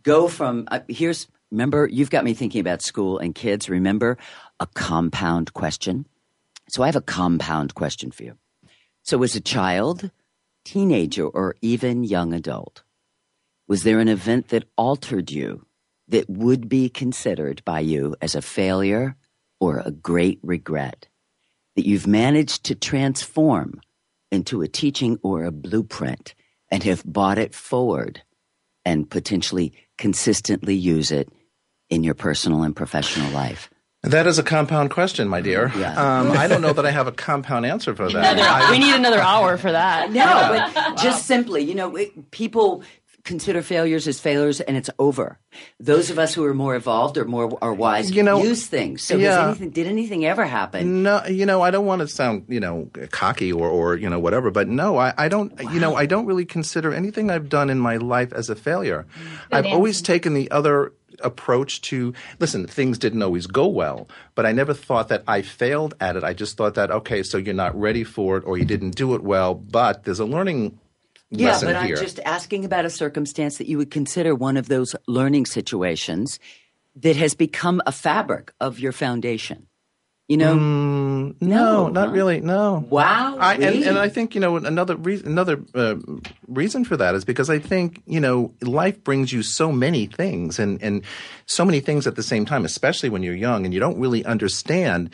go 0.02 0.26
from 0.26 0.66
uh, 0.68 0.80
here's 0.88 1.28
remember, 1.52 1.86
you've 1.86 2.10
got 2.10 2.24
me 2.24 2.34
thinking 2.34 2.60
about 2.62 2.82
school 2.82 3.16
and 3.16 3.32
kids. 3.32 3.70
Remember 3.70 4.18
a 4.58 4.66
compound 4.66 5.54
question? 5.54 6.04
So 6.68 6.82
I 6.82 6.86
have 6.86 6.96
a 6.96 7.00
compound 7.00 7.76
question 7.76 8.10
for 8.10 8.24
you. 8.24 8.36
So, 9.04 9.22
as 9.22 9.36
a 9.36 9.40
child, 9.40 10.10
teenager, 10.64 11.28
or 11.28 11.54
even 11.62 12.02
young 12.02 12.34
adult, 12.34 12.82
was 13.68 13.84
there 13.84 14.00
an 14.00 14.08
event 14.08 14.48
that 14.48 14.64
altered 14.76 15.30
you 15.30 15.64
that 16.08 16.28
would 16.28 16.68
be 16.68 16.88
considered 16.88 17.62
by 17.64 17.78
you 17.78 18.16
as 18.20 18.34
a 18.34 18.42
failure 18.42 19.14
or 19.60 19.80
a 19.84 19.92
great 19.92 20.40
regret 20.42 21.06
that 21.76 21.86
you've 21.86 22.08
managed 22.08 22.64
to 22.64 22.74
transform 22.74 23.80
into 24.36 24.62
a 24.62 24.68
teaching 24.68 25.18
or 25.24 25.42
a 25.42 25.50
blueprint 25.50 26.34
and 26.70 26.84
have 26.84 27.02
bought 27.04 27.38
it 27.38 27.52
forward 27.54 28.22
and 28.84 29.10
potentially 29.10 29.72
consistently 29.98 30.74
use 30.76 31.10
it 31.10 31.28
in 31.90 32.04
your 32.04 32.14
personal 32.14 32.62
and 32.62 32.76
professional 32.76 33.28
life? 33.32 33.68
That 34.02 34.28
is 34.28 34.38
a 34.38 34.44
compound 34.44 34.90
question, 34.92 35.26
my 35.26 35.40
dear. 35.40 35.72
Yeah. 35.76 36.20
Um, 36.20 36.30
I 36.32 36.46
don't 36.46 36.62
know 36.62 36.72
that 36.74 36.86
I 36.86 36.92
have 36.92 37.08
a 37.08 37.12
compound 37.12 37.66
answer 37.66 37.92
for 37.96 38.08
that. 38.12 38.36
Another, 38.38 38.70
we 38.70 38.78
need 38.78 38.94
another 38.94 39.18
hour 39.18 39.56
for 39.56 39.72
that. 39.72 40.10
No, 40.12 40.14
yeah. 40.22 40.70
but 40.74 40.76
wow. 40.90 41.02
just 41.02 41.26
simply, 41.26 41.62
you 41.62 41.74
know, 41.74 41.96
it, 41.96 42.30
people 42.30 42.84
consider 43.26 43.60
failures 43.60 44.08
as 44.08 44.18
failures 44.20 44.60
and 44.60 44.76
it's 44.76 44.88
over. 44.98 45.38
Those 45.80 46.08
of 46.10 46.18
us 46.18 46.32
who 46.32 46.44
are 46.44 46.54
more 46.54 46.74
evolved 46.76 47.18
or 47.18 47.24
more 47.26 47.58
are 47.60 47.74
wise 47.74 48.10
you 48.10 48.22
know, 48.22 48.42
use 48.42 48.66
things. 48.66 49.02
So 49.02 49.16
yeah. 49.16 49.46
anything, 49.48 49.70
did 49.70 49.86
anything 49.86 50.24
ever 50.24 50.46
happen? 50.46 51.02
No, 51.02 51.22
you 51.26 51.44
know, 51.44 51.60
I 51.60 51.70
don't 51.70 51.84
want 51.84 52.00
to 52.00 52.08
sound, 52.08 52.46
you 52.48 52.60
know, 52.60 52.88
cocky 53.10 53.52
or, 53.52 53.68
or 53.68 53.96
you 53.96 54.08
know, 54.08 54.20
whatever, 54.20 54.50
but 54.50 54.68
no, 54.68 54.96
I, 54.96 55.12
I 55.18 55.28
don't, 55.28 55.60
wow. 55.60 55.70
you 55.72 55.80
know, 55.80 55.96
I 55.96 56.06
don't 56.06 56.24
really 56.24 56.46
consider 56.46 56.94
anything 56.94 57.28
I've 57.30 57.48
done 57.50 57.68
in 57.68 57.78
my 57.80 57.96
life 57.96 58.32
as 58.32 58.48
a 58.48 58.54
failure. 58.54 59.04
Good 59.16 59.36
I've 59.52 59.66
answer. 59.66 59.74
always 59.76 60.00
taken 60.00 60.32
the 60.34 60.50
other 60.50 60.92
approach 61.20 61.80
to 61.80 62.12
listen 62.40 62.66
things 62.66 62.98
didn't 62.98 63.22
always 63.22 63.46
go 63.46 63.66
well 63.66 64.06
but 64.34 64.44
i 64.44 64.52
never 64.52 64.74
thought 64.74 65.08
that 65.08 65.22
i 65.26 65.40
failed 65.40 65.94
at 65.98 66.14
it 66.14 66.22
i 66.22 66.34
just 66.34 66.58
thought 66.58 66.74
that 66.74 66.90
okay 66.90 67.22
so 67.22 67.38
you're 67.38 67.54
not 67.54 67.74
ready 67.74 68.04
for 68.04 68.36
it 68.36 68.44
or 68.44 68.58
you 68.58 68.66
didn't 68.66 68.90
do 68.94 69.14
it 69.14 69.22
well 69.24 69.54
but 69.54 70.04
there's 70.04 70.20
a 70.20 70.26
learning 70.26 70.78
yeah, 71.30 71.58
but 71.62 71.84
here. 71.84 71.96
I'm 71.96 72.02
just 72.02 72.20
asking 72.24 72.64
about 72.64 72.84
a 72.84 72.90
circumstance 72.90 73.58
that 73.58 73.66
you 73.66 73.78
would 73.78 73.90
consider 73.90 74.34
one 74.34 74.56
of 74.56 74.68
those 74.68 74.94
learning 75.08 75.46
situations 75.46 76.38
that 76.96 77.16
has 77.16 77.34
become 77.34 77.82
a 77.86 77.92
fabric 77.92 78.52
of 78.60 78.78
your 78.78 78.92
foundation. 78.92 79.66
You 80.28 80.38
know, 80.38 80.56
mm, 80.56 81.36
no, 81.40 81.40
no, 81.40 81.88
not 81.88 82.08
huh? 82.08 82.12
really. 82.12 82.40
No. 82.40 82.84
Wow. 82.90 83.36
I, 83.38 83.54
and, 83.54 83.84
and, 83.84 83.96
I 83.98 84.08
think 84.08 84.34
you 84.34 84.40
know 84.40 84.56
another 84.56 84.94
another 84.96 85.60
uh, 85.72 85.94
reason 86.48 86.84
for 86.84 86.96
that 86.96 87.14
is 87.14 87.24
because 87.24 87.48
I 87.48 87.60
think 87.60 88.02
you 88.06 88.18
know 88.18 88.52
life 88.60 89.04
brings 89.04 89.32
you 89.32 89.44
so 89.44 89.70
many 89.70 90.06
things 90.06 90.58
and 90.58 90.82
and 90.82 91.04
so 91.46 91.64
many 91.64 91.78
things 91.78 92.08
at 92.08 92.16
the 92.16 92.24
same 92.24 92.44
time, 92.44 92.64
especially 92.64 93.08
when 93.08 93.22
you're 93.22 93.36
young 93.36 93.64
and 93.64 93.72
you 93.72 93.78
don't 93.78 94.00
really 94.00 94.24
understand 94.24 95.10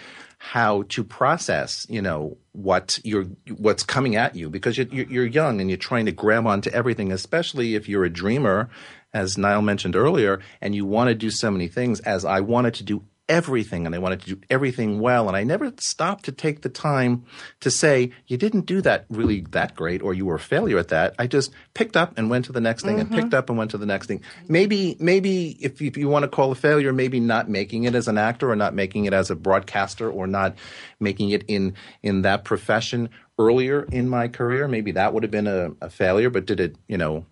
how 0.51 0.83
to 0.89 1.05
process, 1.05 1.87
you 1.89 2.03
know, 2.03 2.37
what 2.51 2.99
you're 3.05 3.27
what's 3.59 3.85
coming 3.85 4.17
at 4.17 4.35
you 4.35 4.51
because 4.51 4.77
you're, 4.77 4.89
you're 4.89 5.25
young 5.25 5.61
and 5.61 5.71
you're 5.71 5.77
trying 5.77 6.05
to 6.05 6.11
grab 6.11 6.49
onto 6.49 6.69
everything, 6.71 7.13
especially 7.13 7.77
if 7.77 7.89
you're 7.89 8.05
a 8.05 8.11
dreamer, 8.11 8.69
as 9.15 9.39
Nile 9.39 9.63
mentioned 9.63 9.95
earlier, 9.95 10.41
and 10.61 10.75
you 10.75 10.85
want 10.85 11.11
to 11.11 11.15
do 11.15 11.31
so 11.31 11.49
many 11.49 11.69
things. 11.69 12.01
As 12.01 12.25
I 12.25 12.41
wanted 12.41 12.75
to 12.75 12.83
do 12.83 13.05
everything 13.33 13.87
and 13.87 13.95
I 13.95 13.99
wanted 13.99 14.21
to 14.23 14.35
do 14.35 14.41
everything 14.51 15.01
well. 15.01 15.27
And 15.27 15.35
I 15.37 15.43
never 15.43 15.73
stopped 15.79 16.27
to 16.27 16.33
take 16.33 16.61
the 16.61 16.69
time 16.69 17.25
to 17.61 17.71
say, 17.71 18.11
you 18.27 18.37
didn't 18.37 18.67
do 18.67 18.83
that 18.83 19.07
really 19.09 19.41
that 19.53 19.75
great 19.75 20.03
or 20.03 20.13
you 20.13 20.27
were 20.27 20.35
a 20.35 20.39
failure 20.39 20.79
at 20.79 20.89
that. 20.89 21.15
I 21.19 21.27
just 21.27 21.51
picked 21.73 21.97
up 21.97 22.13
and 22.19 22.29
went 22.29 22.45
to 22.45 22.53
the 22.53 22.61
next 22.61 22.83
thing 22.85 22.99
mm-hmm. 22.99 23.13
and 23.13 23.23
picked 23.23 23.33
up 23.33 23.49
and 23.49 23.57
went 23.59 23.71
to 23.71 23.79
the 23.79 23.87
next 23.87 24.07
thing. 24.07 24.21
Maybe, 24.49 24.97
maybe 25.01 25.57
if 25.61 25.81
you, 25.81 25.89
if 25.89 25.97
you 25.97 26.11
want 26.11 26.25
to 26.25 26.29
call 26.29 26.53
a 26.53 26.55
failure, 26.55 26.93
maybe 26.93 27.21
not 27.21 27.49
making 27.49 27.85
it 27.85 27.95
as 27.95 28.07
an 28.07 28.19
actor 28.19 28.51
or 28.51 28.57
not 28.57 28.75
making 28.75 29.07
it 29.07 29.15
as 29.15 29.31
a 29.31 29.35
broadcaster 29.35 30.11
or 30.11 30.27
not 30.27 30.55
making 31.01 31.31
it 31.31 31.43
in, 31.49 31.75
in 32.03 32.23
that 32.23 32.45
profession 32.45 33.09
earlier 33.39 33.85
in 33.91 34.11
my 34.11 34.29
career. 34.29 34.69
Maybe 34.69 34.93
that 34.93 35.15
would 35.15 35.23
have 35.23 35.33
been 35.33 35.47
a, 35.47 35.71
a 35.81 35.89
failure, 35.89 36.29
but 36.29 36.45
did 36.45 36.61
it, 36.61 36.77
you 36.87 36.99
know, 36.99 37.25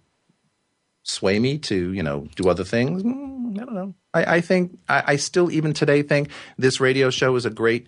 sway 1.03 1.39
me 1.39 1.59
to 1.59 1.93
you 1.93 2.03
know 2.03 2.27
do 2.37 2.49
other 2.49 2.65
things. 2.65 3.03
Mm, 3.03 3.55
I 3.61 3.65
don't 3.65 3.75
know. 3.75 3.95
I, 4.15 4.25
I 4.37 4.41
think 4.41 4.79
I, 4.89 5.03
I 5.09 5.17
still 5.17 5.51
even 5.51 5.73
today 5.73 6.03
think 6.03 6.31
this 6.59 6.81
radio 6.81 7.11
show 7.11 7.35
is 7.37 7.45
a 7.45 7.51
great 7.51 7.87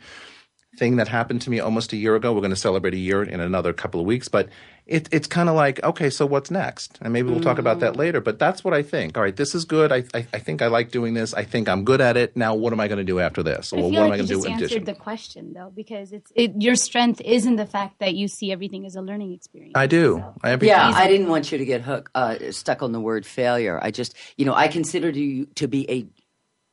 thing 0.78 0.96
that 0.96 1.08
happened 1.08 1.42
to 1.42 1.50
me 1.50 1.60
almost 1.60 1.92
a 1.92 1.96
year 1.96 2.16
ago. 2.16 2.32
We're 2.32 2.40
going 2.40 2.50
to 2.50 2.56
celebrate 2.56 2.94
a 2.94 2.98
year 2.98 3.22
in 3.22 3.40
another 3.40 3.72
couple 3.72 4.00
of 4.00 4.06
weeks, 4.06 4.28
but 4.28 4.48
it, 4.92 5.08
it's 5.10 5.26
kind 5.26 5.48
of 5.48 5.54
like 5.54 5.82
okay 5.82 6.10
so 6.10 6.26
what's 6.26 6.50
next 6.50 6.98
and 7.00 7.12
maybe 7.12 7.26
we'll 7.28 7.36
mm-hmm. 7.36 7.44
talk 7.44 7.58
about 7.58 7.80
that 7.80 7.94
mm. 7.94 7.96
later 7.96 8.20
but 8.20 8.38
that's 8.38 8.62
what 8.62 8.74
i 8.74 8.82
think 8.82 9.16
all 9.16 9.22
right 9.22 9.36
this 9.36 9.54
is 9.54 9.64
good 9.64 9.90
I, 9.90 10.04
I, 10.14 10.26
I, 10.34 10.38
think 10.38 10.60
i 10.60 10.66
like 10.66 10.90
doing 10.90 11.14
this 11.14 11.32
i 11.34 11.42
think 11.44 11.68
i'm 11.68 11.84
good 11.84 12.00
at 12.00 12.16
it 12.16 12.36
now 12.36 12.54
what 12.54 12.72
am 12.72 12.80
i 12.80 12.88
going 12.88 12.98
to 12.98 13.04
do 13.04 13.18
after 13.18 13.42
this 13.42 13.72
or 13.72 13.78
I 13.78 13.82
what 13.82 13.92
like 13.92 14.00
am 14.02 14.12
i 14.12 14.16
going 14.18 14.28
to 14.28 14.34
do 14.34 14.38
just 14.40 14.46
answered 14.48 14.64
addition? 14.66 14.84
the 14.84 14.94
question 14.94 15.52
though 15.54 15.72
because 15.74 16.12
it's 16.12 16.30
it, 16.36 16.52
your 16.60 16.76
strength 16.76 17.22
isn't 17.24 17.56
the 17.56 17.66
fact 17.66 17.98
that 18.00 18.14
you 18.14 18.28
see 18.28 18.52
everything 18.52 18.84
as 18.84 18.94
a 18.94 19.00
learning 19.00 19.32
experience 19.32 19.72
i 19.74 19.86
do 19.86 20.18
so. 20.18 20.34
I 20.44 20.54
yeah 20.62 20.92
i 20.94 21.08
didn't 21.08 21.28
want 21.28 21.50
you 21.50 21.58
to 21.58 21.64
get 21.64 21.80
hooked 21.80 22.10
uh, 22.14 22.36
stuck 22.52 22.82
on 22.82 22.92
the 22.92 23.00
word 23.00 23.24
failure 23.24 23.80
i 23.82 23.90
just 23.90 24.14
you 24.36 24.44
know 24.44 24.54
i 24.54 24.68
considered 24.68 25.16
you 25.16 25.46
to 25.56 25.66
be 25.66 25.90
a 25.90 26.06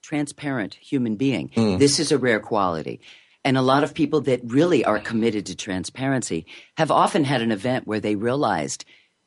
transparent 0.03 0.73
human 0.73 1.15
being 1.15 1.49
mm. 1.49 1.79
this 1.79 1.99
is 1.99 2.11
a 2.11 2.17
rare 2.17 2.39
quality 2.39 2.99
and 3.45 3.57
a 3.57 3.61
lot 3.61 3.83
of 3.83 3.93
people 3.93 4.21
that 4.21 4.41
really 4.43 4.83
are 4.83 4.99
committed 4.99 5.45
to 5.47 5.55
transparency 5.55 6.45
have 6.77 6.91
often 6.91 7.23
had 7.23 7.41
an 7.41 7.51
event 7.51 7.87
where 7.87 7.99
they 7.99 8.15
realized 8.15 8.83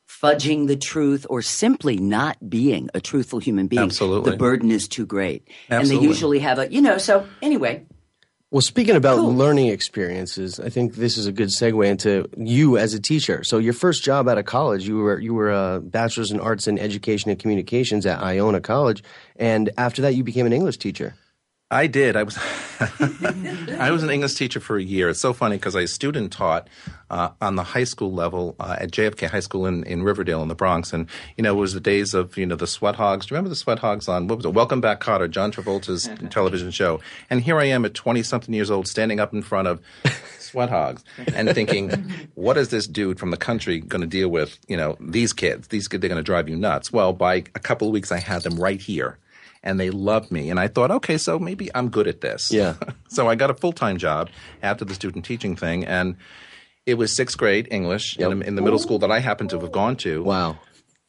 fudging 0.07 0.67
the 0.67 0.75
truth 0.75 1.25
or 1.29 1.41
simply 1.41 1.97
not 1.97 2.49
being 2.49 2.89
a 2.93 3.01
truthful 3.01 3.39
human 3.39 3.67
being. 3.67 3.81
Absolutely. 3.81 4.31
The 4.31 4.37
burden 4.37 4.69
is 4.69 4.87
too 4.87 5.05
great. 5.05 5.47
Absolutely. 5.69 5.75
And 5.75 5.89
they 5.89 6.07
usually 6.13 6.39
have 6.39 6.59
a, 6.59 6.71
you 6.71 6.81
know, 6.81 6.97
so 6.99 7.25
anyway. 7.41 7.83
Well, 8.51 8.61
speaking 8.61 8.95
about 8.95 9.15
cool. 9.17 9.33
learning 9.33 9.67
experiences, 9.67 10.59
I 10.59 10.69
think 10.69 10.93
this 10.93 11.17
is 11.17 11.25
a 11.25 11.31
good 11.31 11.47
segue 11.49 11.83
into 11.87 12.27
you 12.37 12.77
as 12.77 12.93
a 12.93 12.99
teacher. 12.99 13.43
So 13.43 13.57
your 13.57 13.73
first 13.73 14.03
job 14.03 14.27
out 14.29 14.37
of 14.37 14.45
college, 14.45 14.87
you 14.87 14.97
were 14.97 15.19
you 15.19 15.33
were 15.33 15.49
a 15.49 15.79
bachelor's 15.81 16.29
in 16.29 16.39
arts 16.39 16.67
in 16.67 16.77
education 16.77 17.31
and 17.31 17.39
communications 17.39 18.05
at 18.05 18.21
Iona 18.21 18.61
College, 18.61 19.03
and 19.37 19.71
after 19.75 20.03
that 20.03 20.13
you 20.13 20.23
became 20.23 20.45
an 20.45 20.53
English 20.53 20.77
teacher. 20.77 21.15
I 21.71 21.87
did. 21.87 22.15
I 22.15 22.23
was 22.23 22.37
I 23.79 23.89
was 23.91 24.03
an 24.03 24.09
English 24.09 24.35
teacher 24.35 24.59
for 24.59 24.77
a 24.77 24.83
year. 24.83 25.09
It's 25.09 25.19
so 25.19 25.33
funny 25.33 25.55
because 25.55 25.75
I 25.75 25.85
student 25.85 26.31
taught 26.31 26.67
uh, 27.09 27.29
on 27.41 27.55
the 27.55 27.63
high 27.63 27.83
school 27.85 28.11
level 28.11 28.55
uh, 28.59 28.75
at 28.79 28.91
JFK 28.91 29.27
High 29.29 29.39
School 29.39 29.65
in, 29.65 29.83
in 29.85 30.03
Riverdale 30.03 30.43
in 30.43 30.49
the 30.49 30.55
Bronx, 30.55 30.93
and 30.93 31.07
you 31.35 31.43
know 31.43 31.55
it 31.55 31.59
was 31.59 31.73
the 31.73 31.79
days 31.79 32.13
of 32.13 32.37
you 32.37 32.45
know 32.45 32.55
the 32.55 32.67
Sweat 32.67 32.95
Hogs. 32.95 33.25
Do 33.25 33.33
you 33.33 33.37
remember 33.37 33.49
the 33.49 33.55
Sweat 33.55 33.79
Hogs 33.79 34.07
on 34.07 34.27
what 34.27 34.37
was 34.37 34.45
it? 34.45 34.53
Welcome 34.53 34.81
Back, 34.81 34.99
Kotter, 34.99 35.29
John 35.29 35.51
Travolta's 35.51 36.09
television 36.29 36.69
show. 36.69 36.99
And 37.29 37.41
here 37.41 37.57
I 37.57 37.65
am 37.65 37.85
at 37.85 37.95
twenty 37.95 38.21
something 38.21 38.53
years 38.53 38.69
old, 38.69 38.87
standing 38.87 39.19
up 39.19 39.33
in 39.33 39.41
front 39.41 39.67
of 39.67 39.79
Sweat 40.39 40.69
Hogs 40.69 41.03
and 41.33 41.49
thinking, 41.55 41.89
what 42.35 42.55
is 42.57 42.69
this 42.69 42.85
dude 42.85 43.17
from 43.19 43.31
the 43.31 43.37
country 43.37 43.79
going 43.79 44.01
to 44.01 44.07
deal 44.07 44.29
with? 44.29 44.59
You 44.67 44.77
know 44.77 44.95
these 44.99 45.33
kids. 45.33 45.69
These 45.69 45.87
kids, 45.87 46.01
they're 46.01 46.09
going 46.09 46.17
to 46.19 46.23
drive 46.23 46.49
you 46.49 46.55
nuts. 46.55 46.91
Well, 46.93 47.13
by 47.13 47.35
a 47.35 47.59
couple 47.59 47.87
of 47.87 47.93
weeks, 47.93 48.11
I 48.11 48.19
had 48.19 48.43
them 48.43 48.57
right 48.57 48.79
here 48.79 49.17
and 49.63 49.79
they 49.79 49.89
loved 49.89 50.31
me. 50.31 50.49
And 50.49 50.59
I 50.59 50.67
thought, 50.67 50.91
okay, 50.91 51.17
so 51.17 51.39
maybe 51.39 51.69
I'm 51.73 51.89
good 51.89 52.07
at 52.07 52.21
this. 52.21 52.51
Yeah. 52.51 52.75
so 53.07 53.27
I 53.27 53.35
got 53.35 53.49
a 53.49 53.53
full 53.53 53.71
time 53.73 53.97
job 53.97 54.29
after 54.61 54.85
the 54.85 54.93
student 54.93 55.25
teaching 55.25 55.55
thing, 55.55 55.85
and 55.85 56.17
it 56.85 56.95
was 56.95 57.15
sixth 57.15 57.37
grade 57.37 57.67
English 57.71 58.17
yep. 58.19 58.31
in, 58.31 58.41
in 58.41 58.55
the 58.55 58.61
middle 58.61 58.79
school 58.79 58.99
that 58.99 59.11
I 59.11 59.19
happened 59.19 59.51
to 59.51 59.59
have 59.59 59.71
gone 59.71 59.95
to. 59.97 60.21
Wow. 60.23 60.59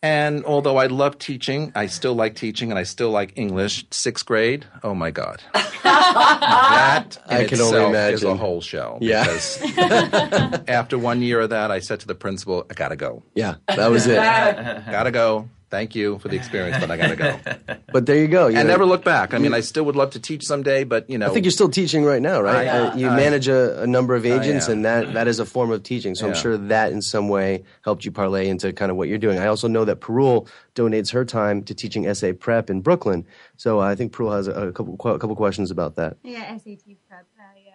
And 0.02 0.44
although 0.44 0.76
I 0.76 0.86
love 0.88 1.18
teaching, 1.18 1.72
I 1.74 1.86
still 1.86 2.12
like 2.14 2.34
teaching 2.36 2.68
and 2.70 2.78
I 2.78 2.82
still 2.82 3.08
like 3.10 3.32
English. 3.36 3.86
Sixth 3.90 4.26
grade, 4.26 4.66
oh 4.82 4.92
my 4.94 5.10
God. 5.10 5.42
that 5.54 7.16
I 7.26 7.44
can 7.44 7.58
only 7.62 7.84
imagine. 7.86 8.14
is 8.14 8.22
a 8.22 8.36
whole 8.36 8.60
show. 8.60 8.98
Yeah. 9.00 9.24
after 10.68 10.98
one 10.98 11.22
year 11.22 11.40
of 11.40 11.50
that, 11.50 11.70
I 11.70 11.78
said 11.78 12.00
to 12.00 12.06
the 12.06 12.14
principal, 12.14 12.66
I 12.70 12.74
gotta 12.74 12.96
go. 12.96 13.22
Yeah, 13.34 13.54
that 13.66 13.90
was 13.90 14.06
it. 14.06 14.16
gotta 14.16 15.10
go 15.10 15.48
thank 15.74 15.96
you 15.96 16.18
for 16.20 16.28
the 16.28 16.36
experience, 16.36 16.76
but 16.78 16.88
I 16.90 16.96
gotta 16.96 17.16
go. 17.16 17.74
but 17.92 18.06
there 18.06 18.16
you 18.16 18.28
go. 18.28 18.46
You 18.46 18.58
I 18.58 18.62
know, 18.62 18.68
never 18.68 18.86
look 18.86 19.02
back. 19.04 19.34
I 19.34 19.38
mean, 19.38 19.52
I 19.52 19.58
still 19.60 19.84
would 19.86 19.96
love 19.96 20.10
to 20.10 20.20
teach 20.20 20.44
someday, 20.44 20.84
but 20.84 21.10
you 21.10 21.18
know, 21.18 21.26
I 21.26 21.30
think 21.30 21.44
you're 21.44 21.50
still 21.58 21.68
teaching 21.68 22.04
right 22.04 22.22
now, 22.22 22.40
right? 22.40 22.68
I, 22.68 22.78
uh, 22.78 22.96
you 22.96 23.08
I, 23.08 23.16
manage 23.16 23.48
a, 23.48 23.82
a, 23.82 23.86
number 23.86 24.14
of 24.14 24.24
agents, 24.24 24.68
and 24.68 24.84
that 24.84 25.12
that 25.14 25.26
is 25.26 25.40
a 25.40 25.44
form 25.44 25.72
of 25.72 25.82
teaching. 25.82 26.14
So 26.14 26.26
yeah. 26.26 26.32
I'm 26.32 26.38
sure 26.38 26.56
that 26.56 26.92
in 26.92 27.02
some 27.02 27.28
way 27.28 27.64
helped 27.82 28.04
you 28.04 28.12
parlay 28.12 28.46
into 28.48 28.72
kind 28.72 28.90
of 28.92 28.96
what 28.96 29.08
you're 29.08 29.18
doing. 29.26 29.38
I 29.38 29.46
also 29.48 29.66
know 29.66 29.84
that 29.84 30.00
Parul 30.00 30.46
donates 30.76 31.10
her 31.12 31.24
time 31.24 31.64
to 31.64 31.74
teaching 31.74 32.06
SAT 32.12 32.38
prep 32.38 32.70
in 32.70 32.80
Brooklyn. 32.80 33.26
So 33.56 33.80
I 33.80 33.96
think 33.96 34.12
Parul 34.12 34.36
has 34.36 34.46
a, 34.46 34.68
a 34.68 34.72
couple 34.72 34.94
a 34.94 35.18
couple 35.18 35.34
questions 35.34 35.72
about 35.72 35.96
that. 35.96 36.18
Yeah, 36.22 36.56
SAT 36.56 36.84
prep 37.08 37.26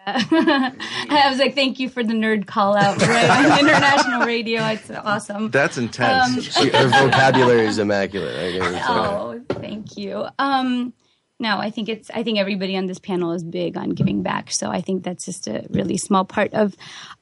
yeah. 0.06 0.70
I 1.10 1.26
was 1.30 1.38
like, 1.38 1.54
thank 1.54 1.78
you 1.78 1.88
for 1.88 2.02
the 2.02 2.14
nerd 2.14 2.46
call 2.46 2.76
out 2.76 3.02
on 3.02 3.58
international 3.60 4.26
radio. 4.26 4.64
It's 4.66 4.90
awesome. 4.90 5.50
That's 5.50 5.78
intense. 5.78 6.56
Um, 6.56 6.66
her 6.68 6.88
vocabulary 6.88 7.66
is 7.66 7.78
immaculate. 7.78 8.54
Guess, 8.60 8.84
oh, 8.88 9.40
okay. 9.50 9.60
thank 9.60 9.96
you. 9.96 10.24
Um, 10.38 10.92
no, 11.38 11.56
I 11.58 11.70
think 11.70 11.88
it's. 11.88 12.10
I 12.10 12.22
think 12.22 12.38
everybody 12.38 12.76
on 12.76 12.86
this 12.86 12.98
panel 12.98 13.32
is 13.32 13.42
big 13.42 13.76
on 13.78 13.90
giving 13.90 14.22
back. 14.22 14.50
So 14.52 14.70
I 14.70 14.80
think 14.82 15.04
that's 15.04 15.24
just 15.24 15.48
a 15.48 15.66
really 15.70 15.96
small 15.96 16.24
part 16.26 16.52
of 16.54 16.74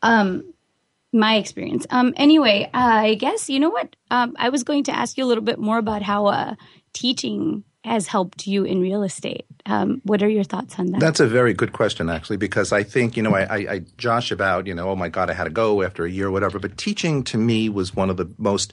um, 0.02 0.42
my 1.12 1.36
experience. 1.36 1.86
Um, 1.90 2.14
anyway, 2.16 2.64
uh, 2.66 2.78
I 2.78 3.14
guess 3.14 3.48
you 3.48 3.60
know 3.60 3.70
what 3.70 3.94
um, 4.10 4.34
I 4.38 4.48
was 4.48 4.64
going 4.64 4.84
to 4.84 4.92
ask 4.96 5.16
you 5.18 5.24
a 5.24 5.26
little 5.28 5.44
bit 5.44 5.58
more 5.60 5.78
about 5.78 6.02
how 6.02 6.26
uh, 6.26 6.54
teaching 6.92 7.62
has 7.84 8.08
helped 8.08 8.46
you 8.48 8.64
in 8.64 8.80
real 8.80 9.04
estate. 9.04 9.46
Um, 9.66 10.00
what 10.04 10.22
are 10.22 10.28
your 10.28 10.44
thoughts 10.44 10.78
on 10.78 10.86
that? 10.92 11.00
That's 11.00 11.20
a 11.20 11.26
very 11.26 11.54
good 11.54 11.72
question, 11.72 12.08
actually, 12.08 12.36
because 12.36 12.72
I 12.72 12.82
think, 12.82 13.16
you 13.16 13.22
know, 13.22 13.34
I, 13.34 13.40
I, 13.42 13.56
I 13.72 13.78
josh 13.96 14.30
about, 14.30 14.66
you 14.66 14.74
know, 14.74 14.88
oh 14.90 14.96
my 14.96 15.08
God, 15.08 15.30
I 15.30 15.34
had 15.34 15.44
to 15.44 15.50
go 15.50 15.82
after 15.82 16.04
a 16.04 16.10
year 16.10 16.28
or 16.28 16.30
whatever. 16.30 16.58
But 16.58 16.76
teaching 16.76 17.24
to 17.24 17.38
me 17.38 17.68
was 17.68 17.94
one 17.94 18.10
of 18.10 18.16
the 18.16 18.26
most 18.38 18.72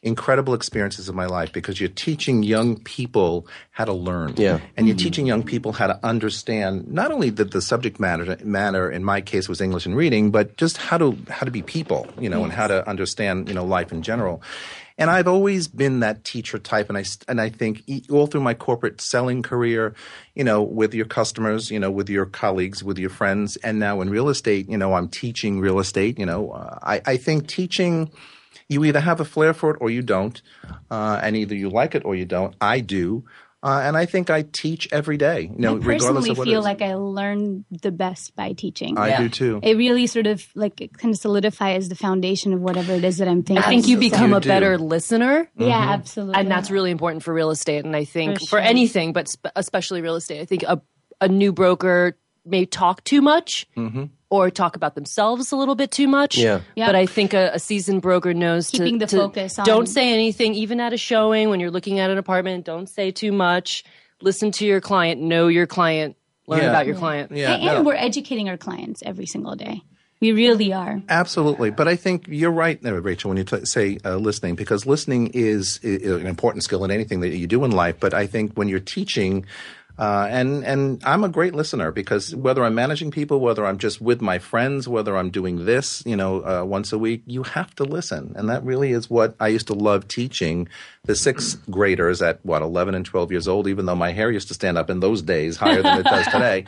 incredible 0.00 0.54
experiences 0.54 1.08
of 1.08 1.14
my 1.16 1.26
life 1.26 1.52
because 1.52 1.80
you're 1.80 1.88
teaching 1.88 2.44
young 2.44 2.76
people 2.84 3.46
how 3.72 3.84
to 3.84 3.92
learn. 3.92 4.32
Yeah. 4.36 4.60
And 4.76 4.86
you're 4.86 4.94
mm-hmm. 4.96 5.02
teaching 5.04 5.26
young 5.26 5.42
people 5.42 5.72
how 5.72 5.88
to 5.88 5.98
understand 6.06 6.86
not 6.88 7.10
only 7.10 7.30
that 7.30 7.50
the 7.50 7.60
subject 7.60 7.98
matter 7.98 8.36
matter 8.44 8.88
in 8.88 9.02
my 9.02 9.20
case 9.20 9.48
was 9.48 9.60
English 9.60 9.86
and 9.86 9.96
reading, 9.96 10.30
but 10.30 10.56
just 10.56 10.76
how 10.76 10.98
to 10.98 11.18
how 11.28 11.44
to 11.44 11.50
be 11.50 11.62
people, 11.62 12.06
you 12.20 12.28
know, 12.28 12.38
yes. 12.38 12.44
and 12.44 12.52
how 12.52 12.68
to 12.68 12.88
understand, 12.88 13.48
you 13.48 13.54
know, 13.54 13.64
life 13.64 13.90
in 13.90 14.02
general. 14.02 14.40
And 14.98 15.10
I've 15.10 15.28
always 15.28 15.68
been 15.68 16.00
that 16.00 16.24
teacher 16.24 16.58
type, 16.58 16.88
and 16.88 16.98
I 16.98 17.04
and 17.28 17.40
I 17.40 17.48
think 17.50 17.82
all 18.10 18.26
through 18.26 18.40
my 18.40 18.52
corporate 18.52 19.00
selling 19.00 19.42
career, 19.44 19.94
you 20.34 20.42
know, 20.42 20.60
with 20.60 20.92
your 20.92 21.04
customers, 21.06 21.70
you 21.70 21.78
know, 21.78 21.90
with 21.90 22.10
your 22.10 22.26
colleagues, 22.26 22.82
with 22.82 22.98
your 22.98 23.08
friends, 23.10 23.54
and 23.58 23.78
now 23.78 24.00
in 24.00 24.10
real 24.10 24.28
estate, 24.28 24.68
you 24.68 24.76
know, 24.76 24.94
I'm 24.94 25.08
teaching 25.08 25.60
real 25.60 25.78
estate. 25.78 26.18
You 26.18 26.26
know, 26.26 26.50
uh, 26.50 26.78
I 26.82 27.00
I 27.06 27.16
think 27.16 27.46
teaching. 27.46 28.10
You 28.70 28.84
either 28.84 29.00
have 29.00 29.18
a 29.18 29.24
flair 29.24 29.54
for 29.54 29.70
it 29.70 29.76
or 29.80 29.88
you 29.88 30.02
don't, 30.02 30.42
uh, 30.90 31.18
and 31.22 31.34
either 31.36 31.54
you 31.54 31.70
like 31.70 31.94
it 31.94 32.04
or 32.04 32.14
you 32.14 32.26
don't. 32.26 32.54
I 32.60 32.80
do. 32.80 33.24
Uh, 33.60 33.80
and 33.82 33.96
I 33.96 34.06
think 34.06 34.30
I 34.30 34.42
teach 34.42 34.88
every 34.92 35.16
day. 35.16 35.42
You 35.42 35.48
know, 35.58 35.76
I 35.76 35.80
personally 35.80 36.32
feel 36.32 36.62
like 36.62 36.80
I 36.80 36.94
learn 36.94 37.64
the 37.82 37.90
best 37.90 38.36
by 38.36 38.52
teaching. 38.52 38.96
I 38.96 39.08
yeah. 39.08 39.18
do 39.22 39.28
too. 39.28 39.60
It 39.64 39.76
really 39.76 40.06
sort 40.06 40.28
of 40.28 40.46
like 40.54 40.76
kind 40.96 41.12
of 41.12 41.18
solidifies 41.20 41.88
the 41.88 41.96
foundation 41.96 42.52
of 42.52 42.60
whatever 42.60 42.92
it 42.92 43.02
is 43.02 43.16
that 43.18 43.26
I'm 43.26 43.42
thinking. 43.42 43.64
I 43.64 43.66
think 43.68 43.88
you 43.88 43.98
become 43.98 44.30
you 44.30 44.36
a 44.36 44.40
do. 44.40 44.48
better 44.48 44.78
listener. 44.78 45.50
Mm-hmm. 45.58 45.62
Yeah, 45.70 45.90
absolutely. 45.92 46.36
And 46.36 46.48
that's 46.48 46.70
really 46.70 46.92
important 46.92 47.24
for 47.24 47.34
real 47.34 47.50
estate. 47.50 47.84
And 47.84 47.96
I 47.96 48.04
think 48.04 48.34
for, 48.34 48.40
sure. 48.40 48.48
for 48.58 48.58
anything, 48.60 49.12
but 49.12 49.26
spe- 49.26 49.48
especially 49.56 50.02
real 50.02 50.14
estate, 50.16 50.40
I 50.40 50.44
think 50.44 50.62
a, 50.62 50.80
a 51.20 51.26
new 51.26 51.52
broker 51.52 52.16
may 52.44 52.64
talk 52.64 53.02
too 53.02 53.22
much. 53.22 53.66
Mm-hmm 53.76 54.04
or 54.30 54.50
talk 54.50 54.76
about 54.76 54.94
themselves 54.94 55.52
a 55.52 55.56
little 55.56 55.74
bit 55.74 55.90
too 55.90 56.08
much. 56.08 56.36
Yeah. 56.36 56.60
yeah. 56.76 56.86
But 56.86 56.94
I 56.94 57.06
think 57.06 57.32
a, 57.34 57.50
a 57.54 57.58
seasoned 57.58 58.02
broker 58.02 58.34
knows 58.34 58.70
Keeping 58.70 58.98
to, 58.98 59.06
the 59.06 59.10
to 59.10 59.16
focus 59.16 59.58
on. 59.58 59.66
don't 59.66 59.86
say 59.86 60.12
anything, 60.12 60.54
even 60.54 60.80
at 60.80 60.92
a 60.92 60.96
showing 60.98 61.48
when 61.48 61.60
you're 61.60 61.70
looking 61.70 61.98
at 61.98 62.10
an 62.10 62.18
apartment, 62.18 62.64
don't 62.64 62.88
say 62.88 63.10
too 63.10 63.32
much. 63.32 63.84
Listen 64.20 64.50
to 64.52 64.66
your 64.66 64.80
client, 64.80 65.20
know 65.20 65.48
your 65.48 65.66
client, 65.66 66.16
learn 66.46 66.62
yeah. 66.62 66.70
about 66.70 66.86
your 66.86 66.96
yeah. 66.96 67.00
client. 67.00 67.32
Yeah, 67.32 67.54
and, 67.54 67.62
and 67.62 67.74
no. 67.78 67.82
we're 67.82 67.94
educating 67.94 68.48
our 68.48 68.56
clients 68.56 69.02
every 69.04 69.26
single 69.26 69.54
day. 69.54 69.82
We 70.20 70.32
really 70.32 70.72
are. 70.72 71.00
Absolutely. 71.08 71.70
But 71.70 71.86
I 71.86 71.94
think 71.94 72.26
you're 72.28 72.50
right, 72.50 72.76
Rachel, 72.82 73.28
when 73.28 73.38
you 73.38 73.44
t- 73.44 73.64
say 73.66 73.98
uh, 74.04 74.16
listening, 74.16 74.56
because 74.56 74.84
listening 74.84 75.28
is, 75.28 75.78
is, 75.84 76.10
an 76.10 76.26
important 76.26 76.64
skill 76.64 76.84
in 76.84 76.90
anything 76.90 77.20
that 77.20 77.28
you 77.36 77.46
do 77.46 77.64
in 77.64 77.70
life. 77.70 78.00
But 78.00 78.14
I 78.14 78.26
think 78.26 78.54
when 78.54 78.66
you're 78.66 78.80
teaching, 78.80 79.46
uh, 79.98 80.28
and 80.30 80.64
and 80.64 81.02
I'm 81.04 81.24
a 81.24 81.28
great 81.28 81.54
listener 81.54 81.90
because 81.90 82.32
whether 82.34 82.62
I'm 82.64 82.74
managing 82.74 83.10
people, 83.10 83.40
whether 83.40 83.66
I'm 83.66 83.78
just 83.78 84.00
with 84.00 84.20
my 84.20 84.38
friends, 84.38 84.86
whether 84.86 85.16
I'm 85.16 85.30
doing 85.30 85.64
this, 85.64 86.04
you 86.06 86.14
know, 86.14 86.40
uh, 86.46 86.64
once 86.64 86.92
a 86.92 86.98
week, 86.98 87.22
you 87.26 87.42
have 87.42 87.74
to 87.76 87.84
listen, 87.84 88.32
and 88.36 88.48
that 88.48 88.62
really 88.62 88.92
is 88.92 89.10
what 89.10 89.34
I 89.40 89.48
used 89.48 89.66
to 89.68 89.74
love 89.74 90.06
teaching 90.06 90.68
the 91.06 91.16
sixth 91.16 91.60
graders 91.68 92.22
at 92.22 92.38
what 92.46 92.62
11 92.62 92.94
and 92.94 93.04
12 93.04 93.32
years 93.32 93.48
old. 93.48 93.66
Even 93.66 93.86
though 93.86 93.96
my 93.96 94.12
hair 94.12 94.30
used 94.30 94.46
to 94.48 94.54
stand 94.54 94.78
up 94.78 94.88
in 94.88 95.00
those 95.00 95.20
days 95.20 95.56
higher 95.56 95.82
than 95.82 95.98
it 95.98 96.04
does 96.04 96.26
today, 96.32 96.66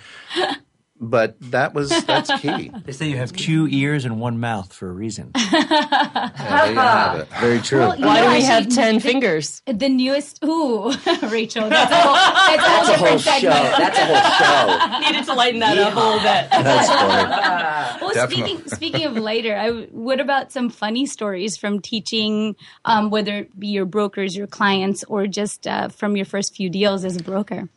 but 1.02 1.36
that 1.50 1.72
was 1.72 1.88
that's 2.04 2.30
key. 2.40 2.70
They 2.84 2.92
say 2.92 3.06
you 3.08 3.16
have 3.16 3.32
two 3.32 3.66
ears 3.68 4.04
and 4.04 4.20
one 4.20 4.38
mouth 4.38 4.72
for 4.72 4.90
a 4.90 4.92
reason. 4.92 5.30
yeah, 5.34 7.24
Very 7.40 7.58
true. 7.60 7.78
Well, 7.78 7.96
Why 8.00 8.16
know, 8.20 8.24
do 8.28 8.34
we 8.36 8.42
have 8.42 8.68
ten 8.68 9.00
fingers? 9.00 9.62
The 9.66 9.88
newest. 9.88 10.44
Ooh, 10.44 10.84
Rachel. 11.28 11.68
That's 11.70 11.90
a 11.90 11.96
whole. 11.96 12.14
That's, 12.16 12.88
a 12.88 12.96
whole, 12.98 13.18
show. 13.18 13.48
That's 13.48 13.98
a 13.98 14.78
whole 14.78 14.90
show. 14.90 14.98
Needed 15.10 15.24
to 15.24 15.32
lighten 15.34 15.60
that 15.60 15.76
yeah. 15.78 15.88
up 15.88 15.94
a 15.94 15.96
little 15.98 16.12
bit. 16.18 16.64
That's 16.64 16.74
funny. 17.98 18.14
well, 18.14 18.26
speaking 18.28 18.68
speaking 18.68 19.04
of 19.06 19.16
lighter, 19.16 19.56
I, 19.56 19.70
what 19.90 20.20
about 20.20 20.52
some 20.52 20.68
funny 20.68 21.06
stories 21.06 21.56
from 21.56 21.80
teaching, 21.80 22.56
um, 22.84 23.08
whether 23.08 23.32
it 23.38 23.58
be 23.58 23.68
your 23.68 23.86
brokers, 23.86 24.36
your 24.36 24.46
clients, 24.46 25.02
or 25.04 25.26
just 25.26 25.66
uh, 25.66 25.88
from 25.88 26.14
your 26.16 26.26
first 26.26 26.54
few 26.54 26.68
deals 26.68 27.06
as 27.06 27.16
a 27.16 27.22
broker? 27.22 27.68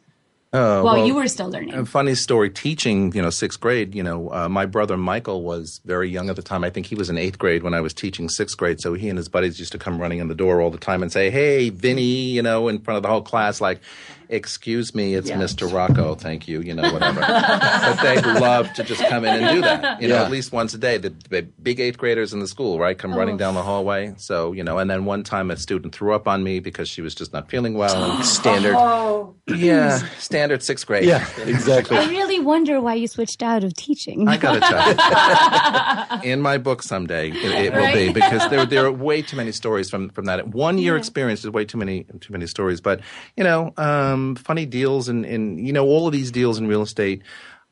Uh, 0.53 0.81
while 0.83 0.97
well, 0.97 1.07
you 1.07 1.15
were 1.15 1.27
still 1.27 1.49
learning. 1.49 1.83
Funny 1.85 2.13
story, 2.13 2.47
teaching, 2.47 3.11
you 3.15 3.21
know, 3.23 3.31
sixth 3.31 3.59
grade, 3.59 3.95
you 3.95 4.03
know, 4.03 4.31
uh, 4.31 4.47
my 4.47 4.67
brother 4.67 4.95
Michael 4.95 5.41
was 5.41 5.81
very 5.83 6.07
young 6.07 6.29
at 6.29 6.35
the 6.35 6.43
time. 6.43 6.63
I 6.63 6.69
think 6.69 6.85
he 6.85 6.93
was 6.93 7.09
in 7.09 7.17
eighth 7.17 7.39
grade 7.39 7.63
when 7.63 7.73
I 7.73 7.81
was 7.81 7.91
teaching 7.91 8.29
sixth 8.29 8.55
grade. 8.55 8.79
So 8.79 8.93
he 8.93 9.09
and 9.09 9.17
his 9.17 9.27
buddies 9.27 9.57
used 9.57 9.71
to 9.71 9.79
come 9.79 9.99
running 9.99 10.19
in 10.19 10.27
the 10.27 10.35
door 10.35 10.61
all 10.61 10.69
the 10.69 10.77
time 10.77 11.01
and 11.01 11.11
say, 11.11 11.31
hey, 11.31 11.69
Vinny, 11.71 12.03
you 12.03 12.43
know, 12.43 12.67
in 12.67 12.77
front 12.81 12.97
of 12.97 13.01
the 13.03 13.09
whole 13.09 13.23
class, 13.23 13.61
like, 13.61 13.79
excuse 14.29 14.95
me, 14.95 15.15
it's 15.15 15.29
yeah. 15.29 15.37
Mr. 15.39 15.71
Rocco, 15.71 16.15
thank 16.15 16.47
you, 16.47 16.61
you 16.61 16.73
know, 16.73 16.91
whatever. 16.93 17.19
but 17.21 17.99
they 18.01 18.21
love 18.39 18.71
to 18.73 18.83
just 18.83 19.01
come 19.05 19.25
in 19.25 19.43
and 19.43 19.55
do 19.55 19.61
that, 19.61 20.01
you 20.01 20.07
yeah. 20.09 20.15
know, 20.17 20.23
at 20.25 20.31
least 20.31 20.51
once 20.51 20.73
a 20.73 20.77
day. 20.77 20.97
The, 20.97 21.09
the, 21.29 21.43
big 21.61 21.79
eighth 21.79 21.97
graders 21.97 22.33
in 22.33 22.39
the 22.39 22.47
school, 22.47 22.79
right, 22.79 22.97
come 22.97 23.13
oh. 23.13 23.17
running 23.17 23.37
down 23.37 23.53
the 23.53 23.61
hallway. 23.61 24.13
So, 24.17 24.51
you 24.53 24.63
know, 24.63 24.77
and 24.77 24.89
then 24.89 25.05
one 25.05 25.23
time 25.23 25.49
a 25.51 25.57
student 25.57 25.93
threw 25.93 26.13
up 26.13 26.27
on 26.27 26.43
me 26.43 26.59
because 26.59 26.89
she 26.89 27.01
was 27.01 27.15
just 27.15 27.33
not 27.33 27.49
feeling 27.49 27.73
well. 27.73 28.21
standard. 28.23 28.75
Oh. 28.77 29.35
Yeah, 29.47 29.97
standard 30.19 30.63
sixth 30.63 30.87
grade. 30.87 31.05
Yeah, 31.05 31.25
exactly. 31.41 31.97
I 31.97 32.05
really 32.09 32.39
wonder 32.39 32.79
why 32.79 32.93
you 32.93 33.07
switched 33.07 33.43
out 33.43 33.63
of 33.65 33.73
teaching. 33.75 34.27
I 34.27 34.37
got 34.37 34.53
to 34.53 36.07
tell 36.19 36.23
you. 36.23 36.31
in 36.33 36.41
my 36.41 36.57
book 36.57 36.81
someday, 36.81 37.29
it, 37.31 37.35
it 37.35 37.73
right? 37.73 37.81
will 37.81 37.93
be 38.07 38.13
because 38.13 38.49
there, 38.49 38.65
there 38.65 38.85
are 38.85 38.91
way 38.91 39.21
too 39.21 39.35
many 39.35 39.51
stories 39.51 39.89
from, 39.89 40.09
from 40.09 40.25
that. 40.25 40.47
One 40.49 40.77
year 40.77 40.93
yeah. 40.93 40.99
experience 40.99 41.43
is 41.43 41.49
way 41.51 41.65
too 41.65 41.77
many, 41.77 42.05
too 42.21 42.31
many 42.31 42.47
stories. 42.47 42.79
But, 42.79 43.01
you 43.35 43.43
know, 43.43 43.73
um, 43.75 44.12
um, 44.13 44.35
funny 44.35 44.65
deals, 44.65 45.09
and 45.09 45.25
you 45.65 45.73
know 45.73 45.85
all 45.85 46.07
of 46.07 46.13
these 46.13 46.31
deals 46.31 46.59
in 46.59 46.67
real 46.67 46.81
estate 46.81 47.21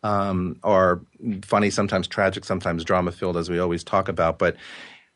um, 0.04 0.58
are 0.63 1.01
funny, 1.43 1.69
sometimes 1.69 2.08
tragic, 2.08 2.43
sometimes 2.45 2.84
drama 2.84 3.12
filled, 3.12 3.38
as 3.38 3.49
we 3.49 3.60
always 3.60 3.84
talk 3.84 4.08
about. 4.10 4.39
But 4.39 4.56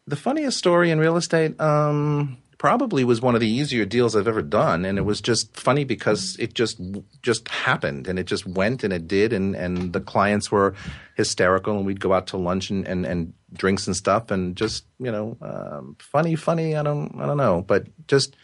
the 0.07 0.15
funniest 0.15 0.57
story 0.57 0.91
in 0.91 0.99
real 0.99 1.17
estate. 1.17 1.59
Um, 1.59 2.37
probably 2.57 3.03
was 3.03 3.21
one 3.21 3.35
of 3.35 3.41
the 3.41 3.47
easier 3.49 3.85
deals 3.85 4.15
I've 4.15 4.29
ever 4.29 4.41
done, 4.41 4.85
and 4.85 4.97
it 4.97 5.01
was 5.01 5.19
just 5.19 5.53
funny 5.57 5.83
because 5.83 6.37
it 6.39 6.53
just 6.53 6.79
just 7.21 7.47
happened 7.49 8.07
and 8.07 8.17
it 8.17 8.23
just 8.23 8.47
went 8.47 8.81
and 8.83 8.93
it 8.93 9.07
did, 9.09 9.33
and 9.33 9.55
and 9.55 9.91
the 9.91 9.99
clients 9.99 10.51
were 10.51 10.73
hysterical, 11.15 11.75
and 11.77 11.85
we'd 11.85 11.99
go 11.99 12.13
out 12.13 12.27
to 12.27 12.37
lunch 12.37 12.69
and 12.69 12.87
and, 12.87 13.05
and 13.05 13.33
drinks 13.53 13.87
and 13.87 13.95
stuff, 13.95 14.31
and 14.31 14.55
just 14.55 14.85
you 14.99 15.11
know 15.11 15.37
um, 15.41 15.97
funny, 15.99 16.35
funny. 16.35 16.77
I 16.77 16.81
don't 16.81 17.17
I 17.19 17.25
don't 17.25 17.37
know, 17.37 17.61
but 17.61 17.87
just 18.07 18.35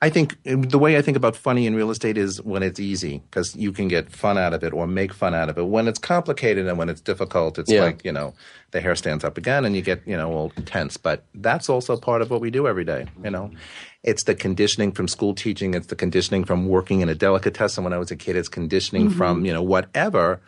I 0.00 0.10
think 0.10 0.36
um, 0.48 0.62
the 0.62 0.78
way 0.78 0.96
I 0.96 1.02
think 1.02 1.16
about 1.16 1.34
funny 1.34 1.66
in 1.66 1.74
real 1.74 1.90
estate 1.90 2.16
is 2.16 2.40
when 2.42 2.62
it's 2.62 2.78
easy 2.78 3.20
because 3.30 3.56
you 3.56 3.72
can 3.72 3.88
get 3.88 4.10
fun 4.10 4.38
out 4.38 4.52
of 4.54 4.62
it 4.62 4.72
or 4.72 4.86
make 4.86 5.12
fun 5.12 5.34
out 5.34 5.48
of 5.48 5.58
it. 5.58 5.66
When 5.66 5.88
it's 5.88 5.98
complicated 5.98 6.68
and 6.68 6.78
when 6.78 6.88
it's 6.88 7.00
difficult, 7.00 7.58
it's 7.58 7.70
yeah. 7.72 7.82
like 7.82 8.04
you 8.04 8.12
know 8.12 8.32
the 8.70 8.80
hair 8.80 8.94
stands 8.94 9.24
up 9.24 9.36
again 9.36 9.64
and 9.64 9.74
you 9.74 9.82
get 9.82 10.00
you 10.06 10.16
know 10.16 10.32
all 10.32 10.50
tense. 10.66 10.96
But 10.98 11.24
that's 11.34 11.68
also 11.68 11.96
part 11.96 12.22
of 12.22 12.30
what 12.30 12.40
we 12.40 12.48
do 12.50 12.68
every 12.68 12.84
day. 12.84 13.06
You 13.24 13.30
know, 13.30 13.50
it's 14.04 14.22
the 14.22 14.36
conditioning 14.36 14.92
from 14.92 15.08
school 15.08 15.34
teaching. 15.34 15.74
It's 15.74 15.88
the 15.88 15.96
conditioning 15.96 16.44
from 16.44 16.68
working 16.68 17.00
in 17.00 17.08
a 17.08 17.14
delicatessen 17.16 17.82
when 17.82 17.92
I 17.92 17.98
was 17.98 18.12
a 18.12 18.16
kid. 18.16 18.36
It's 18.36 18.48
conditioning 18.48 19.08
mm-hmm. 19.08 19.18
from 19.18 19.44
you 19.44 19.52
know 19.52 19.64
whatever 19.64 20.40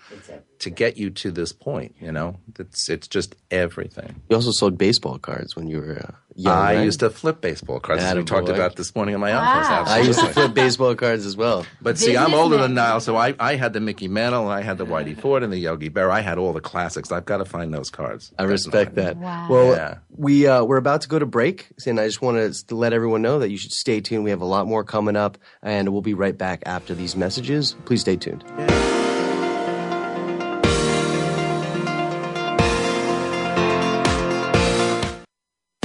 to 0.60 0.70
get 0.70 0.96
you 0.96 1.10
to 1.10 1.32
this 1.32 1.52
point. 1.52 1.96
You 2.00 2.12
know, 2.12 2.36
it's 2.56 2.88
it's 2.88 3.08
just 3.08 3.34
everything. 3.50 4.22
You 4.28 4.36
also 4.36 4.52
sold 4.52 4.78
baseball 4.78 5.18
cards 5.18 5.56
when 5.56 5.66
you 5.66 5.78
were. 5.80 5.98
Uh 6.04 6.10
yeah, 6.36 6.52
I 6.52 6.74
right? 6.76 6.84
used 6.84 7.00
to 7.00 7.10
flip 7.10 7.40
baseball 7.40 7.80
cards. 7.80 8.02
As 8.02 8.14
we 8.14 8.24
talked 8.24 8.48
about 8.48 8.76
this 8.76 8.94
morning 8.94 9.14
in 9.14 9.20
my 9.20 9.30
wow. 9.30 9.40
office. 9.56 9.68
Absolutely. 9.68 10.02
I 10.02 10.06
used 10.06 10.18
to 10.20 10.26
flip 10.26 10.54
baseball 10.54 10.94
cards 10.94 11.26
as 11.26 11.36
well. 11.36 11.66
But 11.80 11.98
see, 11.98 12.16
I'm 12.16 12.34
older 12.34 12.56
than 12.56 12.74
Nile, 12.74 13.00
so 13.00 13.16
I, 13.16 13.34
I 13.38 13.56
had 13.56 13.72
the 13.72 13.80
Mickey 13.80 14.08
Mantle 14.08 14.44
and 14.44 14.52
I 14.52 14.62
had 14.62 14.78
the 14.78 14.86
Whitey 14.86 15.18
Ford 15.18 15.42
and 15.42 15.52
the 15.52 15.58
Yogi 15.58 15.90
Berra. 15.90 16.10
I 16.10 16.20
had 16.20 16.38
all 16.38 16.52
the 16.52 16.60
classics. 16.60 17.10
I've 17.12 17.24
got 17.24 17.38
to 17.38 17.44
find 17.44 17.74
those 17.74 17.90
cards. 17.90 18.32
I 18.38 18.44
respect 18.44 18.94
that. 18.94 19.16
Wow. 19.16 19.46
Well, 19.50 19.76
yeah. 19.76 19.98
we 20.16 20.46
uh, 20.46 20.64
we're 20.64 20.76
about 20.76 21.02
to 21.02 21.08
go 21.08 21.18
to 21.18 21.26
break, 21.26 21.68
and 21.86 21.98
I 21.98 22.06
just 22.06 22.22
want 22.22 22.52
to 22.54 22.74
let 22.74 22.92
everyone 22.92 23.22
know 23.22 23.38
that 23.40 23.50
you 23.50 23.58
should 23.58 23.72
stay 23.72 24.00
tuned. 24.00 24.24
We 24.24 24.30
have 24.30 24.40
a 24.42 24.46
lot 24.46 24.66
more 24.66 24.84
coming 24.84 25.16
up, 25.16 25.38
and 25.62 25.88
we'll 25.90 26.02
be 26.02 26.14
right 26.14 26.36
back 26.36 26.62
after 26.66 26.94
these 26.94 27.16
messages. 27.16 27.74
Please 27.84 28.00
stay 28.02 28.16
tuned. 28.16 28.44
Yeah. 28.58 28.89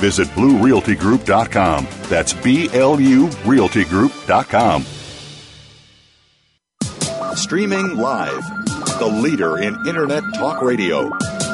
visit 0.00 0.26
BluRealtyGroup.com. 0.28 1.86
That's 2.08 2.32
B 2.32 2.68
L 2.72 3.00
U 3.00 3.26
RealtyGroup.com. 3.26 4.82
Streaming 7.36 7.96
live, 7.96 8.42
the 8.98 9.06
leader 9.22 9.58
in 9.58 9.74
Internet 9.86 10.22
Talk 10.34 10.60
Radio, 10.62 11.10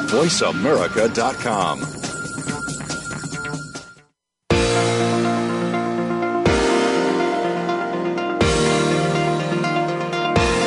VoiceAmerica.com. 0.07 1.79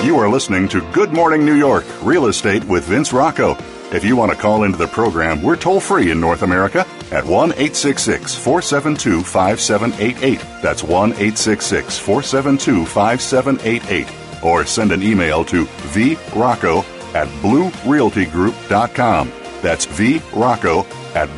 You 0.06 0.16
are 0.18 0.28
listening 0.28 0.68
to 0.68 0.80
Good 0.92 1.12
Morning 1.12 1.44
New 1.44 1.54
York 1.54 1.84
Real 2.02 2.26
Estate 2.26 2.64
with 2.64 2.84
Vince 2.84 3.12
Rocco. 3.12 3.56
If 3.92 4.04
you 4.04 4.16
want 4.16 4.32
to 4.32 4.38
call 4.38 4.62
into 4.64 4.78
the 4.78 4.86
program, 4.86 5.42
we're 5.42 5.56
toll 5.56 5.78
free 5.80 6.10
in 6.10 6.20
North 6.20 6.42
America, 6.42 6.86
at 7.12 7.24
1 7.24 7.50
866 7.52 8.34
472 8.36 9.22
5788. 9.22 10.40
That's 10.62 10.82
1 10.82 11.10
866 11.12 11.98
472 11.98 12.86
5788. 12.86 14.42
Or 14.44 14.64
send 14.64 14.92
an 14.92 15.02
email 15.02 15.44
to 15.46 15.66
vrocco 15.66 16.84
at 17.14 17.28
blurealtygroup.com. 17.42 19.32
That's 19.62 19.86
vrocco 19.86 20.84
at 21.16 21.28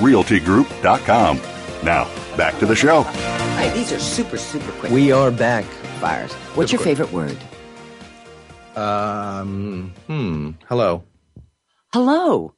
blurealtygroup.com. 0.00 1.40
Now, 1.84 2.36
back 2.36 2.58
to 2.58 2.66
the 2.66 2.76
show. 2.76 3.02
these 3.74 3.92
are 3.92 3.98
super, 3.98 4.36
super 4.38 4.70
quick. 4.72 4.92
We 4.92 5.12
are 5.12 5.30
back. 5.30 5.64
Fires. 5.64 6.32
What's 6.32 6.70
super 6.70 6.84
your 6.88 6.96
quick. 6.96 7.08
favorite 7.08 7.40
word? 8.74 8.76
Um, 8.82 9.92
hmm. 10.06 10.50
Hello. 10.66 11.02
Hello. 11.92 12.54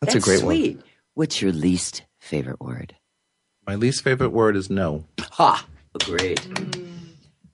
That's, 0.00 0.14
That's 0.14 0.24
a 0.24 0.24
great 0.26 0.40
sweet. 0.40 0.76
one. 0.76 0.85
What's 1.16 1.40
your 1.40 1.50
least 1.50 2.02
favorite 2.20 2.60
word? 2.60 2.94
My 3.66 3.74
least 3.74 4.04
favorite 4.04 4.32
word 4.32 4.54
is 4.54 4.68
no. 4.68 5.06
Ha! 5.18 5.64
Agreed. 5.98 6.36
Mm. 6.36 6.90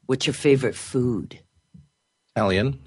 What's 0.07 0.27
your 0.27 0.35
favorite 0.35 0.75
food? 0.75 1.39
Italian. 2.35 2.81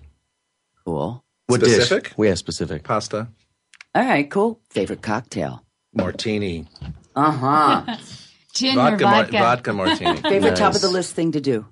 Cool. 0.83 1.23
What 1.47 1.61
specific? 1.61 2.03
dish? 2.09 2.17
We 2.17 2.27
have 2.27 2.37
specific. 2.39 2.83
Pasta. 2.83 3.29
All 3.95 4.03
right, 4.03 4.29
cool. 4.29 4.59
Favorite 4.69 5.01
cocktail? 5.01 5.63
Martini. 5.93 6.65
Uh 7.15 7.31
huh. 7.31 7.95
Gin 8.53 8.75
vodka, 8.75 9.05
vodka. 9.05 9.31
Mar- 9.31 9.41
vodka 9.55 9.73
martini. 9.73 10.17
Favorite 10.23 10.49
nice. 10.51 10.59
top 10.59 10.75
of 10.75 10.81
the 10.81 10.89
list 10.89 11.15
thing 11.15 11.31
to 11.31 11.39
do? 11.39 11.65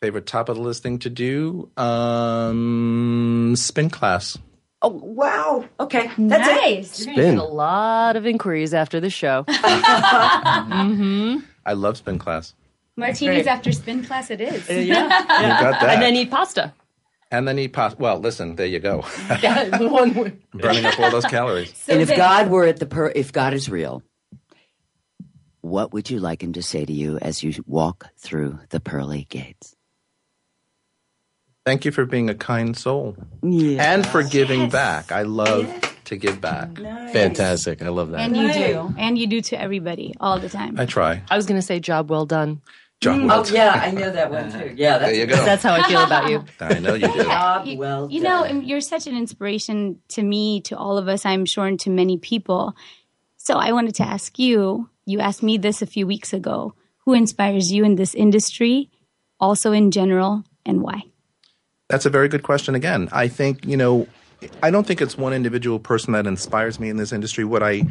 Favorite 0.00 0.26
top 0.26 0.48
of 0.48 0.56
the 0.56 0.62
list 0.62 0.82
thing 0.82 0.98
to 0.98 1.08
do? 1.10 1.70
Um, 1.76 3.54
spin 3.56 3.88
class. 3.88 4.36
Oh 4.80 4.90
wow! 4.90 5.64
Okay, 5.80 6.06
that's 6.18 6.18
nice. 6.18 7.00
It. 7.00 7.10
Spin. 7.12 7.38
a 7.38 7.44
lot 7.44 8.14
of 8.14 8.26
inquiries 8.26 8.72
after 8.72 9.00
the 9.00 9.10
show. 9.10 9.42
mm-hmm. 9.48 11.38
I 11.66 11.72
love 11.72 11.96
spin 11.96 12.18
class. 12.20 12.54
Martinis 12.96 13.48
after 13.48 13.72
spin 13.72 14.04
class, 14.04 14.30
it 14.30 14.40
is. 14.40 14.70
Uh, 14.70 14.74
yeah, 14.74 15.02
yeah. 15.24 15.60
got 15.60 15.80
that. 15.80 15.90
And 15.94 16.02
then 16.02 16.14
eat 16.14 16.30
pasta. 16.30 16.72
And 17.32 17.48
then 17.48 17.58
eat 17.58 17.72
pasta. 17.72 18.00
Well, 18.00 18.20
listen, 18.20 18.54
there 18.54 18.66
you 18.66 18.78
go. 18.78 19.02
Burning 20.54 20.84
up 20.84 20.98
all 21.00 21.10
those 21.10 21.24
calories. 21.26 21.76
So 21.76 21.92
and 21.94 22.00
if 22.02 22.14
God 22.16 22.48
were 22.48 22.64
at 22.64 22.78
the 22.78 22.86
per- 22.86 23.12
if 23.16 23.32
God 23.32 23.54
is 23.54 23.68
real, 23.68 24.02
what 25.60 25.92
would 25.92 26.08
you 26.08 26.20
like 26.20 26.40
Him 26.40 26.52
to 26.52 26.62
say 26.62 26.84
to 26.84 26.92
you 26.92 27.18
as 27.18 27.42
you 27.42 27.52
walk 27.66 28.06
through 28.16 28.60
the 28.68 28.78
pearly 28.78 29.26
gates? 29.28 29.74
Thank 31.68 31.84
you 31.84 31.90
for 31.92 32.06
being 32.06 32.30
a 32.30 32.34
kind 32.34 32.74
soul 32.74 33.14
yes. 33.42 33.84
and 33.84 34.06
for 34.06 34.22
giving 34.22 34.60
yes. 34.62 34.72
back. 34.72 35.12
I 35.12 35.20
love 35.24 35.66
yes. 35.68 35.94
to 36.06 36.16
give 36.16 36.40
back. 36.40 36.70
Nice. 36.78 37.12
Fantastic. 37.12 37.82
I 37.82 37.88
love 37.90 38.10
that. 38.12 38.20
And 38.20 38.34
you 38.34 38.50
do. 38.54 38.94
And 38.98 39.18
you 39.18 39.26
do 39.26 39.42
to 39.42 39.60
everybody 39.60 40.14
all 40.18 40.40
the 40.40 40.48
time. 40.48 40.80
I 40.80 40.86
try. 40.86 41.22
I 41.30 41.36
was 41.36 41.44
going 41.44 41.60
to 41.60 41.66
say, 41.66 41.78
job 41.78 42.08
well 42.08 42.24
done. 42.24 42.62
Job 43.02 43.18
mm. 43.18 43.26
well 43.28 43.40
oh 43.40 43.44
done. 43.44 43.54
yeah, 43.54 43.82
I 43.84 43.90
know 43.90 44.10
that 44.10 44.30
one 44.32 44.50
too. 44.50 44.72
Yeah, 44.78 44.96
that's, 44.96 45.10
there 45.12 45.14
you 45.20 45.26
go. 45.26 45.44
that's 45.44 45.62
how 45.62 45.74
I 45.74 45.82
feel 45.82 46.02
about 46.04 46.30
you. 46.30 46.42
I 46.60 46.78
know 46.78 46.94
you 46.94 47.06
do. 47.06 47.22
Job 47.24 47.68
well 47.76 48.08
You 48.10 48.22
know, 48.22 48.46
you're 48.46 48.80
such 48.80 49.06
an 49.06 49.14
inspiration 49.14 49.98
to 50.08 50.22
me, 50.22 50.62
to 50.62 50.74
all 50.74 50.96
of 50.96 51.06
us, 51.06 51.26
I'm 51.26 51.44
sure, 51.44 51.66
and 51.66 51.78
to 51.80 51.90
many 51.90 52.16
people. 52.16 52.74
So 53.36 53.56
I 53.58 53.72
wanted 53.72 53.94
to 53.96 54.04
ask 54.04 54.38
you. 54.38 54.88
You 55.04 55.20
asked 55.20 55.42
me 55.42 55.58
this 55.58 55.82
a 55.82 55.86
few 55.86 56.06
weeks 56.06 56.32
ago. 56.32 56.72
Who 57.04 57.12
inspires 57.12 57.70
you 57.70 57.84
in 57.84 57.96
this 57.96 58.14
industry, 58.14 58.88
also 59.38 59.72
in 59.72 59.90
general, 59.90 60.44
and 60.64 60.80
why? 60.80 61.02
That's 61.88 62.04
a 62.04 62.10
very 62.10 62.28
good 62.28 62.42
question. 62.42 62.74
Again, 62.74 63.08
I 63.12 63.28
think 63.28 63.64
you 63.66 63.74
know, 63.76 64.06
I 64.62 64.70
don't 64.70 64.86
think 64.86 65.00
it's 65.00 65.16
one 65.16 65.32
individual 65.32 65.78
person 65.78 66.12
that 66.12 66.26
inspires 66.26 66.78
me 66.78 66.90
in 66.90 66.98
this 66.98 67.12
industry. 67.14 67.44
What 67.44 67.62
I 67.62 67.84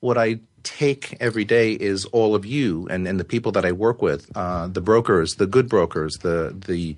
what 0.00 0.16
I 0.16 0.40
take 0.62 1.14
every 1.20 1.44
day 1.44 1.72
is 1.72 2.06
all 2.06 2.34
of 2.34 2.46
you 2.46 2.86
and, 2.88 3.06
and 3.06 3.20
the 3.20 3.24
people 3.24 3.52
that 3.52 3.64
I 3.66 3.72
work 3.72 4.00
with, 4.00 4.26
uh, 4.34 4.68
the 4.68 4.80
brokers, 4.80 5.34
the 5.34 5.46
good 5.46 5.68
brokers, 5.68 6.14
the 6.22 6.56
the 6.66 6.96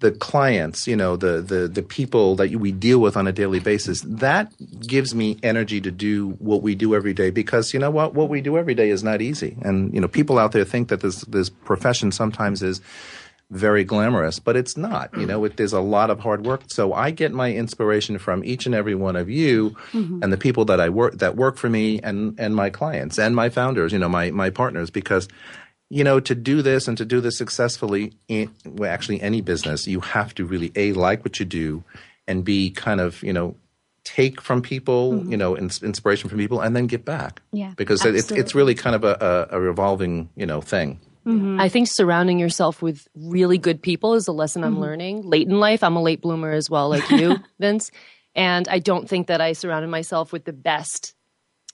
the 0.00 0.12
clients, 0.12 0.86
you 0.86 0.94
know, 0.94 1.16
the 1.16 1.40
the 1.40 1.68
the 1.68 1.82
people 1.82 2.36
that 2.36 2.50
we 2.50 2.70
deal 2.70 2.98
with 2.98 3.16
on 3.16 3.26
a 3.26 3.32
daily 3.32 3.60
basis. 3.60 4.02
That 4.02 4.52
gives 4.86 5.14
me 5.14 5.38
energy 5.42 5.80
to 5.80 5.90
do 5.90 6.32
what 6.32 6.60
we 6.60 6.74
do 6.74 6.94
every 6.94 7.14
day 7.14 7.30
because 7.30 7.72
you 7.72 7.80
know 7.80 7.90
what 7.90 8.12
what 8.12 8.28
we 8.28 8.42
do 8.42 8.58
every 8.58 8.74
day 8.74 8.90
is 8.90 9.02
not 9.02 9.22
easy. 9.22 9.56
And 9.62 9.94
you 9.94 10.02
know, 10.02 10.08
people 10.08 10.38
out 10.38 10.52
there 10.52 10.66
think 10.66 10.88
that 10.88 11.00
this 11.00 11.22
this 11.22 11.48
profession 11.48 12.12
sometimes 12.12 12.62
is 12.62 12.82
very 13.50 13.84
glamorous, 13.84 14.38
but 14.38 14.56
it's 14.56 14.76
not. 14.76 15.12
You 15.14 15.20
hmm. 15.22 15.26
know, 15.28 15.44
it, 15.44 15.56
there's 15.56 15.72
a 15.72 15.80
lot 15.80 16.10
of 16.10 16.20
hard 16.20 16.44
work. 16.46 16.62
So 16.68 16.92
I 16.92 17.10
get 17.10 17.32
my 17.32 17.52
inspiration 17.52 18.18
from 18.18 18.44
each 18.44 18.66
and 18.66 18.74
every 18.74 18.94
one 18.94 19.16
of 19.16 19.28
you 19.28 19.70
mm-hmm. 19.92 20.22
and 20.22 20.32
the 20.32 20.38
people 20.38 20.64
that 20.66 20.80
I 20.80 20.88
work 20.88 21.18
that 21.18 21.36
work 21.36 21.56
for 21.56 21.68
me 21.68 22.00
and 22.00 22.38
and 22.38 22.54
my 22.56 22.70
clients 22.70 23.18
and 23.18 23.34
my 23.36 23.48
founders. 23.50 23.92
You 23.92 23.98
know, 23.98 24.08
my 24.08 24.30
my 24.30 24.50
partners 24.50 24.90
because. 24.90 25.28
You 25.90 26.02
know, 26.02 26.18
to 26.18 26.34
do 26.34 26.62
this 26.62 26.88
and 26.88 26.96
to 26.96 27.04
do 27.04 27.20
this 27.20 27.36
successfully, 27.36 28.14
in, 28.26 28.52
well, 28.64 28.90
actually, 28.90 29.20
any 29.20 29.42
business, 29.42 29.86
you 29.86 30.00
have 30.00 30.34
to 30.36 30.46
really 30.46 30.72
a 30.74 30.92
like 30.94 31.22
what 31.24 31.38
you 31.38 31.44
do, 31.44 31.84
and 32.26 32.42
b 32.42 32.70
kind 32.70 33.00
of 33.02 33.22
you 33.22 33.34
know 33.34 33.54
take 34.02 34.40
from 34.40 34.62
people, 34.62 35.12
mm-hmm. 35.12 35.30
you 35.30 35.36
know, 35.36 35.54
inspiration 35.56 36.30
from 36.30 36.38
people, 36.38 36.60
and 36.62 36.74
then 36.74 36.86
get 36.86 37.04
back. 37.04 37.42
Yeah, 37.52 37.74
because 37.76 38.04
it's 38.06 38.32
it's 38.32 38.54
really 38.54 38.74
kind 38.74 38.96
of 38.96 39.04
a, 39.04 39.46
a, 39.52 39.58
a 39.58 39.60
revolving 39.60 40.30
you 40.36 40.46
know 40.46 40.62
thing. 40.62 41.00
Mm-hmm. 41.26 41.60
I 41.60 41.68
think 41.68 41.88
surrounding 41.88 42.38
yourself 42.38 42.82
with 42.82 43.08
really 43.14 43.58
good 43.58 43.82
people 43.82 44.14
is 44.14 44.28
a 44.28 44.32
lesson 44.32 44.62
mm-hmm. 44.62 44.74
I'm 44.74 44.80
learning 44.80 45.22
late 45.22 45.48
in 45.48 45.58
life. 45.58 45.82
I'm 45.82 45.96
a 45.96 46.02
late 46.02 46.20
bloomer 46.20 46.52
as 46.52 46.68
well, 46.68 46.90
like 46.90 47.08
you, 47.10 47.36
Vince. 47.58 47.90
And 48.34 48.68
I 48.68 48.78
don't 48.78 49.08
think 49.08 49.28
that 49.28 49.40
I 49.40 49.52
surrounded 49.52 49.88
myself 49.88 50.32
with 50.32 50.44
the 50.44 50.52
best. 50.52 51.14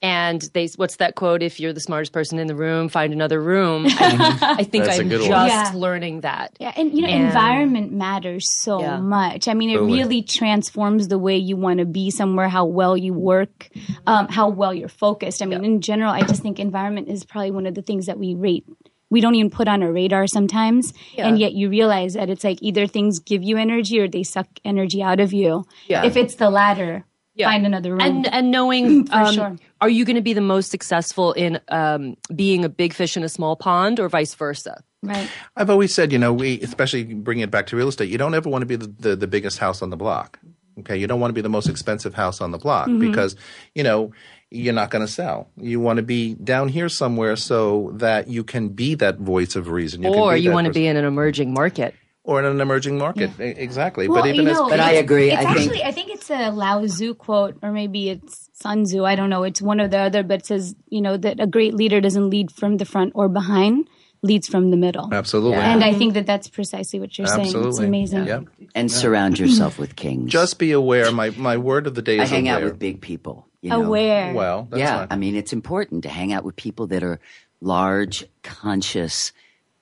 And 0.03 0.41
they, 0.55 0.67
what's 0.77 0.97
that 0.97 1.15
quote? 1.15 1.43
If 1.43 1.61
you're 1.61 1.75
the 1.75 1.81
smartest 1.81 2.13
person 2.13 2.39
in 2.39 2.47
the 2.47 2.55
room, 2.55 2.89
find 2.89 3.13
another 3.13 3.39
room. 3.41 3.85
I, 3.87 4.57
I 4.59 4.65
think 4.65 4.89
I'm 4.89 5.11
just 5.11 5.27
yeah. 5.29 5.73
learning 5.75 6.21
that. 6.23 6.57
Yeah, 6.59 6.73
and 6.75 6.95
you 6.95 7.03
know, 7.03 7.09
and, 7.09 7.25
environment 7.27 7.93
matters 7.93 8.47
so 8.63 8.81
yeah. 8.81 8.99
much. 8.99 9.47
I 9.47 9.53
mean, 9.53 9.69
it 9.69 9.75
totally. 9.75 9.99
really 9.99 10.23
transforms 10.23 11.09
the 11.09 11.19
way 11.19 11.37
you 11.37 11.57
want 11.57 11.81
to 11.81 11.85
be 11.87 12.11
somewhere, 12.11 12.49
how 12.49 12.65
well 12.65 12.97
you 12.97 13.13
work, 13.13 13.69
um, 14.07 14.29
how 14.29 14.49
well 14.49 14.73
you're 14.73 14.89
focused. 14.89 15.43
I 15.43 15.47
mean, 15.47 15.63
yeah. 15.63 15.69
in 15.69 15.81
general, 15.83 16.11
I 16.13 16.23
just 16.23 16.41
think 16.43 16.59
environment 16.59 17.09
is 17.09 17.25
probably 17.25 17.51
one 17.51 17.67
of 17.67 17.75
the 17.75 17.83
things 17.83 18.07
that 18.07 18.19
we 18.19 18.35
rate 18.35 18.65
we 19.11 19.21
don't 19.21 19.35
even 19.35 19.51
put 19.51 19.69
on 19.69 19.83
a 19.83 19.93
radar 19.93 20.27
sometimes. 20.27 20.95
Yeah. 21.13 21.27
And 21.27 21.39
yet 21.39 21.53
you 21.53 21.69
realize 21.69 22.15
that 22.15 22.31
it's 22.31 22.45
like 22.45 22.59
either 22.63 22.87
things 22.87 23.19
give 23.19 23.43
you 23.43 23.57
energy 23.57 23.99
or 24.01 24.09
they 24.09 24.23
suck 24.23 24.47
energy 24.65 25.03
out 25.03 25.21
of 25.21 25.33
you. 25.33 25.65
Yeah. 25.87 26.05
If 26.07 26.17
it's 26.17 26.37
the 26.37 26.49
latter, 26.49 27.05
yeah. 27.35 27.51
find 27.51 27.67
another 27.67 27.91
room. 27.93 28.01
And, 28.01 28.27
and 28.29 28.51
knowing, 28.53 29.09
um, 29.13 29.35
sure. 29.35 29.57
are 29.81 29.89
you 29.89 30.05
going 30.05 30.17
to 30.17 30.23
be 30.23 30.33
the 30.33 30.41
most 30.41 30.71
successful 30.71 31.33
in 31.33 31.61
um, 31.69 32.17
being 32.35 32.65
a 32.65 32.69
big 32.69 32.95
fish 32.95 33.17
in 33.17 33.25
a 33.25 33.29
small 33.29 33.57
pond 33.57 33.99
or 33.99 34.09
vice 34.09 34.35
versa? 34.35 34.83
Right. 35.03 35.29
I've 35.57 35.71
always 35.71 35.93
said, 35.93 36.13
you 36.13 36.19
know, 36.19 36.33
we, 36.33 36.61
especially 36.61 37.03
bringing 37.05 37.43
it 37.43 37.51
back 37.51 37.67
to 37.69 37.77
real 37.77 37.89
estate, 37.89 38.11
you 38.11 38.19
don't 38.19 38.35
ever 38.35 38.49
want 38.49 38.63
to 38.63 38.67
be 38.67 38.77
the, 38.77 38.87
the, 38.87 39.17
the 39.17 39.27
biggest 39.27 39.59
house 39.59 39.83
on 39.83 39.91
the 39.91 39.97
block. 39.97 40.39
Okay. 40.81 40.97
You 40.97 41.07
don't 41.09 41.19
want 41.21 41.31
to 41.31 41.35
be 41.35 41.41
the 41.41 41.49
most 41.49 41.69
expensive 41.69 42.15
house 42.15 42.41
on 42.41 42.53
the 42.53 42.59
block 42.59 42.87
mm-hmm. 42.89 43.11
because, 43.11 43.35
you 43.75 43.83
know, 43.83 44.13
you're 44.51 44.75
not 44.75 44.91
going 44.91 45.05
to 45.07 45.11
sell. 45.11 45.49
You 45.57 45.81
want 45.81 45.99
to 45.99 46.03
be 46.03 46.35
down 46.35 46.69
here 46.69 46.89
somewhere 46.89 47.37
so 47.37 47.91
that 47.95 48.29
you 48.29 48.43
can 48.45 48.69
be 48.71 48.95
that 48.97 49.19
voice 49.19 49.57
of 49.57 49.69
reason. 49.69 50.03
You 50.03 50.11
or 50.13 50.37
you 50.37 50.51
want 50.51 50.67
to 50.67 50.73
be 50.73 50.87
in 50.87 50.97
an 50.97 51.05
emerging 51.05 51.55
market. 51.55 51.95
Or 52.23 52.39
in 52.39 52.45
an 52.45 52.61
emerging 52.61 52.99
market, 52.99 53.31
yeah. 53.39 53.47
exactly. 53.47 54.07
Well, 54.07 54.23
but 54.23 54.29
even 54.35 54.47
you 54.47 54.53
know, 54.53 54.67
as, 54.67 54.71
but 54.71 54.79
I 54.81 54.93
agree. 54.93 55.31
It's 55.33 55.43
I 55.45 55.51
actually, 55.51 55.69
think. 55.69 55.85
I 55.87 55.91
think 55.93 56.11
it's 56.11 56.31
a 56.31 56.51
Lao 56.51 56.85
Tzu 56.85 57.15
quote, 57.15 57.57
or 57.63 57.73
maybe 57.73 58.11
it's 58.11 58.51
Sun 58.53 58.85
Tzu. 58.85 59.05
I 59.05 59.15
don't 59.15 59.31
know. 59.31 59.43
It's 59.43 59.63
one 59.63 59.81
or 59.81 59.89
the 59.89 59.99
other, 59.99 60.23
but 60.23 60.41
it 60.41 60.47
says 60.47 60.77
you 60.91 61.01
know 61.01 61.17
that 61.17 61.41
a 61.41 61.47
great 61.47 61.73
leader 61.73 61.99
doesn't 62.01 62.29
lead 62.29 62.53
from 62.53 62.77
the 62.77 62.85
front 62.85 63.13
or 63.15 63.31
behind 63.31 63.89
leads 64.23 64.47
from 64.49 64.71
the 64.71 64.77
middle. 64.77 65.13
Absolutely. 65.13 65.57
Yeah. 65.59 65.73
And 65.73 65.83
I 65.83 65.95
think 65.95 66.13
that 66.13 66.27
that's 66.27 66.49
precisely 66.51 67.01
what 67.01 67.17
you're 67.17 67.27
Absolutely. 67.27 67.53
saying. 67.53 67.65
It's 67.69 67.79
amazing. 67.79 68.27
Yeah. 68.27 68.41
And 68.75 68.91
yeah. 68.91 68.97
surround 68.97 69.39
yourself 69.39 69.79
with 69.79 69.97
kings. 69.97 70.31
Just 70.31 70.59
be 70.59 70.73
aware. 70.73 71.11
My 71.11 71.31
my 71.31 71.57
word 71.57 71.87
of 71.87 71.95
the 71.95 72.03
day 72.03 72.19
is 72.21 72.31
I 72.31 72.35
hang 72.35 72.49
aware. 72.49 72.59
out 72.59 72.65
with 72.65 72.79
big 72.79 73.01
people. 73.01 73.49
You 73.63 73.71
know? 73.71 73.83
Aware. 73.85 74.35
Well, 74.35 74.69
yeah. 74.75 75.07
I 75.11 75.17
mean, 75.17 75.37
it's 75.37 75.53
important 75.53 76.03
to 76.05 76.09
hang 76.09 76.33
out 76.33 76.45
with 76.45 76.57
people 76.57 76.87
that 76.89 77.03
are 77.03 77.21
large, 77.61 78.25
conscious, 78.43 79.33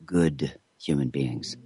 good 0.05 0.53
human 0.81 1.09
beings. 1.09 1.57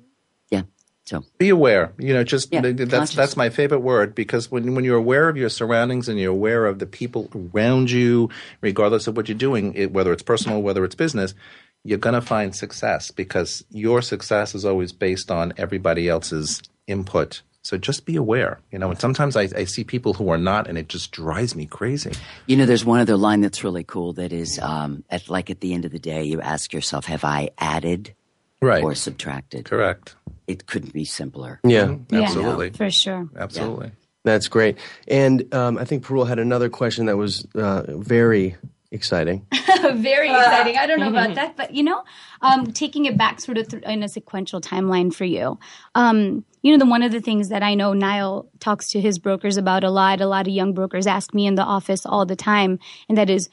Yeah. 0.51 0.63
So 1.07 1.25
be 1.39 1.49
aware. 1.49 1.93
You 1.99 2.13
know, 2.13 2.23
just 2.23 2.53
yeah, 2.53 2.61
that's 2.61 2.91
conscious. 2.93 3.17
that's 3.17 3.37
my 3.37 3.49
favorite 3.49 3.81
word 3.81 4.15
because 4.15 4.51
when 4.51 4.75
when 4.75 4.85
you're 4.85 4.99
aware 4.99 5.29
of 5.29 5.37
your 5.37 5.49
surroundings 5.49 6.09
and 6.09 6.19
you're 6.19 6.31
aware 6.33 6.67
of 6.67 6.79
the 6.81 6.87
people 6.87 7.31
around 7.55 7.91
you, 7.91 8.29
regardless 8.61 9.07
of 9.07 9.17
what 9.17 9.29
you're 9.29 9.39
doing, 9.39 9.73
it, 9.75 9.93
whether 9.93 10.13
it's 10.13 10.23
personal, 10.23 10.61
whether 10.63 10.85
it's 10.85 10.95
business, 10.95 11.35
you're 11.83 11.99
going 11.99 12.15
to 12.15 12.21
find 12.21 12.55
success 12.55 13.11
because 13.11 13.65
your 13.71 14.03
success 14.03 14.55
is 14.55 14.67
always 14.67 14.93
based 14.93 15.31
on 15.31 15.55
everybody 15.57 16.09
else's 16.11 16.63
input 16.87 17.41
so 17.63 17.79
just 17.79 18.05
be 18.07 18.17
aware, 18.17 18.59
you 18.73 18.79
know. 18.79 18.91
And 18.91 18.99
sometimes 18.99 19.37
I, 19.37 19.43
I, 19.57 19.65
see 19.65 19.85
people 19.85 20.15
who 20.15 20.31
are 20.31 20.39
not, 20.39 20.67
and 20.69 20.77
it 20.77 20.89
just 20.89 21.13
drives 21.13 21.55
me 21.55 21.67
crazy. 21.67 22.13
You 22.47 22.57
know, 22.57 22.67
there's 22.67 22.85
one 22.85 23.01
other 23.01 23.17
line 23.17 23.41
that's 23.41 23.63
really 23.63 23.85
cool. 23.85 24.13
That 24.15 24.33
is, 24.33 24.59
um, 24.59 25.05
at 25.11 25.31
like 25.31 25.49
at 25.49 25.61
the 25.61 25.73
end 25.73 25.85
of 25.85 25.93
the 25.93 26.01
day, 26.01 26.25
you 26.25 26.41
ask 26.41 26.73
yourself, 26.73 27.07
"Have 27.07 27.25
I 27.25 27.51
added, 27.59 28.15
right. 28.61 28.83
or 28.83 28.97
subtracted?" 28.97 29.65
Correct. 29.67 30.17
It 30.49 30.67
couldn't 30.67 30.93
be 30.93 31.05
simpler. 31.05 31.61
Yeah, 31.63 31.87
mm-hmm. 31.87 32.15
yeah 32.15 32.23
absolutely, 32.23 32.67
yeah, 32.71 32.77
for 32.77 32.91
sure, 32.91 33.29
absolutely. 33.37 33.87
Yeah. 33.87 33.93
That's 34.25 34.49
great. 34.49 34.79
And 35.09 35.53
um, 35.55 35.79
I 35.79 35.85
think 35.85 36.05
Parul 36.05 36.27
had 36.27 36.39
another 36.39 36.69
question 36.69 37.07
that 37.07 37.17
was 37.17 37.45
uh, 37.57 37.83
very 37.97 38.57
exciting. 38.93 39.47
Very 39.95 40.29
exciting. 40.29 40.77
I 40.77 40.87
don't 40.87 41.01
know 41.01 41.09
about 41.09 41.35
that, 41.35 41.57
but 41.57 41.75
you 41.75 41.83
know, 41.83 42.05
um, 42.43 42.73
taking 42.73 43.07
it 43.07 43.17
back 43.17 43.41
sort 43.41 43.59
of 43.59 43.69
th- 43.69 43.83
in 43.85 44.03
a 44.03 44.09
sequential 44.09 44.61
timeline 44.61 45.13
for 45.13 45.25
you. 45.25 45.59
Um, 45.95 46.45
you 46.63 46.71
know, 46.71 46.79
the 46.85 46.89
one 46.89 47.03
of 47.03 47.11
the 47.11 47.21
things 47.21 47.49
that 47.49 47.63
I 47.63 47.75
know 47.75 47.95
Nile 47.95 48.49
talks 48.61 48.89
to 48.89 49.01
his 49.01 49.19
brokers 49.19 49.57
about 49.57 49.83
a 49.83 49.91
lot. 49.91 50.21
A 50.21 50.27
lot 50.27 50.47
of 50.47 50.53
young 50.53 50.75
brokers 50.75 51.07
ask 51.07 51.33
me 51.35 51.47
in 51.47 51.55
the 51.57 51.63
office 51.65 52.07
all 52.07 52.27
the 52.27 52.37
time, 52.37 52.79
and 53.09 53.19
that 53.19 53.31
is, 53.31 53.49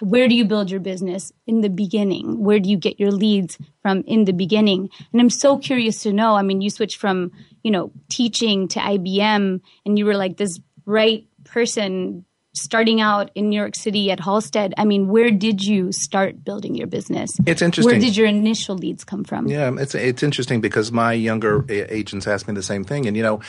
where 0.00 0.28
do 0.28 0.34
you 0.34 0.44
build 0.44 0.70
your 0.70 0.80
business 0.80 1.32
in 1.46 1.60
the 1.62 1.68
beginning? 1.70 2.42
Where 2.42 2.60
do 2.60 2.68
you 2.68 2.76
get 2.76 3.00
your 3.00 3.10
leads 3.10 3.58
from 3.82 4.02
in 4.06 4.24
the 4.24 4.32
beginning? 4.32 4.90
And 5.12 5.20
I'm 5.20 5.30
so 5.30 5.58
curious 5.58 6.02
to 6.02 6.12
know. 6.12 6.34
I 6.36 6.42
mean, 6.42 6.60
you 6.60 6.68
switched 6.70 6.98
from 6.98 7.32
you 7.62 7.70
know 7.70 7.90
teaching 8.10 8.68
to 8.68 8.78
IBM, 8.78 9.60
and 9.86 9.98
you 9.98 10.04
were 10.04 10.16
like 10.16 10.36
this 10.36 10.60
right 10.84 11.26
person 11.44 12.26
starting 12.54 13.00
out 13.00 13.30
in 13.34 13.48
New 13.48 13.58
York 13.58 13.74
City 13.74 14.10
at 14.10 14.20
Halstead, 14.20 14.74
I 14.76 14.84
mean, 14.84 15.08
where 15.08 15.30
did 15.30 15.62
you 15.64 15.90
start 15.92 16.44
building 16.44 16.74
your 16.74 16.86
business? 16.86 17.30
It's 17.46 17.62
interesting. 17.62 17.90
Where 17.94 18.00
did 18.00 18.16
your 18.16 18.26
initial 18.26 18.76
leads 18.76 19.04
come 19.04 19.24
from? 19.24 19.46
Yeah, 19.46 19.72
it's 19.78 19.94
it's 19.94 20.22
interesting 20.22 20.60
because 20.60 20.92
my 20.92 21.12
younger 21.12 21.64
agents 21.68 22.26
asked 22.26 22.48
me 22.48 22.54
the 22.54 22.62
same 22.62 22.84
thing, 22.84 23.06
and 23.06 23.16
you 23.16 23.22
know. 23.22 23.40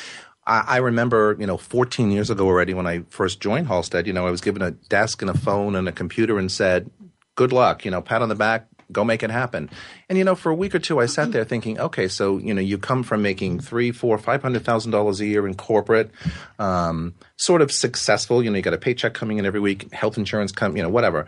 I, 0.46 0.60
I 0.68 0.78
remember, 0.80 1.38
you 1.40 1.48
know, 1.48 1.56
14 1.56 2.12
years 2.12 2.30
ago 2.30 2.46
already 2.46 2.74
when 2.74 2.86
I 2.86 3.04
first 3.10 3.40
joined 3.40 3.68
Halstead, 3.68 4.06
you 4.08 4.12
know, 4.12 4.28
I 4.28 4.30
was 4.30 4.42
given 4.42 4.62
a 4.62 4.72
desk 4.72 5.22
and 5.22 5.32
a 5.32 5.38
phone 5.38 5.74
and 5.74 5.88
a 5.88 5.94
computer 5.94 6.38
and 6.38 6.52
said, 6.52 6.92
good 7.36 7.54
luck, 7.54 7.86
you 7.86 7.92
know, 7.92 8.02
pat 8.02 8.22
on 8.22 8.28
the 8.28 8.36
back, 8.36 8.68
go 8.94 9.04
make 9.04 9.24
it 9.24 9.32
happen. 9.32 9.70
And 10.08 10.18
you 10.18 10.24
know, 10.24 10.36
for 10.36 10.50
a 10.52 10.56
week 10.56 10.74
or 10.74 10.80
two, 10.80 11.00
I 11.00 11.08
sat 11.08 11.32
there 11.32 11.44
thinking, 11.44 11.80
okay, 11.80 12.08
so 12.08 12.38
you 12.38 12.54
know, 12.54 12.62
you 12.62 12.78
come 12.78 13.04
from 13.04 13.22
making 13.22 13.60
three, 13.60 13.92
four, 13.92 14.18
five 14.18 14.42
hundred 14.42 14.64
thousand 14.64 14.92
dollars 14.92 15.20
a 15.20 15.26
year 15.26 15.46
in 15.46 15.56
corporate, 15.56 16.12
um, 16.60 17.16
sort 17.38 17.62
of 17.62 17.72
successful. 17.72 18.42
You 18.44 18.50
know, 18.52 18.58
you 18.58 18.64
got 18.64 18.74
a 18.74 18.78
paycheck 18.78 19.14
coming 19.14 19.40
in 19.40 19.46
every 19.46 19.60
week, 19.60 19.92
health 19.92 20.18
insurance 20.18 20.52
come, 20.52 20.78
you 20.78 20.84
know, 20.84 20.90
whatever, 20.90 21.26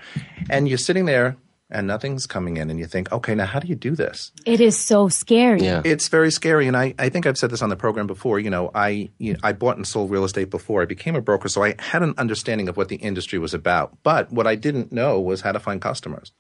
and 0.50 0.70
you're 0.70 0.78
sitting 0.78 1.06
there 1.06 1.36
and 1.72 1.88
nothing's 1.88 2.28
coming 2.28 2.58
in 2.58 2.70
and 2.70 2.78
you 2.78 2.86
think 2.86 3.12
okay 3.12 3.34
now 3.34 3.44
how 3.44 3.58
do 3.58 3.68
you 3.68 3.74
do 3.74 3.96
this 3.96 4.32
it 4.46 4.62
is 4.62 4.78
so 4.78 5.08
scary 5.10 5.62
yeah. 5.62 5.82
it's 5.84 6.10
very 6.10 6.32
scary 6.32 6.68
and 6.68 6.78
I, 6.78 6.94
I 7.00 7.10
think 7.10 7.26
i've 7.26 7.40
said 7.40 7.50
this 7.50 7.64
on 7.64 7.70
the 7.70 7.76
program 7.76 8.06
before 8.06 8.40
you 8.40 8.52
know 8.52 8.70
i 8.76 9.10
you 9.18 9.34
know, 9.34 9.40
i 9.42 9.52
bought 9.52 9.76
and 9.76 9.86
sold 9.86 10.12
real 10.12 10.26
estate 10.26 10.52
before 10.52 10.84
i 10.84 10.86
became 10.86 11.16
a 11.16 11.22
broker 11.22 11.50
so 11.50 11.64
i 11.64 11.74
had 11.80 12.04
an 12.04 12.14
understanding 12.20 12.70
of 12.70 12.78
what 12.78 12.90
the 12.90 12.98
industry 12.98 13.40
was 13.40 13.56
about 13.56 13.98
but 14.04 14.32
what 14.32 14.46
i 14.46 14.54
didn't 14.54 14.92
know 14.92 15.20
was 15.20 15.42
how 15.42 15.54
to 15.54 15.60
find 15.60 15.82
customers 15.82 16.32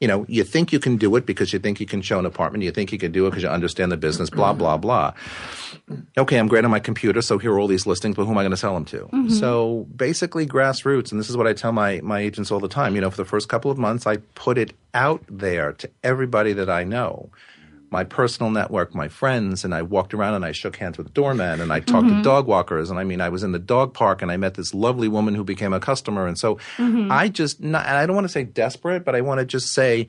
you 0.00 0.08
know, 0.08 0.26
you 0.28 0.42
think 0.42 0.72
you 0.72 0.80
can 0.80 0.96
do 0.96 1.14
it 1.16 1.24
because 1.24 1.52
you 1.52 1.58
think 1.58 1.78
you 1.78 1.86
can 1.86 2.02
show 2.02 2.18
an 2.18 2.26
apartment, 2.26 2.64
you 2.64 2.72
think 2.72 2.90
you 2.92 2.98
can 2.98 3.12
do 3.12 3.26
it 3.26 3.30
because 3.30 3.44
you 3.44 3.48
understand 3.48 3.92
the 3.92 3.96
business, 3.96 4.28
blah, 4.28 4.50
mm-hmm. 4.50 4.58
blah, 4.58 4.76
blah. 4.76 5.12
Okay, 6.18 6.36
I'm 6.38 6.48
great 6.48 6.64
on 6.64 6.70
my 6.70 6.80
computer, 6.80 7.22
so 7.22 7.38
here 7.38 7.52
are 7.52 7.60
all 7.60 7.68
these 7.68 7.86
listings, 7.86 8.16
but 8.16 8.24
who 8.24 8.32
am 8.32 8.38
I 8.38 8.42
going 8.42 8.50
to 8.50 8.56
sell 8.56 8.74
them 8.74 8.84
to? 8.86 8.98
Mm-hmm. 8.98 9.28
So 9.30 9.86
basically, 9.94 10.46
grassroots, 10.46 11.10
and 11.12 11.20
this 11.20 11.30
is 11.30 11.36
what 11.36 11.46
I 11.46 11.52
tell 11.52 11.72
my, 11.72 12.00
my 12.02 12.18
agents 12.20 12.50
all 12.50 12.58
the 12.60 12.68
time. 12.68 12.96
You 12.96 13.02
know, 13.02 13.10
for 13.10 13.16
the 13.16 13.24
first 13.24 13.48
couple 13.48 13.70
of 13.70 13.78
months, 13.78 14.06
I 14.06 14.16
put 14.34 14.58
it 14.58 14.72
out 14.94 15.22
there 15.28 15.72
to 15.74 15.88
everybody 16.02 16.52
that 16.54 16.68
I 16.68 16.82
know 16.84 17.30
my 17.94 18.02
personal 18.02 18.50
network, 18.50 18.92
my 18.92 19.06
friends, 19.06 19.64
and 19.64 19.72
I 19.72 19.82
walked 19.82 20.12
around 20.14 20.34
and 20.34 20.44
I 20.44 20.50
shook 20.50 20.74
hands 20.74 20.98
with 20.98 21.14
doormen 21.14 21.60
and 21.60 21.72
I 21.72 21.78
talked 21.78 22.08
mm-hmm. 22.08 22.16
to 22.18 22.22
dog 22.24 22.48
walkers. 22.48 22.90
And 22.90 22.98
I 22.98 23.04
mean, 23.04 23.20
I 23.20 23.28
was 23.28 23.44
in 23.44 23.52
the 23.52 23.58
dog 23.60 23.94
park 23.94 24.20
and 24.20 24.32
I 24.32 24.36
met 24.36 24.54
this 24.54 24.74
lovely 24.74 25.06
woman 25.06 25.36
who 25.36 25.44
became 25.44 25.72
a 25.72 25.78
customer. 25.78 26.26
And 26.26 26.36
so 26.36 26.56
mm-hmm. 26.76 27.12
I 27.12 27.28
just, 27.28 27.62
not, 27.62 27.86
and 27.86 27.96
I 27.96 28.04
don't 28.04 28.16
want 28.16 28.24
to 28.24 28.32
say 28.32 28.42
desperate, 28.42 29.04
but 29.04 29.14
I 29.14 29.20
want 29.20 29.38
to 29.38 29.46
just 29.46 29.68
say, 29.72 30.08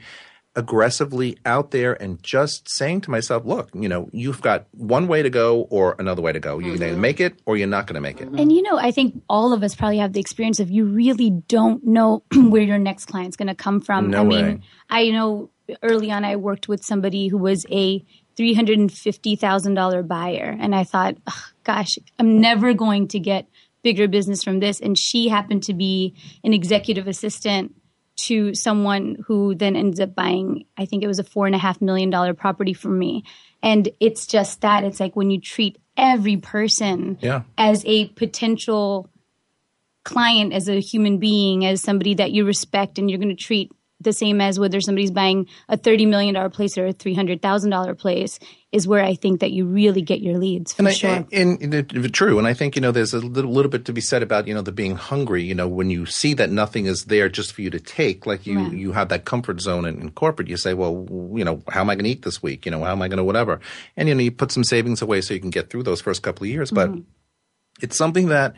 aggressively 0.57 1.37
out 1.45 1.71
there 1.71 2.01
and 2.01 2.23
just 2.23 2.69
saying 2.73 3.01
to 3.01 3.11
myself, 3.11 3.43
look, 3.43 3.67
you 3.73 3.89
know, 3.89 4.09
you've 4.13 4.39
got 4.41 4.65
one 4.71 5.05
way 5.05 5.21
to 5.21 5.29
go 5.29 5.63
or 5.69 5.97
another 5.99 6.21
way 6.21 6.31
to 6.31 6.39
go. 6.39 6.59
You're 6.59 6.69
mm-hmm. 6.75 6.79
going 6.79 6.93
to 6.93 6.97
make 6.97 7.19
it 7.19 7.37
or 7.45 7.57
you're 7.57 7.67
not 7.67 7.87
going 7.87 7.95
to 7.95 7.99
make 7.99 8.21
it. 8.21 8.29
And 8.29 8.53
you 8.53 8.61
know, 8.61 8.77
I 8.77 8.91
think 8.91 9.21
all 9.27 9.51
of 9.51 9.63
us 9.63 9.75
probably 9.75 9.97
have 9.97 10.13
the 10.13 10.21
experience 10.21 10.61
of 10.61 10.71
you 10.71 10.85
really 10.85 11.29
don't 11.29 11.85
know 11.85 12.23
where 12.33 12.61
your 12.61 12.77
next 12.79 13.07
client's 13.07 13.35
going 13.35 13.49
to 13.49 13.55
come 13.55 13.81
from. 13.81 14.09
No 14.09 14.21
I 14.21 14.23
way. 14.23 14.41
mean, 14.43 14.63
I 14.89 15.09
know 15.09 15.49
early 15.83 16.11
on, 16.11 16.25
I 16.25 16.35
worked 16.35 16.67
with 16.67 16.83
somebody 16.83 17.27
who 17.27 17.37
was 17.37 17.65
a 17.71 17.99
$350,000 18.37 20.07
buyer. 20.07 20.57
And 20.59 20.75
I 20.75 20.83
thought, 20.83 21.15
gosh, 21.63 21.97
I'm 22.19 22.39
never 22.39 22.73
going 22.73 23.07
to 23.09 23.19
get 23.19 23.47
bigger 23.81 24.07
business 24.07 24.43
from 24.43 24.59
this. 24.59 24.79
And 24.81 24.97
she 24.97 25.29
happened 25.29 25.63
to 25.63 25.73
be 25.73 26.13
an 26.43 26.53
executive 26.53 27.07
assistant 27.07 27.75
to 28.27 28.53
someone 28.55 29.17
who 29.27 29.55
then 29.55 29.75
ends 29.75 29.99
up 29.99 30.15
buying, 30.15 30.65
I 30.77 30.85
think 30.85 31.03
it 31.03 31.07
was 31.07 31.19
a 31.19 31.23
four 31.23 31.45
and 31.45 31.55
a 31.55 31.59
half 31.59 31.81
million 31.81 32.09
dollar 32.09 32.33
property 32.33 32.73
from 32.73 32.97
me. 32.97 33.23
And 33.61 33.89
it's 33.99 34.25
just 34.25 34.61
that 34.61 34.83
it's 34.83 34.99
like 34.99 35.15
when 35.15 35.31
you 35.31 35.39
treat 35.39 35.77
every 35.97 36.37
person 36.37 37.17
yeah. 37.21 37.43
as 37.57 37.83
a 37.85 38.07
potential 38.09 39.09
client, 40.03 40.53
as 40.53 40.67
a 40.69 40.79
human 40.79 41.17
being, 41.19 41.65
as 41.65 41.81
somebody 41.81 42.15
that 42.15 42.31
you 42.31 42.45
respect 42.45 42.97
and 42.97 43.09
you're 43.09 43.19
going 43.19 43.29
to 43.29 43.35
treat 43.35 43.71
the 44.05 44.13
same 44.13 44.39
as 44.39 44.57
whether 44.57 44.79
somebody's 44.79 45.11
buying 45.11 45.47
a 45.67 45.77
$30 45.77 46.07
million 46.07 46.51
place 46.51 46.77
or 46.77 46.85
a 46.87 46.93
$300,000 46.93 47.99
place 47.99 48.39
is 48.71 48.87
where 48.87 49.03
I 49.03 49.15
think 49.15 49.41
that 49.41 49.51
you 49.51 49.65
really 49.65 50.01
get 50.01 50.21
your 50.21 50.37
leads. 50.37 50.73
For 50.73 50.81
and 50.81 50.87
I, 50.87 50.91
sure. 50.91 51.25
And, 51.33 51.61
and, 51.61 51.73
and, 51.73 52.13
true. 52.13 52.37
And 52.37 52.47
I 52.47 52.53
think, 52.53 52.75
you 52.75 52.81
know, 52.81 52.91
there's 52.91 53.13
a 53.13 53.19
little, 53.19 53.51
little, 53.51 53.69
bit 53.69 53.85
to 53.85 53.93
be 53.93 54.01
said 54.01 54.23
about, 54.23 54.47
you 54.47 54.53
know, 54.53 54.61
the 54.61 54.71
being 54.71 54.95
hungry, 54.95 55.43
you 55.43 55.55
know, 55.55 55.67
when 55.67 55.89
you 55.89 56.05
see 56.05 56.33
that 56.35 56.49
nothing 56.49 56.85
is 56.85 57.05
there 57.05 57.29
just 57.29 57.53
for 57.53 57.61
you 57.61 57.69
to 57.69 57.79
take, 57.79 58.25
like 58.25 58.45
you, 58.47 58.59
right. 58.59 58.71
you 58.73 58.91
have 58.93 59.09
that 59.09 59.25
comfort 59.25 59.59
zone 59.61 59.85
in, 59.85 59.99
in, 59.99 60.11
corporate, 60.11 60.47
you 60.47 60.57
say, 60.57 60.73
well, 60.73 61.05
you 61.37 61.43
know, 61.43 61.61
how 61.69 61.81
am 61.81 61.89
I 61.89 61.95
going 61.95 62.05
to 62.05 62.09
eat 62.11 62.21
this 62.23 62.41
week? 62.41 62.65
You 62.65 62.71
know, 62.71 62.83
how 62.83 62.91
am 62.91 63.01
I 63.01 63.07
going 63.07 63.17
to 63.17 63.23
whatever? 63.23 63.59
And, 63.97 64.07
you 64.09 64.15
know, 64.15 64.21
you 64.21 64.31
put 64.31 64.51
some 64.51 64.63
savings 64.63 65.01
away 65.01 65.21
so 65.21 65.33
you 65.33 65.39
can 65.39 65.49
get 65.49 65.69
through 65.69 65.83
those 65.83 66.01
first 66.01 66.21
couple 66.21 66.43
of 66.43 66.49
years. 66.49 66.69
But 66.71 66.89
mm-hmm. 66.89 67.01
it's 67.81 67.97
something 67.97 68.27
that 68.27 68.55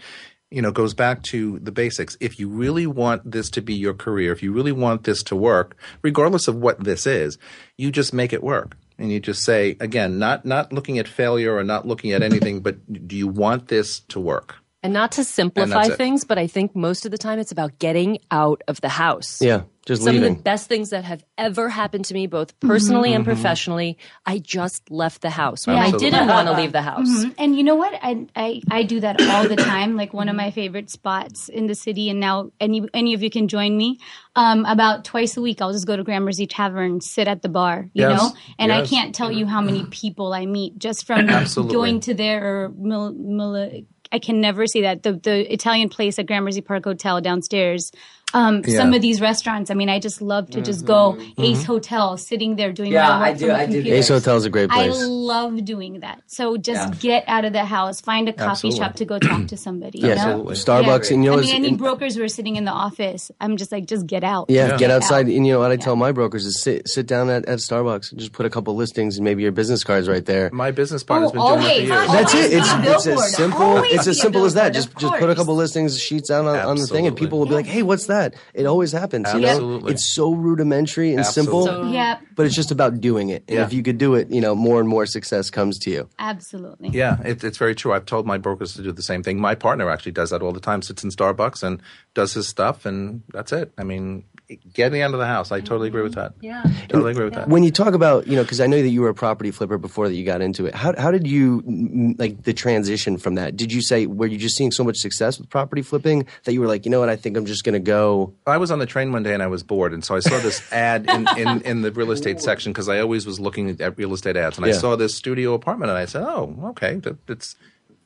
you 0.49 0.61
know 0.61 0.71
goes 0.71 0.93
back 0.93 1.21
to 1.23 1.59
the 1.59 1.71
basics 1.71 2.15
if 2.19 2.39
you 2.39 2.47
really 2.47 2.87
want 2.87 3.29
this 3.29 3.49
to 3.49 3.61
be 3.61 3.73
your 3.73 3.93
career 3.93 4.31
if 4.31 4.41
you 4.41 4.51
really 4.53 4.71
want 4.71 5.03
this 5.03 5.21
to 5.21 5.35
work 5.35 5.75
regardless 6.01 6.47
of 6.47 6.55
what 6.55 6.83
this 6.83 7.05
is 7.05 7.37
you 7.77 7.91
just 7.91 8.13
make 8.13 8.31
it 8.31 8.41
work 8.43 8.77
and 8.97 9.11
you 9.11 9.19
just 9.19 9.43
say 9.43 9.75
again 9.79 10.17
not 10.19 10.45
not 10.45 10.71
looking 10.71 10.97
at 10.99 11.07
failure 11.07 11.55
or 11.55 11.63
not 11.63 11.85
looking 11.87 12.11
at 12.13 12.23
anything 12.23 12.61
but 12.61 12.77
do 13.07 13.15
you 13.15 13.27
want 13.27 13.67
this 13.67 13.99
to 14.01 14.19
work 14.19 14.55
and 14.88 14.93
not 14.93 15.11
to 15.19 15.25
simplify 15.25 15.89
things, 15.89 16.23
but 16.23 16.38
I 16.38 16.47
think 16.47 16.73
most 16.73 17.03
of 17.03 17.11
the 17.11 17.17
time 17.17 17.39
it's 17.39 17.51
about 17.51 17.77
getting 17.77 18.19
out 18.31 18.61
of 18.69 18.79
the 18.79 18.88
house. 18.88 19.41
Yeah. 19.41 19.63
Just 19.85 20.03
Some 20.03 20.15
leaving. 20.15 20.31
of 20.31 20.38
the 20.38 20.43
best 20.43 20.67
things 20.67 20.89
that 20.89 21.05
have 21.05 21.23
ever 21.38 21.69
happened 21.69 22.03
to 22.05 22.13
me, 22.13 22.27
both 22.27 22.57
personally 22.59 23.09
mm-hmm. 23.09 23.17
and 23.17 23.25
professionally, 23.25 23.97
I 24.25 24.38
just 24.39 24.91
left 24.91 25.21
the 25.21 25.29
house 25.29 25.65
when 25.65 25.77
yeah. 25.77 25.85
I 25.85 25.91
didn't 25.91 26.27
want 26.27 26.47
to 26.49 26.53
leave 26.55 26.73
the 26.73 26.81
house. 26.81 27.07
Mm-hmm. 27.07 27.29
And 27.38 27.55
you 27.57 27.63
know 27.63 27.75
what? 27.75 27.93
I, 28.01 28.27
I, 28.35 28.61
I 28.69 28.83
do 28.83 28.99
that 28.99 29.21
all 29.21 29.47
the 29.47 29.55
time. 29.55 29.95
Like 29.95 30.13
one 30.13 30.27
of 30.27 30.35
my 30.35 30.51
favorite 30.51 30.89
spots 30.89 31.47
in 31.47 31.67
the 31.67 31.75
city, 31.75 32.09
and 32.09 32.19
now 32.19 32.51
any 32.59 32.85
any 32.93 33.13
of 33.13 33.23
you 33.23 33.29
can 33.29 33.47
join 33.47 33.77
me. 33.77 33.99
Um, 34.35 34.65
about 34.65 35.05
twice 35.05 35.38
a 35.38 35.41
week, 35.41 35.61
I'll 35.61 35.71
just 35.71 35.88
go 35.88 35.95
to 35.95 36.03
Gramercy 36.03 36.47
Tavern, 36.47 36.99
sit 36.99 37.29
at 37.29 37.41
the 37.41 37.47
bar, 37.49 37.83
you 37.93 38.09
yes. 38.09 38.19
know. 38.19 38.29
And 38.59 38.71
yes. 38.71 38.85
I 38.85 38.89
can't 38.93 39.15
tell 39.15 39.31
you 39.31 39.45
how 39.45 39.61
many 39.61 39.85
people 39.85 40.33
I 40.33 40.45
meet 40.47 40.77
just 40.77 41.07
from 41.07 41.27
going 41.27 42.01
to 42.01 42.13
there 42.13 42.63
or 42.65 42.69
Mil- 42.77 43.13
Mil- 43.13 43.81
I 44.12 44.20
can 44.20 44.41
never 44.41 44.68
see 44.68 44.82
that. 44.82 45.03
The 45.03 45.14
the 45.14 45.51
Italian 45.51 45.89
place 45.89 46.20
at 46.20 46.26
Gramercy 46.28 46.62
Park 46.62 46.84
Hotel 46.84 47.20
downstairs, 47.22 47.91
um, 48.34 48.61
yeah. 48.65 48.78
some 48.78 48.93
of 48.93 49.01
these 49.01 49.21
restaurants. 49.21 49.71
I 49.71 49.73
mean, 49.73 49.89
I 49.89 49.99
just 49.99 50.21
love 50.21 50.49
to 50.51 50.61
just 50.61 50.86
mm-hmm. 50.86 51.38
go 51.38 51.43
Ace 51.43 51.59
mm-hmm. 51.59 51.65
Hotel, 51.65 52.17
sitting 52.17 52.55
there 52.55 52.73
doing 52.73 52.91
yeah, 52.91 53.09
I 53.17 53.34
do, 53.34 53.51
I 53.51 53.63
computer. 53.63 53.84
do. 53.89 53.93
Ace 53.95 54.07
Hotel 54.09 54.36
is 54.36 54.45
a 54.45 54.49
great 54.49 54.69
place. 54.69 54.97
I 54.99 55.03
love 55.05 55.63
doing 55.63 56.01
that. 56.01 56.21
So 56.28 56.57
just 56.57 56.89
yeah. 56.95 56.99
get 56.99 57.23
out 57.28 57.45
of 57.45 57.53
the 57.53 57.63
house, 57.63 58.01
find 58.01 58.28
a 58.28 58.34
coffee 58.34 58.49
Absolutely. 58.67 58.80
shop 58.80 58.95
to 58.97 59.05
go 59.05 59.19
talk 59.19 59.47
to 59.47 59.57
somebody. 59.57 59.99
yeah, 59.99 60.09
you 60.09 60.15
know? 60.38 60.43
Starbucks. 60.51 61.09
Yeah. 61.09 61.13
And 61.15 61.23
you 61.23 61.32
know, 61.32 61.38
I 61.38 61.41
mean, 61.41 61.55
any 61.65 61.75
brokers 61.75 62.15
who 62.15 62.23
are 62.23 62.28
sitting 62.28 62.57
in 62.57 62.65
the 62.65 62.71
office, 62.71 63.32
I'm 63.39 63.55
just 63.57 63.71
like, 63.71 63.86
just 63.86 64.05
get 64.07 64.23
out. 64.23 64.47
Yeah, 64.49 64.69
get, 64.71 64.80
get 64.80 64.91
outside. 64.91 65.28
And 65.28 65.47
you 65.47 65.53
know 65.53 65.59
what 65.59 65.71
I 65.71 65.78
tell 65.78 65.95
my 65.95 66.11
brokers 66.11 66.45
is 66.45 66.61
sit 66.61 66.88
sit 66.88 67.07
down 67.07 67.30
at, 67.30 67.45
at 67.45 67.59
Starbucks, 67.59 68.15
just 68.17 68.34
put 68.34 68.45
a 68.45 68.49
couple 68.49 68.75
listings 68.75 69.17
and 69.17 69.23
maybe 69.23 69.41
your 69.43 69.51
business 69.51 69.84
cards 69.84 70.09
right 70.09 70.25
there. 70.25 70.49
My 70.51 70.71
business 70.71 71.03
partner's 71.03 71.30
oh, 71.32 71.34
been 71.34 71.41
always. 71.41 71.65
doing 71.88 71.89
that 71.89 72.30
for 72.30 72.36
years. 72.38 72.49
That's 72.51 73.05
it. 73.05 73.07
It's, 73.07 73.07
it's 73.07 73.07
as 73.07 73.36
simple. 73.36 73.78
It's 73.86 74.07
as 74.07 74.19
simple 74.21 74.45
as 74.45 74.55
that. 74.55 74.73
Just 74.73 74.91
just 74.97 75.13
put 75.15 75.30
a 75.30 75.36
couple 75.36 75.55
listings, 75.55 75.99
sheets 75.99 76.30
out 76.30 76.45
on 76.45 76.78
the 76.78 76.88
thing, 76.88 77.07
and 77.07 77.15
people 77.15 77.39
will 77.39 77.45
be 77.45 77.53
like, 77.53 77.65
hey, 77.65 77.84
what's 77.84 78.07
that? 78.07 78.16
that. 78.18 78.36
It 78.53 78.65
always 78.65 78.91
happens. 78.91 79.26
Absolutely. 79.28 79.74
You 79.74 79.80
know? 79.82 79.88
It's 79.88 80.13
so 80.13 80.32
rudimentary 80.34 81.11
and 81.11 81.20
Absolutely. 81.20 81.43
simple. 81.43 81.65
So, 81.88 81.91
yep. 81.91 82.22
But 82.36 82.45
it's 82.45 82.55
just 82.55 82.72
about 82.72 82.99
doing 82.99 83.30
it. 83.30 83.43
And 83.47 83.57
yeah. 83.57 83.65
if 83.65 83.74
you 83.74 83.84
could 83.84 83.97
do 83.97 84.15
it, 84.15 84.30
you 84.30 84.41
know, 84.41 84.55
more 84.55 84.80
and 84.80 84.89
more 84.89 85.05
success 85.05 85.49
comes 85.49 85.80
to 85.80 85.91
you. 85.91 86.09
Absolutely. 86.20 86.89
Yeah, 86.89 87.22
it, 87.22 87.43
it's 87.43 87.57
very 87.57 87.76
true. 87.76 87.93
I've 87.93 88.05
told 88.05 88.26
my 88.26 88.38
brokers 88.38 88.74
to 88.76 88.84
do 88.84 88.91
the 88.91 89.01
same 89.03 89.24
thing. 89.24 89.39
My 89.39 89.55
partner 89.55 89.89
actually 89.89 90.11
does 90.13 90.30
that 90.32 90.41
all 90.41 90.51
the 90.51 90.59
time, 90.59 90.82
sits 90.82 91.03
in 91.03 91.09
Starbucks 91.09 91.63
and 91.63 91.82
does 92.13 92.34
his 92.34 92.47
stuff, 92.47 92.86
and 92.86 93.24
that's 93.34 93.51
it. 93.51 93.72
I 93.78 93.84
mean, 93.84 94.24
get 94.73 94.91
me 94.93 95.01
out 95.01 95.13
of 95.13 95.19
the 95.19 95.25
house. 95.25 95.51
I 95.51 95.59
totally 95.59 95.89
agree 95.89 96.01
with 96.03 96.15
mm-hmm. 96.15 96.39
that. 96.41 96.43
Yeah, 96.43 96.63
totally 96.87 97.11
agree 97.11 97.25
with 97.25 97.33
that. 97.33 97.47
When 97.49 97.63
you 97.63 97.71
talk 97.71 97.93
about 97.93 98.27
you 98.27 98.35
know, 98.35 98.43
because 98.43 98.61
I 98.61 98.67
know 98.67 98.81
that 98.81 98.87
you 98.89 99.01
were 99.01 99.09
a 99.09 99.13
property 99.13 99.51
flipper 99.51 99.77
before 99.77 100.07
that 100.07 100.15
you 100.15 100.23
got 100.25 100.41
into 100.41 100.65
it. 100.65 100.73
How 100.73 100.93
how 100.97 101.11
did 101.11 101.27
you 101.27 101.61
mm, 101.61 102.17
like 102.19 102.43
the 102.43 102.53
transition 102.53 103.17
from 103.17 103.35
that? 103.35 103.57
Did 103.57 103.73
you 103.73 103.81
say 103.81 104.05
were 104.05 104.27
you 104.27 104.37
just 104.37 104.55
seeing 104.55 104.71
so 104.71 104.83
much 104.83 104.97
success 104.97 105.37
with 105.37 105.49
property 105.49 105.81
flipping 105.81 106.25
that 106.45 106.53
you 106.53 106.61
were 106.61 106.67
like, 106.67 106.85
you 106.85 106.91
know 106.91 106.99
what, 107.01 107.09
I 107.09 107.15
think 107.17 107.35
I'm 107.37 107.45
just 107.45 107.63
going 107.65 107.73
to 107.73 107.79
go? 107.79 108.33
I 108.45 108.57
was 108.57 108.71
on 108.71 108.79
the 108.79 108.85
train 108.85 109.11
one 109.11 109.23
day 109.23 109.33
and 109.33 109.43
I 109.43 109.47
was 109.47 109.63
bored, 109.63 109.93
and 109.93 110.03
so 110.03 110.15
I 110.15 110.19
saw 110.21 110.37
this 110.39 110.61
ad 110.71 111.09
in, 111.09 111.27
in, 111.37 111.61
in 111.63 111.81
the 111.81 111.91
real 111.91 112.11
estate 112.11 112.39
section 112.39 112.71
because 112.71 112.87
I 112.89 112.99
always 112.99 113.25
was 113.25 113.39
looking 113.39 113.81
at 113.81 113.97
real 113.97 114.13
estate 114.13 114.37
ads, 114.37 114.57
and 114.57 114.65
I 114.65 114.71
saw 114.71 114.95
this 114.95 115.15
studio 115.15 115.53
apartment, 115.53 115.89
and 115.89 115.97
I 115.97 116.05
said, 116.05 116.23
oh, 116.23 116.55
okay, 116.69 117.01
it's 117.27 117.55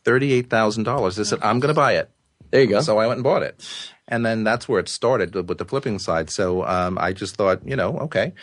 thirty 0.03 0.33
eight 0.33 0.49
thousand 0.49 0.83
dollars. 0.85 1.19
I 1.19 1.23
said, 1.23 1.37
I'm 1.43 1.59
going 1.59 1.69
to 1.73 1.79
buy 1.79 1.97
it. 1.97 2.09
There 2.52 2.62
you 2.62 2.68
go. 2.68 2.82
So 2.82 2.97
I 2.99 3.08
went 3.08 3.18
and 3.18 3.24
bought 3.24 3.43
it. 3.43 3.66
And 4.08 4.26
then 4.26 4.43
that's 4.43 4.68
where 4.68 4.80
it 4.80 4.89
started 4.89 5.34
with 5.34 5.58
the 5.58 5.66
flipping 5.66 5.97
side. 5.99 6.30
So 6.30 6.64
um, 6.66 6.97
I 6.99 7.14
just 7.14 7.36
thought, 7.36 7.66
you 7.66 7.78
know, 7.78 7.97
okay, 7.99 8.34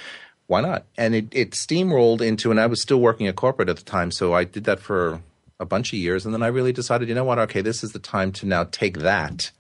why 0.46 0.62
not? 0.62 0.86
And 0.96 1.14
it, 1.14 1.26
it 1.30 1.50
steamrolled 1.50 2.22
into, 2.22 2.50
and 2.50 2.58
I 2.58 2.66
was 2.66 2.80
still 2.80 3.00
working 3.00 3.26
at 3.26 3.36
corporate 3.36 3.68
at 3.68 3.76
the 3.76 3.84
time. 3.84 4.10
So 4.10 4.32
I 4.32 4.44
did 4.44 4.64
that 4.64 4.80
for 4.80 5.20
a 5.60 5.66
bunch 5.66 5.92
of 5.92 5.98
years. 5.98 6.24
And 6.24 6.32
then 6.34 6.42
I 6.42 6.46
really 6.46 6.72
decided, 6.72 7.08
you 7.08 7.14
know 7.14 7.24
what? 7.24 7.38
Okay, 7.38 7.60
this 7.60 7.84
is 7.84 7.92
the 7.92 7.98
time 7.98 8.32
to 8.32 8.46
now 8.46 8.64
take 8.64 8.98
that 9.00 9.50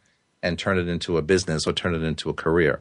and 0.42 0.58
turn 0.58 0.78
it 0.78 0.88
into 0.88 1.18
a 1.18 1.22
business 1.22 1.66
or 1.66 1.72
turn 1.72 1.94
it 1.94 2.02
into 2.02 2.30
a 2.30 2.34
career. 2.34 2.80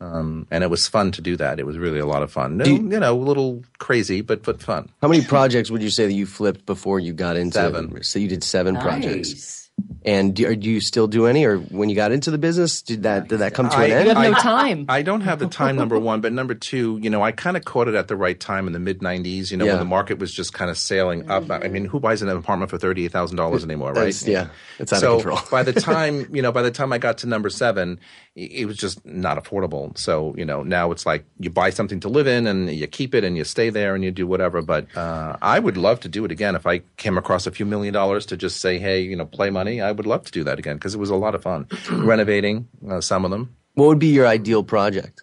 Um, 0.00 0.46
and 0.50 0.62
it 0.62 0.70
was 0.70 0.86
fun 0.86 1.10
to 1.12 1.22
do 1.22 1.36
that. 1.38 1.58
It 1.58 1.64
was 1.66 1.78
really 1.78 1.98
a 1.98 2.06
lot 2.06 2.22
of 2.22 2.30
fun. 2.30 2.60
You, 2.64 2.74
you, 2.74 3.00
know, 3.00 3.14
a 3.18 3.18
little 3.18 3.64
crazy, 3.78 4.20
but 4.20 4.44
but 4.44 4.62
fun. 4.62 4.90
How 5.02 5.08
many 5.08 5.24
projects 5.24 5.70
would 5.72 5.82
you 5.82 5.90
say 5.90 6.06
that 6.06 6.12
you 6.12 6.24
flipped 6.24 6.66
before 6.66 7.00
you 7.00 7.12
got 7.12 7.36
into? 7.36 7.54
Seven. 7.58 8.00
So 8.04 8.20
you 8.20 8.28
did 8.28 8.44
seven 8.44 8.74
nice. 8.74 8.82
projects. 8.84 9.70
And 10.04 10.34
do, 10.34 10.54
do, 10.54 10.70
you 10.70 10.80
still 10.80 11.08
do 11.08 11.26
any? 11.26 11.44
Or 11.44 11.58
when 11.58 11.88
you 11.88 11.96
got 11.96 12.12
into 12.12 12.30
the 12.30 12.38
business, 12.38 12.82
did 12.82 13.02
that 13.02 13.26
did 13.28 13.40
that 13.40 13.52
come 13.52 13.68
to 13.68 13.76
I, 13.76 13.86
an 13.86 14.08
end? 14.08 14.18
I, 14.18 14.28
no 14.30 14.34
time. 14.34 14.86
I, 14.88 14.98
I 14.98 15.02
don't 15.02 15.22
have 15.22 15.40
the 15.40 15.48
time. 15.48 15.74
Number 15.74 15.98
one, 15.98 16.20
but 16.20 16.32
number 16.32 16.54
two, 16.54 16.98
you 17.02 17.10
know, 17.10 17.20
I 17.20 17.32
kind 17.32 17.56
of 17.56 17.64
caught 17.64 17.88
it 17.88 17.94
at 17.96 18.06
the 18.08 18.14
right 18.16 18.38
time 18.38 18.66
in 18.68 18.72
the 18.72 18.78
mid 18.78 19.00
'90s. 19.00 19.50
You 19.50 19.56
know, 19.56 19.64
yeah. 19.64 19.72
when 19.72 19.80
the 19.80 19.84
market 19.86 20.18
was 20.20 20.32
just 20.32 20.52
kind 20.52 20.70
of 20.70 20.78
sailing 20.78 21.28
up. 21.30 21.50
I 21.50 21.66
mean, 21.68 21.84
who 21.84 21.98
buys 21.98 22.22
an 22.22 22.28
apartment 22.28 22.70
for 22.70 22.78
thirty 22.78 23.04
eight 23.06 23.12
thousand 23.12 23.36
dollars 23.38 23.64
anymore, 23.64 23.92
right? 23.92 24.08
yeah, 24.24 24.48
it's 24.78 24.92
out 24.92 25.00
so 25.00 25.16
of 25.16 25.22
control. 25.24 25.40
by 25.50 25.64
the 25.64 25.72
time 25.72 26.32
you 26.34 26.42
know, 26.42 26.52
by 26.52 26.62
the 26.62 26.70
time 26.70 26.92
I 26.92 26.98
got 26.98 27.18
to 27.18 27.26
number 27.26 27.50
seven, 27.50 27.98
it 28.36 28.66
was 28.68 28.76
just 28.76 29.04
not 29.04 29.42
affordable. 29.42 29.96
So 29.98 30.32
you 30.38 30.44
know, 30.44 30.62
now 30.62 30.92
it's 30.92 31.06
like 31.06 31.24
you 31.40 31.50
buy 31.50 31.70
something 31.70 31.98
to 32.00 32.08
live 32.08 32.28
in 32.28 32.46
and 32.46 32.72
you 32.72 32.86
keep 32.86 33.14
it 33.16 33.24
and 33.24 33.36
you 33.36 33.42
stay 33.44 33.70
there 33.70 33.94
and 33.96 34.04
you 34.04 34.10
do 34.12 34.26
whatever. 34.28 34.62
But 34.62 34.96
uh, 34.96 35.36
I 35.42 35.58
would 35.58 35.76
love 35.76 35.98
to 36.00 36.08
do 36.08 36.24
it 36.24 36.30
again 36.30 36.54
if 36.54 36.66
I 36.68 36.78
came 36.98 37.18
across 37.18 37.46
a 37.46 37.50
few 37.50 37.66
million 37.66 37.92
dollars 37.92 38.26
to 38.26 38.36
just 38.36 38.60
say, 38.60 38.78
hey, 38.78 39.00
you 39.02 39.16
know, 39.16 39.26
play 39.26 39.50
money. 39.50 39.80
I 39.88 39.92
would 39.92 40.06
love 40.06 40.24
to 40.26 40.32
do 40.32 40.44
that 40.44 40.58
again 40.58 40.76
because 40.76 40.94
it 40.94 40.98
was 40.98 41.08
a 41.08 41.16
lot 41.16 41.34
of 41.34 41.42
fun 41.42 41.66
renovating 41.90 42.68
uh, 42.88 43.00
some 43.00 43.24
of 43.24 43.30
them. 43.30 43.56
What 43.74 43.86
would 43.86 43.98
be 43.98 44.08
your 44.08 44.26
ideal 44.26 44.62
project? 44.62 45.22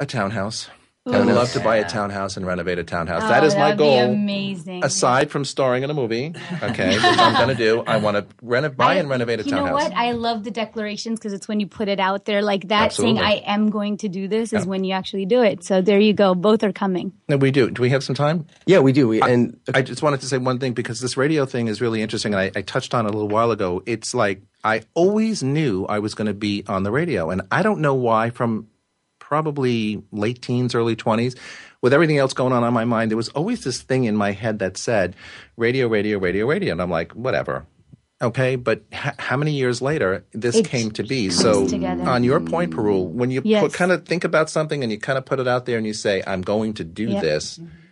A 0.00 0.06
townhouse. 0.06 0.68
I 1.08 1.20
would 1.20 1.34
love 1.34 1.52
to 1.52 1.60
buy 1.60 1.76
a 1.76 1.88
townhouse 1.88 2.36
and 2.36 2.44
renovate 2.44 2.78
a 2.80 2.84
townhouse. 2.84 3.22
Oh, 3.22 3.28
that 3.28 3.44
is 3.44 3.54
my 3.54 3.76
goal. 3.76 4.00
amazing. 4.12 4.84
Aside 4.84 5.30
from 5.30 5.44
starring 5.44 5.84
in 5.84 5.90
a 5.90 5.94
movie, 5.94 6.34
okay, 6.62 6.94
which 6.96 7.04
I'm 7.04 7.34
going 7.34 7.48
to 7.48 7.54
do, 7.54 7.82
I 7.86 7.96
want 7.98 8.16
to 8.16 8.56
a 8.56 8.68
buy 8.70 8.94
I, 8.94 8.94
and 8.96 9.08
renovate 9.08 9.38
a 9.40 9.44
you 9.44 9.50
townhouse. 9.52 9.82
You 9.84 9.88
know 9.88 9.94
what? 9.94 9.96
I 9.96 10.12
love 10.12 10.42
the 10.42 10.50
declarations 10.50 11.20
because 11.20 11.32
it's 11.32 11.46
when 11.46 11.60
you 11.60 11.68
put 11.68 11.88
it 11.88 12.00
out 12.00 12.24
there 12.24 12.42
like 12.42 12.68
that, 12.68 12.86
Absolutely. 12.86 13.20
saying 13.20 13.30
I 13.44 13.52
am 13.52 13.70
going 13.70 13.98
to 13.98 14.08
do 14.08 14.26
this, 14.26 14.52
is 14.52 14.64
yeah. 14.64 14.68
when 14.68 14.82
you 14.82 14.94
actually 14.94 15.26
do 15.26 15.42
it. 15.42 15.62
So 15.64 15.80
there 15.80 16.00
you 16.00 16.12
go. 16.12 16.34
Both 16.34 16.64
are 16.64 16.72
coming. 16.72 17.12
No, 17.28 17.36
we 17.36 17.52
do. 17.52 17.70
Do 17.70 17.82
we 17.82 17.90
have 17.90 18.02
some 18.02 18.16
time? 18.16 18.44
Yeah, 18.66 18.80
we 18.80 18.92
do. 18.92 19.06
We, 19.06 19.22
I, 19.22 19.28
and 19.28 19.60
okay. 19.68 19.78
I 19.78 19.82
just 19.82 20.02
wanted 20.02 20.20
to 20.22 20.26
say 20.26 20.38
one 20.38 20.58
thing 20.58 20.72
because 20.72 21.00
this 21.00 21.16
radio 21.16 21.46
thing 21.46 21.68
is 21.68 21.80
really 21.80 22.02
interesting, 22.02 22.34
and 22.34 22.40
I, 22.40 22.50
I 22.56 22.62
touched 22.62 22.94
on 22.94 23.06
it 23.06 23.10
a 23.10 23.12
little 23.12 23.28
while 23.28 23.52
ago. 23.52 23.80
It's 23.86 24.12
like 24.12 24.42
I 24.64 24.82
always 24.94 25.40
knew 25.44 25.86
I 25.86 26.00
was 26.00 26.14
going 26.16 26.26
to 26.26 26.34
be 26.34 26.64
on 26.66 26.82
the 26.82 26.90
radio, 26.90 27.30
and 27.30 27.42
I 27.52 27.62
don't 27.62 27.78
know 27.80 27.94
why. 27.94 28.30
From 28.30 28.66
probably 29.26 30.00
late 30.12 30.40
teens, 30.40 30.72
early 30.74 30.94
20s, 30.94 31.36
with 31.82 31.92
everything 31.92 32.16
else 32.18 32.32
going 32.32 32.52
on 32.52 32.62
on 32.62 32.72
my 32.72 32.84
mind, 32.84 33.10
there 33.10 33.16
was 33.16 33.28
always 33.30 33.64
this 33.64 33.82
thing 33.82 34.04
in 34.04 34.14
my 34.14 34.30
head 34.30 34.60
that 34.60 34.76
said, 34.76 35.16
radio, 35.56 35.88
radio, 35.88 36.16
radio, 36.18 36.46
radio. 36.46 36.70
And 36.72 36.80
I'm 36.80 36.90
like, 36.90 37.10
whatever. 37.12 37.66
Okay, 38.22 38.54
but 38.56 38.82
h- 38.92 39.14
how 39.18 39.36
many 39.36 39.52
years 39.52 39.82
later 39.82 40.24
this 40.32 40.54
it 40.56 40.64
came 40.68 40.90
to 40.92 41.02
be? 41.02 41.28
So, 41.28 41.66
together. 41.68 42.04
on 42.08 42.22
your 42.24 42.38
point, 42.40 42.70
Parul, 42.72 43.08
when 43.08 43.30
you 43.32 43.42
yes. 43.44 43.62
put, 43.62 43.72
kind 43.74 43.90
of 43.92 44.06
think 44.06 44.22
about 44.24 44.48
something 44.48 44.82
and 44.84 44.90
you 44.92 44.98
kind 44.98 45.18
of 45.18 45.24
put 45.26 45.38
it 45.40 45.46
out 45.48 45.66
there 45.66 45.76
and 45.76 45.86
you 45.86 45.92
say, 45.92 46.22
I'm 46.26 46.42
going 46.42 46.74
to 46.74 46.84
do 46.84 47.06
yep. 47.06 47.22
this. 47.22 47.58
Mm-hmm 47.58 47.82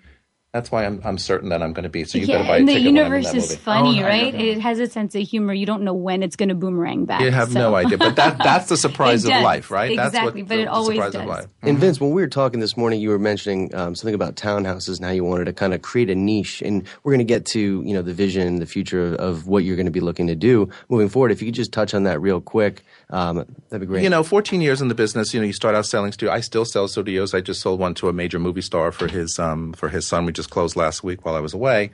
that's 0.55 0.71
why 0.71 0.87
I'm 0.87 1.01
I'm 1.03 1.19
certain 1.19 1.49
that 1.49 1.65
I'm 1.65 1.73
going 1.73 1.83
to 1.83 1.89
be. 1.89 2.05
So 2.05 2.17
you 2.17 2.27
yeah, 2.27 2.37
better 2.37 2.47
buy 2.49 2.57
a 2.59 2.61
ticket. 2.61 2.75
The 2.77 2.81
universe 2.83 3.35
is 3.35 3.57
funny, 3.57 4.05
oh, 4.05 4.07
right? 4.07 4.33
It 4.33 4.61
has 4.61 4.79
a 4.79 4.87
sense 4.87 5.13
of 5.17 5.23
humor. 5.29 5.53
You 5.53 5.67
don't 5.67 5.83
know 5.83 5.93
when 5.95 6.23
it's 6.23 6.37
going 6.37 6.49
to 6.49 6.55
boomerang 6.55 7.07
back. 7.07 7.23
You 7.23 7.33
have 7.33 7.51
so. 7.51 7.59
no 7.59 7.75
idea, 7.75 7.99
but 7.99 8.15
that 8.15 8.39
that's 8.39 8.69
the 8.69 8.77
surprise 8.77 9.25
of 9.25 9.31
life, 9.31 9.73
right? 9.73 9.91
Exactly, 9.91 10.43
but 10.43 10.55
the, 10.55 10.61
it 10.63 10.69
always 10.69 10.99
does. 11.01 11.13
Mm-hmm. 11.13 11.67
And 11.69 11.79
Vince, 11.81 11.97
mm-hmm. 11.97 12.05
when 12.05 12.15
we 12.15 12.23
were 12.23 12.29
talking 12.29 12.61
this 12.61 12.77
morning, 12.77 13.01
you 13.01 13.09
were 13.11 13.19
mentioning 13.19 13.75
um, 13.75 13.97
something 13.97 14.15
about 14.15 14.37
townhouses 14.37 14.99
and 14.99 15.07
how 15.07 15.11
you 15.11 15.25
wanted 15.25 15.47
to 15.47 15.53
kind 15.53 15.75
of 15.75 15.83
create 15.83 16.09
a 16.09 16.15
niche. 16.15 16.63
And 16.63 16.87
we're 17.03 17.11
going 17.11 17.19
to 17.19 17.25
get 17.25 17.47
to 17.47 17.83
you 17.85 17.93
know 17.93 18.03
the 18.03 18.15
vision, 18.15 18.61
the 18.61 18.67
future 18.67 19.05
of, 19.07 19.15
of 19.15 19.49
what 19.49 19.65
you're 19.65 19.75
going 19.77 19.87
to 19.87 19.93
be 19.93 19.99
looking 19.99 20.29
to 20.29 20.37
do 20.37 20.69
moving 20.89 21.09
forward. 21.09 21.33
If 21.33 21.43
you 21.43 21.49
could 21.49 21.57
just 21.57 21.73
touch 21.73 21.95
on 21.95 22.05
that 22.05 22.21
real 22.21 22.41
quick, 22.41 22.85
um, 23.11 23.39
that'd 23.71 23.81
be 23.81 23.87
great. 23.93 24.05
You 24.05 24.09
know, 24.09 24.23
14 24.23 24.61
years 24.61 24.81
in 24.81 24.87
the 24.87 24.95
business, 24.95 25.35
you 25.35 25.41
know, 25.41 25.47
you 25.49 25.53
start 25.53 25.75
out 25.75 25.85
selling 25.85 26.13
studios. 26.13 26.33
I 26.33 26.41
still 26.43 26.65
sell 26.65 26.87
studios. 26.87 27.35
I 27.35 27.41
just 27.41 27.61
sold 27.61 27.81
one 27.81 27.95
to 27.95 28.09
a 28.09 28.13
major 28.13 28.39
movie 28.39 28.61
star 28.61 28.93
for 28.93 29.09
his 29.09 29.41
um, 29.41 29.73
for 29.73 29.89
his 29.89 30.07
son. 30.07 30.25
We 30.27 30.33
just 30.33 30.44
just 30.45 30.51
closed 30.51 30.77
last 30.77 31.03
week 31.03 31.25
while 31.25 31.35
I 31.35 31.41
was 31.41 31.55
away. 31.55 31.91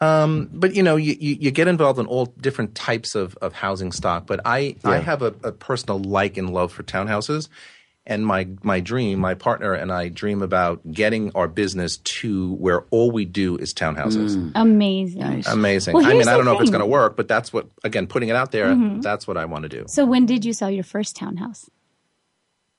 Um, 0.00 0.50
but 0.52 0.74
you 0.74 0.82
know, 0.82 0.96
you, 0.96 1.16
you, 1.18 1.36
you, 1.40 1.50
get 1.50 1.68
involved 1.68 1.98
in 1.98 2.04
all 2.04 2.26
different 2.26 2.74
types 2.74 3.14
of, 3.14 3.34
of 3.40 3.54
housing 3.54 3.92
stock. 3.92 4.26
But 4.26 4.40
I, 4.44 4.76
yeah. 4.84 4.90
I 4.90 4.98
have 4.98 5.22
a, 5.22 5.34
a, 5.42 5.52
personal 5.52 5.98
like 5.98 6.36
and 6.36 6.52
love 6.52 6.70
for 6.70 6.82
townhouses, 6.82 7.48
and 8.04 8.26
my 8.26 8.46
my 8.62 8.80
dream, 8.80 9.18
my 9.18 9.32
partner 9.32 9.72
and 9.72 9.90
I 9.90 10.10
dream 10.10 10.42
about 10.42 10.92
getting 10.92 11.32
our 11.34 11.48
business 11.48 11.96
to 12.20 12.52
where 12.56 12.82
all 12.90 13.10
we 13.10 13.24
do 13.24 13.56
is 13.56 13.72
townhouses. 13.72 14.36
Mm. 14.36 14.52
Amazing, 14.54 15.44
amazing. 15.48 15.94
Well, 15.94 16.04
I 16.04 16.12
mean, 16.12 16.28
I 16.28 16.34
don't 16.36 16.44
know 16.44 16.56
if 16.56 16.60
it's 16.60 16.68
going 16.70 16.80
to 16.82 16.86
work, 17.00 17.16
but 17.16 17.26
that's 17.26 17.50
what 17.50 17.66
again, 17.82 18.06
putting 18.06 18.28
it 18.28 18.36
out 18.36 18.52
there, 18.52 18.66
mm-hmm. 18.66 19.00
that's 19.00 19.26
what 19.26 19.38
I 19.38 19.46
want 19.46 19.62
to 19.62 19.70
do. 19.70 19.86
So, 19.88 20.04
when 20.04 20.26
did 20.26 20.44
you 20.44 20.52
sell 20.52 20.70
your 20.70 20.84
first 20.84 21.16
townhouse? 21.16 21.70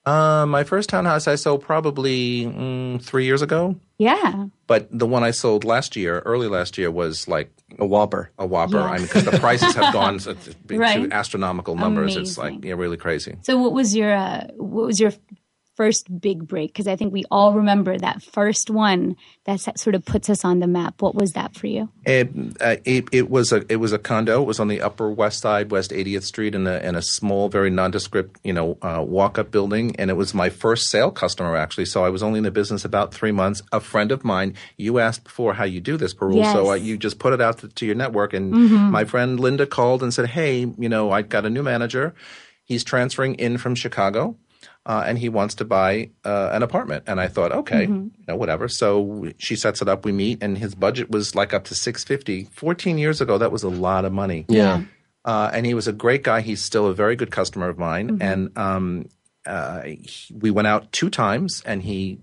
Uh, 0.08 0.46
my 0.46 0.64
first 0.64 0.88
townhouse 0.88 1.28
I 1.28 1.36
sold 1.36 1.62
probably 1.64 2.46
mm, 2.46 3.04
three 3.04 3.26
years 3.26 3.42
ago. 3.42 3.76
Yeah. 3.98 4.46
But 4.66 4.88
the 4.90 5.06
one 5.06 5.22
I 5.26 5.32
sold 5.32 5.66
last 5.66 5.98
year, 5.98 6.20
early 6.22 6.48
last 6.48 6.78
year, 6.78 6.90
was 6.90 7.28
like 7.28 7.52
a 7.78 7.86
whopper. 7.86 8.32
A 8.40 8.46
whopper. 8.46 8.80
I 8.80 8.96
mean, 9.00 9.06
because 9.08 9.26
the 9.26 9.38
prices 9.38 9.76
have 9.76 9.92
gone 9.94 10.20
to, 10.20 10.38
right. 10.70 11.12
astronomical 11.12 11.76
numbers. 11.76 12.16
Amazing. 12.16 12.22
It's 12.22 12.38
like 12.38 12.64
yeah, 12.64 12.76
really 12.76 12.96
crazy. 12.96 13.36
So, 13.42 13.58
what 13.58 13.74
was 13.74 13.94
your 13.94 14.14
uh, 14.16 14.48
what 14.56 14.86
was 14.86 14.98
your 14.98 15.12
first 15.78 16.20
big 16.20 16.48
break? 16.48 16.74
Because 16.74 16.88
I 16.88 16.96
think 16.98 17.14
we 17.14 17.24
all 17.32 17.54
remember 17.54 17.98
that 18.00 18.22
first 18.24 18.70
one 18.70 19.16
that 19.46 19.60
sort 19.80 19.96
of 19.96 20.04
puts 20.04 20.30
us 20.30 20.44
on 20.44 20.60
the 20.60 20.68
map. 20.68 21.02
What 21.02 21.16
was 21.16 21.34
that 21.34 21.56
for 21.56 21.68
you? 21.68 21.88
It, 22.06 22.30
uh, 22.60 22.78
it, 22.84 23.08
it, 23.12 23.30
was 23.30 23.54
a 23.54 23.64
it 23.72 23.78
was 23.78 23.94
a 23.94 24.00
condo. 24.00 24.42
It 24.42 24.46
was 24.46 24.60
on 24.60 24.68
the 24.68 24.82
Upper 24.82 25.10
West 25.10 25.40
Side, 25.42 25.72
West 25.72 25.92
80th 25.92 26.24
Street, 26.24 26.56
in 26.56 26.66
a 26.68 26.80
in 26.80 26.96
a 26.96 27.02
small, 27.02 27.48
very 27.48 27.70
nondescript, 27.70 28.40
you 28.44 28.52
know, 28.52 28.78
uh, 28.82 29.04
walk 29.08 29.38
up 29.38 29.52
building. 29.52 29.96
And 29.98 30.10
it 30.10 30.16
was 30.16 30.34
my 30.34 30.50
first 30.50 30.90
sale 30.90 31.12
customer 31.12 31.56
actually. 31.56 31.86
So 31.86 32.04
I 32.04 32.10
was 32.10 32.22
only 32.24 32.40
in 32.40 32.44
the 32.44 32.52
business 32.52 32.84
about 32.84 33.14
three 33.14 33.32
months. 33.32 33.62
A 33.72 33.80
friend 33.80 34.12
of 34.12 34.26
mine, 34.26 34.56
you 34.78 34.98
asked 35.00 35.24
before 35.24 35.54
how 35.54 35.64
you 35.64 35.80
do 35.80 35.96
this, 35.96 36.14
Parul. 36.14 36.38
Yes. 36.38 36.54
So 36.54 36.72
uh, 36.72 36.74
you 36.74 36.98
just 36.98 37.20
put 37.20 37.34
it 37.34 37.40
out 37.42 37.60
to, 37.60 37.68
to 37.68 37.86
your 37.86 37.96
network. 37.96 38.34
And 38.34 38.54
mm-hmm. 38.54 38.92
my 38.92 39.06
friend 39.06 39.40
Linda 39.40 39.68
called 39.68 40.02
and 40.02 40.12
said, 40.12 40.28
"Hey, 40.30 40.72
you 40.80 40.90
know, 40.90 41.12
I 41.12 41.22
got 41.22 41.46
a 41.46 41.50
new 41.50 41.64
manager." 41.64 42.16
He's 42.64 42.84
transferring 42.84 43.36
in 43.36 43.58
from 43.60 43.76
Chicago 43.76 44.36
uh, 44.88 45.04
and 45.06 45.20
he 45.20 45.28
wants 45.30 45.56
to 45.56 45.66
buy 45.66 46.10
uh, 46.24 46.50
an 46.54 46.64
apartment. 46.64 47.04
And 47.08 47.20
I 47.20 47.28
thought, 47.28 47.52
okay, 47.52 47.84
mm-hmm. 47.84 47.94
you 48.18 48.26
know, 48.28 48.38
whatever. 48.38 48.70
So 48.70 49.32
she 49.38 49.58
sets 49.58 49.82
it 49.82 49.90
up. 49.90 50.06
We 50.06 50.14
meet, 50.14 50.42
and 50.42 50.58
his 50.58 50.74
budget 50.76 51.12
was 51.12 51.36
like 51.36 51.54
up 51.54 51.66
to 51.66 51.76
six 51.76 52.06
fifty. 52.06 52.46
Fourteen 52.46 52.98
years 52.98 53.20
ago, 53.20 53.38
that 53.38 53.52
was 53.52 53.64
a 53.64 53.70
lot 53.70 54.06
of 54.06 54.14
money. 54.14 54.46
Yeah. 54.48 54.84
Uh, 55.26 55.52
and 55.54 55.66
he 55.66 55.74
was 55.74 55.90
a 55.90 55.94
great 55.94 56.24
guy. 56.24 56.40
He's 56.40 56.62
still 56.64 56.88
a 56.88 56.94
very 56.94 57.18
good 57.18 57.32
customer 57.32 57.68
of 57.68 57.78
mine, 57.78 58.12
mm-hmm. 58.12 58.22
and 58.22 58.58
um, 58.58 59.10
uh, 59.46 59.82
he, 59.82 60.10
we 60.34 60.52
went 60.52 60.68
out 60.70 60.92
two 60.94 61.10
times 61.10 61.62
and 61.66 61.84
he 61.84 62.20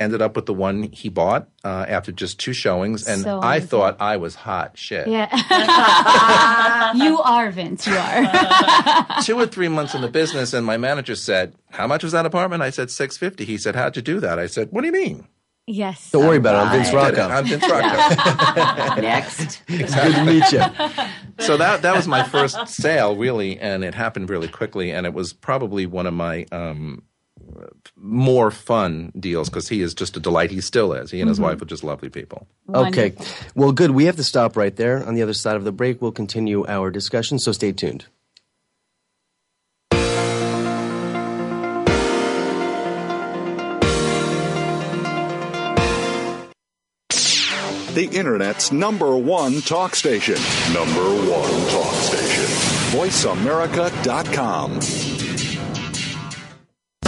ended 0.00 0.20
up 0.20 0.34
with 0.36 0.46
the 0.46 0.54
one 0.54 0.84
he 0.84 1.08
bought 1.08 1.48
uh, 1.64 1.86
after 1.88 2.10
just 2.12 2.40
two 2.40 2.52
showings, 2.52 3.06
and 3.06 3.22
so 3.22 3.40
I 3.42 3.60
thought 3.60 3.96
I 4.00 4.16
was 4.16 4.34
hot 4.34 4.76
shit. 4.76 5.06
Yeah, 5.06 6.92
you 6.94 7.20
are 7.20 7.50
Vince. 7.50 7.86
You 7.86 7.96
are. 7.96 9.06
two 9.22 9.38
or 9.38 9.46
three 9.46 9.68
months 9.68 9.94
in 9.94 10.00
the 10.02 10.08
business, 10.08 10.52
and 10.52 10.66
my 10.66 10.76
manager 10.76 11.14
said, 11.14 11.54
"How 11.70 11.86
much 11.86 12.02
was 12.02 12.12
that 12.12 12.26
apartment?" 12.26 12.62
I 12.62 12.70
said, 12.70 12.90
650 12.90 13.44
He 13.50 13.58
said, 13.58 13.74
"How'd 13.74 13.96
you 13.96 14.02
do 14.02 14.20
that?" 14.20 14.38
I 14.38 14.46
said, 14.46 14.68
"What 14.70 14.80
do 14.82 14.86
you 14.86 14.92
mean?" 14.92 15.26
Yes. 15.66 16.10
Don't 16.10 16.26
worry 16.26 16.36
about 16.36 16.56
it. 16.56 16.68
I'm 16.68 16.76
Vince 16.82 16.92
Rocco. 16.94 17.22
I'm 17.26 17.46
Vince 17.46 17.66
Rocco. 17.66 19.00
Next. 19.00 19.62
Good 19.64 19.88
to 19.88 20.24
meet 20.24 20.52
you. 20.52 20.60
So 21.44 21.56
that 21.56 21.80
that 21.80 21.96
was 21.96 22.06
my 22.06 22.22
first 22.22 22.68
sale, 22.68 23.16
really, 23.16 23.58
and 23.58 23.82
it 23.82 23.94
happened 23.94 24.28
really 24.28 24.48
quickly, 24.48 24.90
and 24.90 25.06
it 25.06 25.14
was 25.14 25.32
probably 25.32 25.86
one 25.86 26.06
of 26.06 26.12
my 26.12 26.44
um, 26.52 27.02
more 27.96 28.50
fun 28.50 29.12
deals 29.18 29.48
because 29.48 29.68
he 29.68 29.80
is 29.80 29.94
just 29.94 30.16
a 30.16 30.20
delight. 30.20 30.50
He 30.50 30.60
still 30.60 30.92
is. 30.92 31.10
He 31.10 31.20
and 31.20 31.28
his 31.28 31.38
mm-hmm. 31.38 31.50
wife 31.50 31.62
are 31.62 31.66
just 31.66 31.84
lovely 31.84 32.08
people. 32.08 32.46
Wonderful. 32.66 33.04
Okay. 33.12 33.28
Well, 33.54 33.72
good. 33.72 33.92
We 33.92 34.04
have 34.06 34.16
to 34.16 34.24
stop 34.24 34.56
right 34.56 34.74
there. 34.74 35.04
On 35.06 35.14
the 35.14 35.22
other 35.22 35.34
side 35.34 35.56
of 35.56 35.64
the 35.64 35.72
break, 35.72 36.00
we'll 36.02 36.12
continue 36.12 36.66
our 36.66 36.90
discussion, 36.90 37.38
so 37.38 37.52
stay 37.52 37.72
tuned. 37.72 38.06
The 47.92 48.06
Internet's 48.10 48.72
number 48.72 49.16
one 49.16 49.60
talk 49.60 49.94
station. 49.94 50.34
Number 50.72 51.00
one 51.28 51.70
talk 51.70 51.94
station. 51.94 52.44
VoiceAmerica.com. 52.98 54.80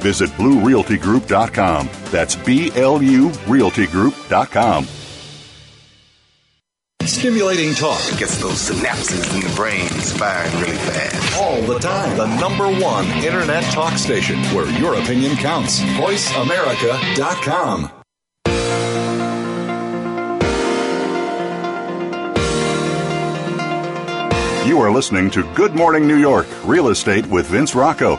Visit 0.00 0.30
BluRealtyGroup.com. 0.30 1.88
That's 2.10 2.34
B 2.36 2.70
L 2.74 3.02
U 3.02 3.28
RealtyGroup.com. 3.30 4.86
Stimulating 7.02 7.74
talk 7.74 8.00
it 8.12 8.18
gets 8.18 8.38
those 8.38 8.68
synapses 8.70 9.34
in 9.34 9.40
the 9.48 9.52
brain 9.56 9.88
firing 10.18 10.52
really 10.60 10.76
fast. 10.76 11.38
All 11.40 11.60
the 11.62 11.78
time. 11.78 12.16
The 12.16 12.26
number 12.38 12.68
one 12.80 13.06
internet 13.24 13.64
talk 13.72 13.94
station 13.94 14.36
where 14.54 14.70
your 14.78 14.94
opinion 14.94 15.34
counts. 15.36 15.80
VoiceAmerica.com. 15.80 17.90
You 24.68 24.80
are 24.80 24.90
listening 24.92 25.30
to 25.30 25.42
Good 25.54 25.74
Morning 25.74 26.06
New 26.06 26.18
York 26.18 26.46
Real 26.64 26.88
Estate 26.90 27.26
with 27.26 27.46
Vince 27.46 27.74
Rocco. 27.74 28.18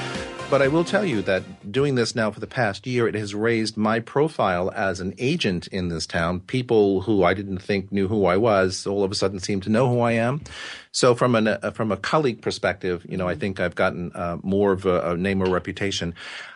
But 0.51 0.61
I 0.61 0.67
will 0.67 0.83
tell 0.83 1.05
you 1.05 1.21
that 1.21 1.71
doing 1.71 1.95
this 1.95 2.13
now 2.13 2.29
for 2.29 2.41
the 2.41 2.45
past 2.45 2.85
year, 2.85 3.07
it 3.07 3.15
has 3.15 3.33
raised 3.33 3.77
my 3.77 4.01
profile 4.01 4.69
as 4.75 4.99
an 4.99 5.13
agent 5.17 5.67
in 5.67 5.87
this 5.87 6.05
town. 6.05 6.41
People 6.41 6.99
who 6.99 7.23
I 7.23 7.33
didn't 7.33 7.59
think 7.59 7.89
knew 7.93 8.09
who 8.09 8.25
I 8.25 8.35
was 8.35 8.85
all 8.85 9.05
of 9.05 9.11
a 9.13 9.15
sudden 9.15 9.39
seem 9.39 9.61
to 9.61 9.69
know 9.69 9.87
who 9.89 10.01
I 10.01 10.11
am. 10.11 10.43
So 10.91 11.15
from 11.15 11.35
an 11.35 11.47
uh, 11.47 11.71
from 11.73 11.89
a 11.89 11.95
colleague 11.95 12.41
perspective, 12.41 13.05
you 13.07 13.15
know, 13.15 13.29
I 13.29 13.35
think 13.35 13.61
I've 13.61 13.75
gotten 13.75 14.11
uh, 14.13 14.39
more 14.43 14.73
of 14.73 14.85
a, 14.85 15.11
a, 15.11 15.15
name 15.17 15.41
or 15.41 15.45
reputation. 15.49 16.13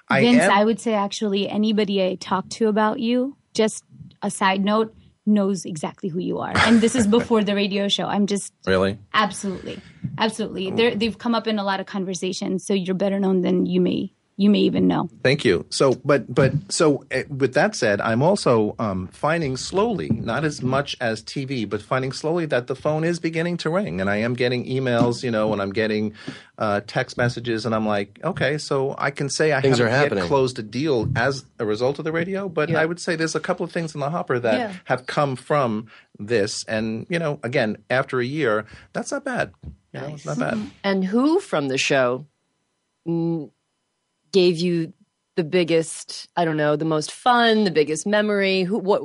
I 0.09 0.19
Vince, 0.23 0.41
am- 0.43 0.51
I 0.51 0.65
would 0.65 0.81
say 0.81 0.93
actually 0.93 1.47
anybody 1.47 2.05
I 2.05 2.15
talk 2.15 2.49
to 2.59 2.67
about 2.67 2.99
you, 2.99 3.37
just 3.53 3.85
a 4.21 4.29
side 4.29 4.65
note 4.65 4.93
knows 5.26 5.65
exactly 5.65 6.09
who 6.09 6.19
you 6.19 6.39
are. 6.39 6.53
And 6.65 6.82
this 6.82 6.95
is 6.95 7.07
before 7.07 7.43
the 7.43 7.55
radio 7.55 7.88
show. 7.88 8.05
I'm 8.05 8.28
just 8.28 8.53
really 8.65 8.97
absolutely, 9.13 9.80
absolutely. 10.17 10.71
They're, 10.71 10.95
they've 10.95 11.17
come 11.17 11.36
up 11.36 11.47
in 11.47 11.57
a 11.59 11.63
lot 11.63 11.80
of 11.80 11.86
conversations, 11.86 12.65
so 12.65 12.73
you're 12.73 12.95
better 12.95 13.19
known 13.19 13.41
than 13.41 13.65
you 13.65 13.82
may 13.82 14.14
you 14.38 14.49
may 14.49 14.59
even 14.59 14.88
know. 14.88 15.09
Thank 15.23 15.45
you. 15.45 15.65
So, 15.69 15.95
but 16.03 16.33
but 16.33 16.51
so 16.69 17.05
eh, 17.09 17.23
with 17.29 17.53
that 17.53 17.73
said, 17.73 18.01
I'm 18.01 18.21
also 18.21 18.75
um, 18.79 19.07
finding 19.07 19.55
slowly, 19.55 20.09
not 20.09 20.43
as 20.43 20.61
much 20.61 20.95
as 20.99 21.23
TV, 21.23 21.67
but 21.67 21.81
finding 21.81 22.11
slowly 22.11 22.45
that 22.47 22.67
the 22.67 22.75
phone 22.75 23.05
is 23.05 23.19
beginning 23.21 23.55
to 23.57 23.69
ring, 23.69 24.01
and 24.01 24.09
I 24.09 24.17
am 24.17 24.33
getting 24.33 24.65
emails, 24.65 25.23
you 25.23 25.31
know, 25.31 25.53
and 25.53 25.61
I'm 25.61 25.71
getting 25.71 26.13
uh, 26.57 26.81
text 26.86 27.17
messages, 27.17 27.65
and 27.65 27.73
I'm 27.73 27.88
like, 27.88 28.19
okay, 28.25 28.57
so 28.57 28.95
I 28.97 29.09
can 29.09 29.29
say 29.29 29.53
I 29.53 29.61
things 29.61 29.77
haven't 29.77 30.17
are 30.17 30.21
yet 30.21 30.27
closed 30.27 30.59
a 30.59 30.63
deal 30.63 31.07
as 31.15 31.45
a 31.57 31.65
result 31.65 31.99
of 31.99 32.03
the 32.05 32.11
radio, 32.11 32.49
but 32.49 32.69
yeah. 32.69 32.79
I 32.81 32.86
would 32.86 32.99
say 32.99 33.15
there's 33.15 33.36
a 33.36 33.39
couple 33.39 33.63
of 33.63 33.71
things 33.71 33.93
in 33.95 34.01
the 34.01 34.09
hopper 34.09 34.38
that 34.39 34.57
yeah. 34.59 34.73
have 34.86 35.05
come 35.05 35.38
from 35.38 35.88
this, 36.19 36.65
and 36.65 37.05
you 37.09 37.19
know, 37.19 37.39
again, 37.41 37.77
after 37.89 38.19
a 38.19 38.25
year, 38.25 38.65
that's 38.91 39.13
not 39.13 39.23
bad. 39.23 39.53
You 39.93 40.01
know, 40.01 40.07
it's 40.07 40.25
not 40.25 40.38
bad. 40.38 40.59
And 40.83 41.05
who 41.05 41.39
from 41.39 41.69
the 41.69 41.77
show? 41.77 42.25
gave 44.36 44.57
you 44.57 44.91
the 45.38 45.45
biggest 45.45 46.27
i 46.36 46.43
don't 46.43 46.57
know 46.57 46.75
the 46.75 46.83
most 46.83 47.09
fun 47.11 47.63
the 47.63 47.71
biggest 47.71 48.05
memory 48.05 48.63
who 48.63 48.77
what 48.77 49.01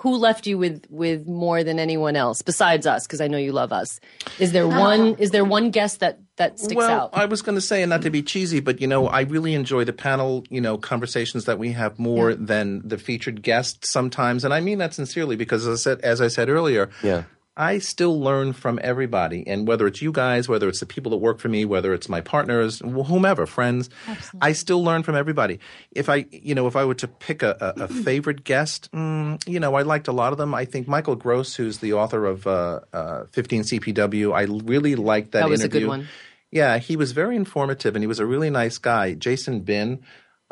who 0.00 0.14
left 0.16 0.46
you 0.46 0.58
with 0.58 0.84
with 0.90 1.26
more 1.26 1.64
than 1.64 1.78
anyone 1.78 2.16
else 2.16 2.42
besides 2.42 2.86
us 2.86 3.06
because 3.06 3.20
i 3.22 3.26
know 3.28 3.38
you 3.38 3.50
love 3.50 3.72
us 3.72 3.98
is 4.38 4.52
there 4.52 4.68
one 4.68 5.14
is 5.14 5.30
there 5.30 5.44
one 5.44 5.70
guest 5.70 6.00
that 6.00 6.20
that 6.36 6.58
sticks 6.60 6.74
well, 6.76 7.00
out 7.06 7.10
i 7.14 7.24
was 7.24 7.40
going 7.40 7.54
to 7.54 7.60
say 7.62 7.82
and 7.82 7.88
not 7.90 8.02
to 8.02 8.10
be 8.10 8.22
cheesy 8.22 8.60
but 8.60 8.78
you 8.78 8.86
know 8.86 9.08
i 9.08 9.22
really 9.22 9.54
enjoy 9.54 9.84
the 9.84 9.92
panel 9.94 10.44
you 10.50 10.60
know 10.60 10.76
conversations 10.76 11.46
that 11.46 11.58
we 11.58 11.72
have 11.72 11.98
more 11.98 12.30
yeah. 12.32 12.36
than 12.40 12.86
the 12.86 12.98
featured 12.98 13.42
guests 13.42 13.90
sometimes 13.90 14.44
and 14.44 14.52
i 14.52 14.60
mean 14.60 14.76
that 14.76 14.92
sincerely 14.92 15.34
because 15.36 15.66
as 15.66 15.78
i 15.80 15.80
said 15.80 15.98
as 16.00 16.20
i 16.20 16.28
said 16.28 16.50
earlier 16.50 16.90
yeah 17.02 17.24
I 17.56 17.78
still 17.78 18.20
learn 18.20 18.52
from 18.52 18.80
everybody. 18.82 19.46
And 19.46 19.66
whether 19.68 19.86
it's 19.86 20.02
you 20.02 20.10
guys, 20.10 20.48
whether 20.48 20.68
it's 20.68 20.80
the 20.80 20.86
people 20.86 21.10
that 21.10 21.18
work 21.18 21.38
for 21.38 21.48
me, 21.48 21.64
whether 21.64 21.94
it's 21.94 22.08
my 22.08 22.20
partners, 22.20 22.80
whomever, 22.80 23.46
friends, 23.46 23.90
Absolutely. 24.08 24.40
I 24.48 24.52
still 24.52 24.82
learn 24.82 25.04
from 25.04 25.14
everybody. 25.14 25.60
If 25.92 26.08
I, 26.08 26.26
you 26.32 26.54
know, 26.54 26.66
if 26.66 26.74
I 26.74 26.84
were 26.84 26.94
to 26.96 27.06
pick 27.06 27.42
a, 27.42 27.56
a, 27.78 27.84
a 27.84 27.88
favorite 28.02 28.42
guest, 28.42 28.90
mm, 28.92 29.40
you 29.46 29.60
know, 29.60 29.74
I 29.76 29.82
liked 29.82 30.08
a 30.08 30.12
lot 30.12 30.32
of 30.32 30.38
them. 30.38 30.52
I 30.54 30.64
think 30.64 30.88
Michael 30.88 31.14
Gross, 31.16 31.54
who's 31.54 31.78
the 31.78 31.92
author 31.92 32.26
of 32.26 32.46
uh, 32.46 32.80
uh, 32.92 33.24
15 33.32 33.62
CPW, 33.62 34.34
I 34.34 34.42
really 34.66 34.96
liked 34.96 35.32
that, 35.32 35.40
that 35.40 35.48
was 35.48 35.60
interview. 35.60 35.78
a 35.78 35.80
good 35.82 35.88
one. 35.88 36.08
Yeah, 36.50 36.78
he 36.78 36.96
was 36.96 37.12
very 37.12 37.36
informative 37.36 37.94
and 37.96 38.02
he 38.02 38.06
was 38.06 38.18
a 38.20 38.26
really 38.26 38.50
nice 38.50 38.78
guy. 38.78 39.14
Jason 39.14 39.60
Bin 39.60 40.00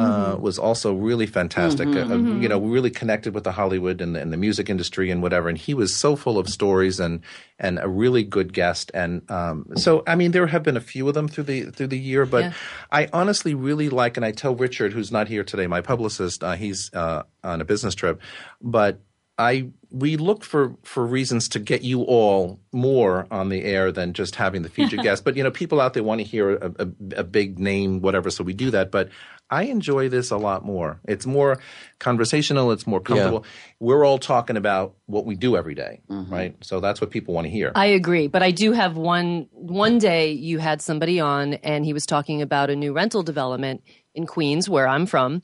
uh, 0.03 0.33
mm-hmm. 0.33 0.43
was 0.43 0.59
also 0.59 0.93
really 0.95 1.27
fantastic. 1.27 1.87
Mm-hmm, 1.89 2.13
uh, 2.13 2.15
mm-hmm. 2.17 2.43
You 2.43 2.49
know, 2.49 2.59
really 2.61 2.91
connected 2.91 3.35
with 3.35 3.45
the 3.45 3.53
Hollywood 3.53 4.01
and 4.01 4.17
the, 4.17 4.21
and 4.21 4.33
the, 4.33 4.37
music 4.37 4.69
industry 4.69 5.11
and 5.13 5.23
whatever. 5.23 5.49
And 5.49 5.57
he 5.57 5.73
was 5.75 5.95
so 5.99 6.17
full 6.17 6.37
of 6.39 6.49
stories 6.49 6.99
and 6.99 7.21
and 7.61 7.79
a 7.81 7.89
really 7.89 8.25
good 8.25 8.53
guest. 8.53 8.91
And 8.95 9.29
um, 9.31 9.67
so, 9.77 10.03
I 10.07 10.17
mean, 10.17 10.33
there 10.33 10.49
have 10.49 10.65
been 10.65 10.77
a 10.77 10.81
few 10.81 11.07
of 11.07 11.15
them 11.15 11.29
through 11.29 11.45
the 11.45 11.63
through 11.71 11.87
the 11.89 11.99
year, 11.99 12.27
but 12.27 12.45
yeah. 12.45 12.53
I 12.91 13.09
honestly 13.13 13.55
really 13.55 13.89
like. 13.91 14.17
And 14.17 14.27
I 14.27 14.33
tell 14.33 14.55
Richard, 14.57 14.93
who's 14.93 15.13
not 15.13 15.29
here 15.29 15.45
today, 15.45 15.67
my 15.69 15.81
publicist, 15.81 16.43
uh, 16.43 16.55
he's 16.57 16.91
uh, 16.95 17.23
on 17.45 17.61
a 17.61 17.65
business 17.65 17.95
trip, 17.95 18.21
but 18.61 18.99
I 19.39 19.71
we 19.93 20.17
look 20.17 20.43
for 20.43 20.75
for 20.83 21.05
reasons 21.07 21.49
to 21.51 21.59
get 21.59 21.83
you 21.83 22.03
all 22.03 22.59
more 22.73 23.27
on 23.31 23.51
the 23.51 23.63
air 23.63 23.93
than 23.93 24.15
just 24.15 24.37
having 24.37 24.63
the 24.63 24.69
featured 24.69 25.01
guest. 25.03 25.25
But 25.25 25.37
you 25.37 25.43
know, 25.43 25.51
people 25.51 25.81
out 25.81 25.95
there 25.95 26.03
want 26.03 26.21
to 26.21 26.25
hear 26.25 26.57
a, 26.57 26.67
a, 26.79 26.83
a, 27.19 27.25
big 27.25 27.59
name, 27.59 28.01
whatever. 28.01 28.31
So 28.31 28.43
we 28.43 28.55
do 28.55 28.71
that. 28.71 28.91
But 28.91 29.11
I 29.51 29.65
enjoy 29.65 30.09
this 30.09 30.31
a 30.31 30.39
lot 30.39 30.65
more. 30.65 30.99
It's 31.05 31.27
more 31.27 31.59
conversational. 31.99 32.73
It's 32.73 32.87
more 32.87 33.01
comfortable. 33.01 33.45
Yeah. 33.45 33.71
We're 33.81 34.07
all 34.07 34.17
talking 34.19 34.57
about 34.57 34.95
what 35.07 35.27
we 35.27 35.35
do 35.37 35.57
every 35.57 35.75
day, 35.75 36.01
mm-hmm. 36.09 36.33
right? 36.33 36.57
So 36.63 36.81
that's 36.81 37.01
what 37.03 37.11
people 37.11 37.35
want 37.35 37.45
to 37.47 37.51
hear. 37.51 37.71
I 37.75 37.87
agree, 37.87 38.29
but 38.29 38.43
I 38.43 38.51
do 38.51 38.73
have 38.73 38.97
one. 38.97 39.47
One 39.53 39.99
day 39.99 40.33
you 40.33 40.59
had 40.59 40.81
somebody 40.81 41.21
on, 41.21 41.55
and 41.55 41.85
he 41.85 41.93
was 41.93 42.07
talking 42.07 42.41
about 42.41 42.71
a 42.71 42.77
new 42.77 42.95
rental 42.95 43.23
development 43.23 43.83
in 44.15 44.27
Queens, 44.27 44.71
where 44.71 44.89
I'm 44.89 45.05
from, 45.05 45.43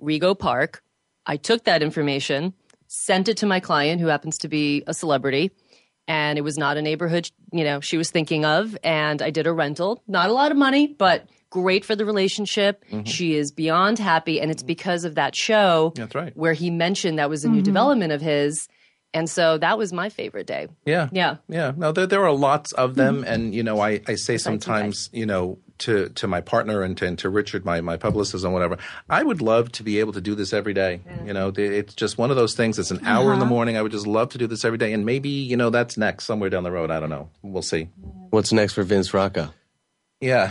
Rego 0.00 0.38
Park. 0.38 0.84
I 1.26 1.36
took 1.36 1.64
that 1.64 1.82
information 1.82 2.54
sent 2.88 3.28
it 3.28 3.36
to 3.38 3.46
my 3.46 3.60
client, 3.60 4.00
who 4.00 4.08
happens 4.08 4.38
to 4.38 4.48
be 4.48 4.82
a 4.86 4.94
celebrity. 4.94 5.50
And 6.08 6.38
it 6.38 6.42
was 6.42 6.56
not 6.56 6.78
a 6.78 6.82
neighborhood, 6.82 7.30
you 7.52 7.64
know, 7.64 7.80
she 7.80 7.98
was 7.98 8.10
thinking 8.10 8.46
of. 8.46 8.76
And 8.82 9.20
I 9.20 9.30
did 9.30 9.46
a 9.46 9.52
rental. 9.52 10.02
Not 10.08 10.30
a 10.30 10.32
lot 10.32 10.50
of 10.50 10.56
money, 10.56 10.86
but 10.88 11.26
great 11.50 11.84
for 11.84 11.94
the 11.94 12.06
relationship. 12.06 12.82
Mm-hmm. 12.86 13.04
She 13.04 13.34
is 13.34 13.52
beyond 13.52 13.98
happy. 13.98 14.40
And 14.40 14.50
it's 14.50 14.62
because 14.62 15.04
of 15.04 15.16
that 15.16 15.36
show 15.36 15.92
That's 15.94 16.14
right. 16.14 16.34
where 16.34 16.54
he 16.54 16.70
mentioned 16.70 17.18
that 17.18 17.28
was 17.28 17.44
a 17.44 17.48
new 17.48 17.56
mm-hmm. 17.56 17.64
development 17.64 18.12
of 18.12 18.22
his. 18.22 18.68
And 19.12 19.28
so 19.28 19.58
that 19.58 19.76
was 19.76 19.92
my 19.92 20.08
favorite 20.08 20.46
day. 20.46 20.68
Yeah. 20.86 21.10
Yeah. 21.12 21.36
Yeah. 21.46 21.72
No, 21.76 21.92
there, 21.92 22.06
there 22.06 22.24
are 22.24 22.32
lots 22.32 22.72
of 22.72 22.94
them. 22.94 23.16
Mm-hmm. 23.16 23.24
And, 23.32 23.54
you 23.54 23.62
know, 23.62 23.80
I, 23.80 24.00
I 24.06 24.14
say 24.14 24.38
sometimes, 24.38 25.10
you 25.12 25.26
know, 25.26 25.58
to 25.78 26.08
to 26.10 26.26
my 26.26 26.40
partner 26.40 26.82
and 26.82 26.96
to, 26.98 27.06
and 27.06 27.18
to 27.20 27.28
Richard, 27.28 27.64
my 27.64 27.80
my 27.80 27.96
publicist 27.96 28.44
and 28.44 28.52
whatever. 28.52 28.76
I 29.08 29.22
would 29.22 29.40
love 29.40 29.72
to 29.72 29.82
be 29.82 30.00
able 30.00 30.12
to 30.12 30.20
do 30.20 30.34
this 30.34 30.52
every 30.52 30.74
day. 30.74 31.00
Yeah. 31.06 31.24
You 31.24 31.32
know, 31.32 31.52
it's 31.56 31.94
just 31.94 32.18
one 32.18 32.30
of 32.30 32.36
those 32.36 32.54
things. 32.54 32.78
It's 32.78 32.90
an 32.90 33.04
hour 33.06 33.22
uh-huh. 33.24 33.32
in 33.34 33.38
the 33.38 33.44
uh-huh. 33.44 33.54
morning. 33.54 33.76
I 33.76 33.82
would 33.82 33.92
just 33.92 34.06
love 34.06 34.30
to 34.30 34.38
do 34.38 34.46
this 34.46 34.64
every 34.64 34.78
day, 34.78 34.92
and 34.92 35.06
maybe 35.06 35.28
you 35.28 35.56
know 35.56 35.70
that's 35.70 35.96
next 35.96 36.24
somewhere 36.24 36.50
down 36.50 36.62
the 36.64 36.72
road. 36.72 36.90
I 36.90 37.00
don't 37.00 37.10
know. 37.10 37.28
We'll 37.42 37.62
see. 37.62 37.84
What's 38.30 38.52
next 38.52 38.74
for 38.74 38.82
Vince 38.82 39.14
Rocco? 39.14 39.50
Yeah. 40.20 40.50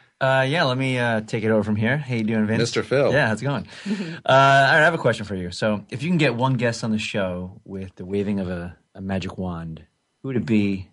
uh, 0.20 0.44
yeah, 0.48 0.64
let 0.64 0.76
me 0.76 0.98
uh, 0.98 1.20
take 1.20 1.44
it 1.44 1.50
over 1.50 1.62
from 1.62 1.76
here. 1.76 1.96
How 1.96 2.14
you 2.14 2.24
doing, 2.24 2.44
Vince? 2.46 2.72
Mr. 2.72 2.84
Phil. 2.84 3.12
Yeah, 3.12 3.28
how's 3.28 3.40
it 3.40 3.44
going? 3.44 3.68
uh, 4.26 4.26
I 4.26 4.78
have 4.78 4.94
a 4.94 4.98
question 4.98 5.24
for 5.24 5.36
you. 5.36 5.52
So, 5.52 5.84
if 5.90 6.02
you 6.02 6.08
can 6.08 6.18
get 6.18 6.34
one 6.34 6.54
guest 6.54 6.82
on 6.82 6.90
the 6.90 6.98
show 6.98 7.60
with 7.64 7.94
the 7.94 8.04
waving 8.04 8.40
of 8.40 8.48
a, 8.48 8.76
a 8.96 9.00
magic 9.00 9.38
wand, 9.38 9.84
who 10.22 10.28
would 10.28 10.36
it 10.36 10.44
be, 10.44 10.90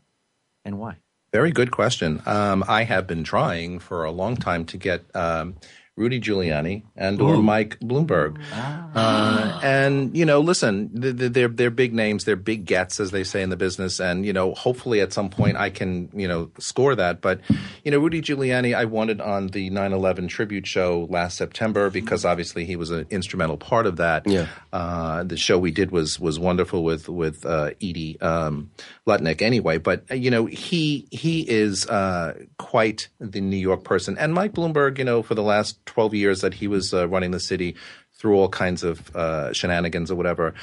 and 0.64 0.78
why? 0.78 0.98
Very 1.34 1.52
good 1.54 1.72
question. 1.72 2.22
Um, 2.26 2.64
I 2.68 2.84
have 2.84 3.08
been 3.08 3.24
trying 3.24 3.80
for 3.80 4.04
a 4.04 4.12
long 4.12 4.36
time 4.36 4.66
to 4.66 4.78
get 4.78 5.04
um, 5.16 5.56
Rudy 5.98 6.22
Giuliani 6.22 6.84
and 6.96 7.20
or 7.22 7.36
Mike 7.38 7.78
Bloomberg. 7.82 8.42
Ah. 8.54 8.92
Uh, 8.96 9.60
and 9.62 10.16
you 10.16 10.26
know, 10.26 10.40
listen, 10.40 10.90
they're 10.94 11.50
they're 11.50 11.70
big 11.70 11.94
names, 11.94 12.24
they're 12.24 12.38
big 12.38 12.66
gets, 12.66 13.02
as 13.02 13.12
they 13.12 13.26
say 13.26 13.42
in 13.42 13.50
the 13.50 13.58
business. 13.58 14.00
And 14.00 14.26
you 14.26 14.32
know, 14.32 14.54
hopefully 14.54 15.02
at 15.02 15.12
some 15.12 15.30
point 15.30 15.58
I 15.58 15.70
can 15.70 16.10
you 16.14 16.30
know 16.30 16.50
score 16.60 16.96
that. 16.96 17.20
But 17.20 17.42
you 17.84 17.92
know, 17.92 18.00
Rudy 18.00 18.22
Giuliani, 18.22 18.74
I 18.74 18.86
wanted 18.86 19.20
on 19.20 19.48
the 19.48 19.70
9/11 19.70 20.30
tribute 20.30 20.66
show 20.66 21.08
last 21.10 21.38
September 21.38 21.90
because 21.90 22.24
obviously 22.24 22.64
he 22.64 22.78
was 22.78 22.90
an 22.90 23.06
instrumental 23.10 23.58
part 23.58 23.86
of 23.86 23.98
that. 23.98 24.26
Yeah. 24.26 24.48
Uh, 24.72 25.24
the 25.26 25.36
show 25.38 25.60
we 25.60 25.72
did 25.72 25.92
was 25.92 26.18
was 26.22 26.40
wonderful 26.40 26.86
with 26.86 27.10
with 27.10 27.46
uh, 27.46 27.72
Edie 27.82 28.20
um, 28.22 28.72
Lutnick. 29.06 29.42
Anyway, 29.42 29.78
but 29.78 30.06
uh, 30.10 30.16
you 30.16 30.32
know, 30.32 30.46
he 30.46 31.10
he 31.12 31.42
is 31.50 31.86
uh, 31.88 32.40
quite 32.58 33.10
the 33.20 33.42
New 33.42 33.58
York 33.58 33.84
person, 33.84 34.18
and 34.18 34.34
Mike 34.34 34.54
Bloomberg, 34.54 34.98
you 34.98 35.04
know, 35.04 35.22
for 35.22 35.36
the 35.36 35.44
last 35.44 35.80
12 35.86 36.14
years 36.16 36.42
that 36.42 36.54
he 36.56 36.68
was 36.68 36.94
uh, 36.94 37.08
running 37.08 37.32
the 37.32 37.40
city 37.40 37.76
through 38.14 38.36
all 38.38 38.50
kinds 38.50 38.84
of 38.84 39.14
uh, 39.16 39.52
shenanigans 39.54 40.12
or 40.12 40.16
whatever. 40.16 40.54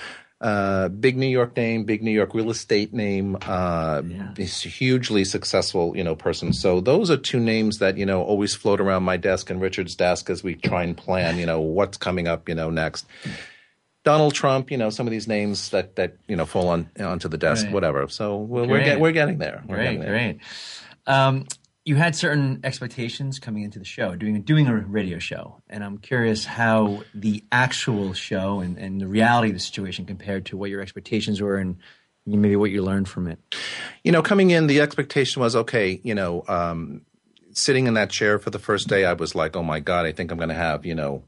Uh, 0.40 0.86
big 0.88 1.16
New 1.16 1.26
York 1.26 1.56
name, 1.56 1.82
big 1.82 2.00
New 2.00 2.12
York 2.12 2.32
real 2.32 2.48
estate 2.48 2.94
name, 2.94 3.36
uh, 3.42 4.00
yeah. 4.06 4.32
hugely 4.44 5.24
successful, 5.24 5.96
you 5.96 6.04
know, 6.04 6.14
person. 6.14 6.52
So 6.52 6.80
those 6.80 7.10
are 7.10 7.16
two 7.16 7.40
names 7.40 7.78
that 7.78 7.98
you 7.98 8.06
know 8.06 8.22
always 8.22 8.54
float 8.54 8.80
around 8.80 9.02
my 9.02 9.16
desk 9.16 9.50
and 9.50 9.60
Richard's 9.60 9.96
desk 9.96 10.30
as 10.30 10.44
we 10.44 10.54
try 10.54 10.84
and 10.84 10.96
plan, 10.96 11.38
you 11.38 11.46
know, 11.46 11.60
what's 11.60 11.96
coming 11.96 12.28
up, 12.28 12.48
you 12.48 12.54
know, 12.54 12.70
next. 12.70 13.04
Donald 14.04 14.32
Trump, 14.32 14.70
you 14.70 14.78
know, 14.78 14.90
some 14.90 15.08
of 15.08 15.10
these 15.10 15.26
names 15.26 15.70
that 15.70 15.96
that 15.96 16.14
you 16.28 16.36
know 16.36 16.46
fall 16.46 16.68
on 16.68 16.88
onto 17.00 17.26
the 17.26 17.36
desk, 17.36 17.64
right. 17.64 17.74
whatever. 17.74 18.06
So 18.06 18.36
we're, 18.36 18.68
we're, 18.68 18.84
get, 18.84 19.00
we're 19.00 19.10
getting 19.10 19.38
there. 19.38 19.64
We're 19.66 19.74
great, 19.74 19.84
getting 19.86 20.00
there. 20.02 20.10
great. 20.10 20.40
Um, 21.08 21.46
you 21.88 21.96
had 21.96 22.14
certain 22.14 22.60
expectations 22.64 23.38
coming 23.38 23.62
into 23.62 23.78
the 23.78 23.84
show, 23.86 24.14
doing 24.14 24.42
doing 24.42 24.66
a 24.66 24.76
radio 24.76 25.18
show, 25.18 25.62
and 25.70 25.82
I'm 25.82 25.96
curious 25.96 26.44
how 26.44 27.02
the 27.14 27.42
actual 27.50 28.12
show 28.12 28.60
and, 28.60 28.76
and 28.76 29.00
the 29.00 29.06
reality 29.06 29.48
of 29.48 29.54
the 29.54 29.60
situation 29.60 30.04
compared 30.04 30.44
to 30.46 30.58
what 30.58 30.68
your 30.68 30.82
expectations 30.82 31.40
were 31.40 31.56
and 31.56 31.78
maybe 32.26 32.56
what 32.56 32.70
you 32.72 32.82
learned 32.82 33.08
from 33.08 33.26
it. 33.26 33.38
You 34.04 34.12
know, 34.12 34.20
coming 34.20 34.50
in, 34.50 34.66
the 34.66 34.82
expectation 34.82 35.40
was 35.40 35.56
okay. 35.56 35.98
You 36.04 36.14
know, 36.14 36.44
um, 36.46 37.06
sitting 37.52 37.86
in 37.86 37.94
that 37.94 38.10
chair 38.10 38.38
for 38.38 38.50
the 38.50 38.58
first 38.58 38.86
day, 38.88 39.06
I 39.06 39.14
was 39.14 39.34
like, 39.34 39.56
oh 39.56 39.62
my 39.62 39.80
god, 39.80 40.04
I 40.04 40.12
think 40.12 40.30
I'm 40.30 40.36
going 40.36 40.50
to 40.50 40.54
have 40.54 40.84
you 40.84 40.94
know 40.94 41.24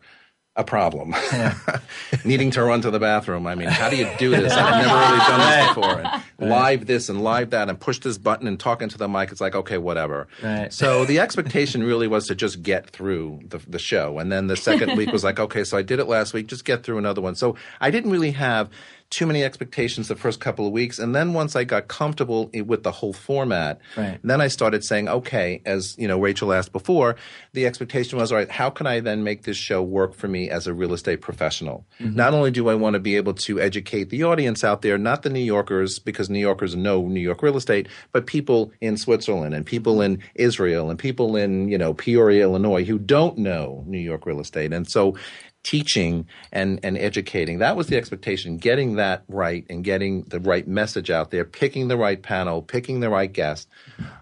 a 0.61 0.65
problem. 0.65 1.11
Yeah. 1.33 1.55
Needing 2.25 2.53
to 2.53 2.63
run 2.63 2.81
to 2.83 2.91
the 2.91 3.01
bathroom. 3.01 3.47
I 3.47 3.55
mean, 3.57 3.69
how 3.69 3.91
do 3.91 3.97
you 3.97 4.09
do 4.19 4.31
this? 4.31 4.53
I've 4.53 4.85
never 4.85 4.97
really 4.97 5.19
done 5.19 5.43
this 5.51 5.69
before. 5.69 5.91
And 6.39 6.51
right. 6.51 6.61
live 6.61 6.87
this 6.87 7.09
and 7.09 7.25
live 7.25 7.51
that 7.51 7.69
and 7.69 7.81
push 7.81 7.99
this 7.99 8.19
button 8.19 8.47
and 8.47 8.61
talk 8.61 8.83
into 8.83 8.97
the 8.97 9.09
mic. 9.09 9.33
It's 9.33 9.41
like, 9.41 9.57
okay, 9.57 9.79
whatever. 9.79 10.29
Right. 10.43 10.73
So 10.73 11.05
the 11.05 11.19
expectation 11.19 11.83
really 11.83 12.07
was 12.07 12.29
to 12.29 12.35
just 12.37 12.63
get 12.63 12.91
through 12.91 13.41
the, 13.49 13.59
the 13.67 13.79
show. 13.81 14.19
And 14.19 14.31
then 14.31 14.47
the 14.47 14.57
second 14.57 14.97
week 14.97 15.11
was 15.11 15.25
like, 15.25 15.41
okay, 15.41 15.65
so 15.65 15.77
I 15.77 15.83
did 15.83 15.99
it 15.99 16.07
last 16.07 16.33
week, 16.35 16.47
just 16.47 16.65
get 16.65 16.85
through 16.85 16.99
another 16.99 17.21
one. 17.21 17.35
So 17.35 17.57
I 17.81 17.91
didn't 17.91 18.13
really 18.13 18.33
have– 18.33 18.71
too 19.11 19.27
many 19.27 19.43
expectations 19.43 20.07
the 20.07 20.15
first 20.15 20.39
couple 20.39 20.65
of 20.67 20.73
weeks, 20.73 21.01
and 21.01 21.15
then 21.15 21.33
once 21.35 21.57
I 21.57 21.65
got 21.65 21.89
comfortable 21.89 22.49
with 22.65 22.85
the 22.85 22.93
whole 22.93 23.13
format, 23.13 23.81
right. 23.97 24.21
then 24.23 24.41
I 24.41 24.47
started 24.47 24.85
saying, 24.85 25.09
okay, 25.09 25.61
as 25.67 25.97
you 25.99 26.07
know, 26.07 26.19
Rachel 26.21 26.53
asked 26.53 26.73
before, 26.73 27.17
the 27.53 27.67
expectation 27.67 28.19
was, 28.19 28.31
all 28.31 28.39
right, 28.39 28.49
how 28.51 28.71
can 28.71 28.87
I 28.87 29.01
then 29.01 29.25
make 29.25 29.43
this 29.43 29.57
show 29.57 29.83
work 29.83 30.15
for 30.15 30.29
me 30.29 30.49
as 30.49 30.69
a 30.69 30.73
real 30.75 30.93
estate 30.93 31.21
professional? 31.21 31.85
Mm-hmm. 31.99 32.15
Not 32.17 32.35
only 32.35 32.53
do 32.53 32.69
I 32.69 32.75
want 32.77 32.95
to 32.95 33.01
be 33.01 33.17
able 33.17 33.35
to 33.35 33.59
educate 33.61 34.11
the 34.11 34.23
audience 34.23 34.63
out 34.63 34.83
there, 34.83 34.97
not 34.97 35.23
the 35.23 35.31
New 35.31 35.41
Yorkers 35.41 35.99
because 35.99 36.31
New 36.31 36.39
Yorkers 36.39 36.77
know 36.77 37.03
New 37.03 37.21
York 37.21 37.43
real 37.43 37.57
estate, 37.57 37.89
but 38.13 38.27
people 38.27 38.71
in 38.81 38.97
Switzerland 38.97 39.55
and 39.55 39.67
people 39.67 40.01
in 40.03 40.23
Israel 40.37 40.89
and 40.89 40.99
people 40.99 41.35
in 41.35 41.69
you 41.69 41.79
know 41.79 41.95
Peoria, 41.95 42.45
Illinois, 42.45 42.85
who 42.85 42.99
don't 42.99 43.37
know 43.39 43.83
New 43.89 43.99
York 43.99 44.25
real 44.25 44.39
estate, 44.41 44.73
and 44.73 44.89
so 44.89 45.17
teaching 45.63 46.27
and, 46.53 46.81
and 46.83 46.97
educating. 46.97 47.59
That 47.59 47.77
was 47.77 47.89
the 47.89 47.97
expectation, 47.97 48.57
getting 48.57 48.97
that 48.97 49.23
right 49.29 49.67
and 49.69 49.85
getting 49.85 50.23
the 50.25 50.41
right 50.41 50.67
message 50.67 51.11
out 51.11 51.31
there, 51.31 51.45
picking 51.45 51.89
the 51.89 51.97
right 51.97 52.21
panel, 52.23 52.63
picking 52.63 53.01
the 53.01 53.11
right 53.11 53.31
guest. 53.33 53.69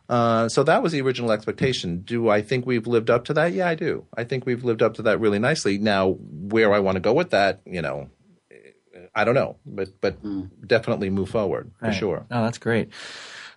Uh, 0.08 0.48
so 0.48 0.62
that 0.64 0.82
was 0.82 0.92
the 0.92 1.00
original 1.00 1.30
expectation. 1.30 2.00
Do 2.00 2.28
I 2.28 2.42
think 2.42 2.66
we've 2.66 2.86
lived 2.86 3.10
up 3.10 3.24
to 3.26 3.34
that? 3.34 3.52
Yeah, 3.52 3.68
I 3.68 3.74
do. 3.76 4.04
I 4.16 4.24
think 4.24 4.46
we've 4.46 4.64
lived 4.64 4.82
up 4.82 4.94
to 4.94 5.02
that 5.02 5.20
really 5.20 5.38
nicely. 5.38 5.78
Now, 5.78 6.12
where 6.18 6.72
I 6.72 6.80
want 6.80 6.96
to 6.96 7.00
go 7.00 7.12
with 7.12 7.30
that, 7.30 7.60
you 7.64 7.82
know, 7.82 8.08
I 9.14 9.24
don't 9.24 9.34
know, 9.34 9.56
but 9.66 10.00
but 10.00 10.22
mm. 10.22 10.48
definitely 10.66 11.10
move 11.10 11.30
forward 11.30 11.70
for 11.78 11.86
right. 11.86 11.94
sure. 11.94 12.26
Oh, 12.30 12.42
that's 12.44 12.58
great. 12.58 12.90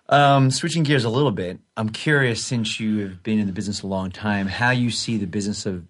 Um, 0.08 0.50
switching 0.50 0.82
gears 0.82 1.04
a 1.04 1.08
little 1.10 1.30
bit, 1.30 1.58
I'm 1.76 1.88
curious 1.88 2.44
since 2.44 2.80
you 2.80 2.98
have 3.00 3.22
been 3.22 3.38
in 3.38 3.46
the 3.46 3.52
business 3.52 3.82
a 3.82 3.86
long 3.86 4.10
time, 4.10 4.46
how 4.46 4.70
you 4.70 4.90
see 4.90 5.16
the 5.16 5.26
business 5.26 5.64
of 5.64 5.84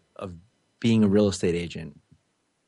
being 0.82 1.04
a 1.04 1.08
real 1.08 1.28
estate 1.28 1.54
agent 1.54 1.98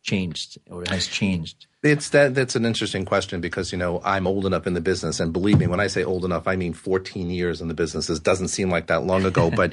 changed 0.03 0.57
or 0.71 0.85
has 0.89 1.07
changed? 1.07 1.67
It's 1.83 2.09
that 2.11 2.35
that's 2.35 2.57
an 2.57 2.65
interesting 2.65 3.05
question 3.05 3.43
because 3.43 3.73
you 3.73 3.77
know 3.77 4.01
I'm 4.05 4.27
old 4.27 4.47
enough 4.47 4.67
in 4.67 4.73
the 4.73 4.81
business, 4.81 5.21
and 5.21 5.33
believe 5.35 5.59
me, 5.59 5.67
when 5.67 5.81
I 5.81 5.89
say 5.89 6.03
old 6.03 6.25
enough, 6.25 6.49
I 6.49 6.57
mean 6.57 6.73
14 6.73 7.29
years 7.29 7.61
in 7.61 7.69
the 7.69 7.75
business. 7.75 8.07
This 8.07 8.21
doesn't 8.21 8.49
seem 8.49 8.71
like 8.71 8.87
that 8.87 9.03
long 9.05 9.27
ago, 9.27 9.51
but 9.55 9.73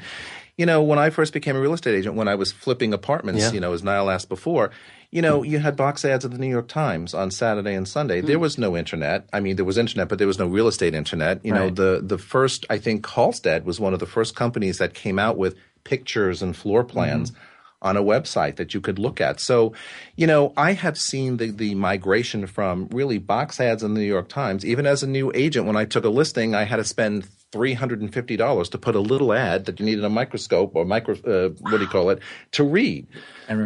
you 0.58 0.66
know 0.66 0.82
when 0.82 0.98
I 0.98 1.08
first 1.08 1.32
became 1.32 1.56
a 1.56 1.60
real 1.60 1.72
estate 1.72 1.94
agent, 1.94 2.16
when 2.16 2.28
I 2.28 2.34
was 2.34 2.52
flipping 2.52 2.92
apartments, 2.92 3.40
yeah. 3.42 3.52
you 3.52 3.60
know 3.60 3.72
as 3.72 3.82
Nile 3.82 4.10
asked 4.10 4.28
before, 4.28 4.70
you 5.10 5.22
know 5.22 5.42
you 5.42 5.60
had 5.60 5.76
box 5.76 6.04
ads 6.04 6.24
of 6.24 6.32
the 6.32 6.38
New 6.38 6.50
York 6.50 6.68
Times 6.68 7.14
on 7.14 7.30
Saturday 7.30 7.74
and 7.74 7.88
Sunday. 7.88 8.20
Mm. 8.20 8.26
There 8.26 8.38
was 8.40 8.58
no 8.58 8.76
internet. 8.76 9.26
I 9.32 9.40
mean, 9.40 9.56
there 9.56 9.64
was 9.64 9.78
internet, 9.78 10.08
but 10.08 10.18
there 10.18 10.26
was 10.26 10.38
no 10.38 10.46
real 10.48 10.66
estate 10.68 10.94
internet. 10.94 11.42
You 11.44 11.52
right. 11.52 11.58
know 11.60 11.70
the 11.94 12.02
the 12.02 12.18
first 12.18 12.66
I 12.68 12.78
think 12.78 13.06
Halstead 13.08 13.64
was 13.64 13.78
one 13.78 13.94
of 13.94 14.00
the 14.00 14.06
first 14.18 14.34
companies 14.34 14.78
that 14.78 14.92
came 14.92 15.18
out 15.20 15.38
with 15.38 15.56
pictures 15.84 16.42
and 16.42 16.54
floor 16.56 16.82
plans. 16.84 17.30
Mm 17.30 17.36
on 17.82 17.96
a 17.96 18.02
website 18.02 18.56
that 18.56 18.72
you 18.72 18.80
could 18.80 18.98
look 18.98 19.20
at. 19.20 19.40
So, 19.40 19.72
you 20.16 20.26
know, 20.26 20.52
I 20.56 20.72
have 20.72 20.96
seen 20.96 21.36
the, 21.36 21.50
the 21.50 21.74
migration 21.74 22.46
from 22.46 22.88
really 22.90 23.18
box 23.18 23.60
ads 23.60 23.82
in 23.82 23.94
the 23.94 24.00
New 24.00 24.06
York 24.06 24.28
Times. 24.28 24.64
Even 24.64 24.86
as 24.86 25.02
a 25.02 25.06
new 25.06 25.30
agent, 25.34 25.66
when 25.66 25.76
I 25.76 25.84
took 25.84 26.04
a 26.04 26.08
listing, 26.08 26.54
I 26.54 26.62
had 26.64 26.76
to 26.76 26.84
spend 26.84 27.28
$350 27.52 28.70
to 28.70 28.78
put 28.78 28.94
a 28.94 29.00
little 29.00 29.32
ad 29.34 29.66
that 29.66 29.78
you 29.78 29.84
needed 29.84 30.04
a 30.04 30.08
microscope 30.08 30.72
or 30.74 30.86
micro, 30.86 31.14
uh, 31.30 31.50
what 31.60 31.72
do 31.72 31.80
you 31.80 31.86
call 31.86 32.08
it, 32.08 32.20
to 32.52 32.64
read. 32.64 33.06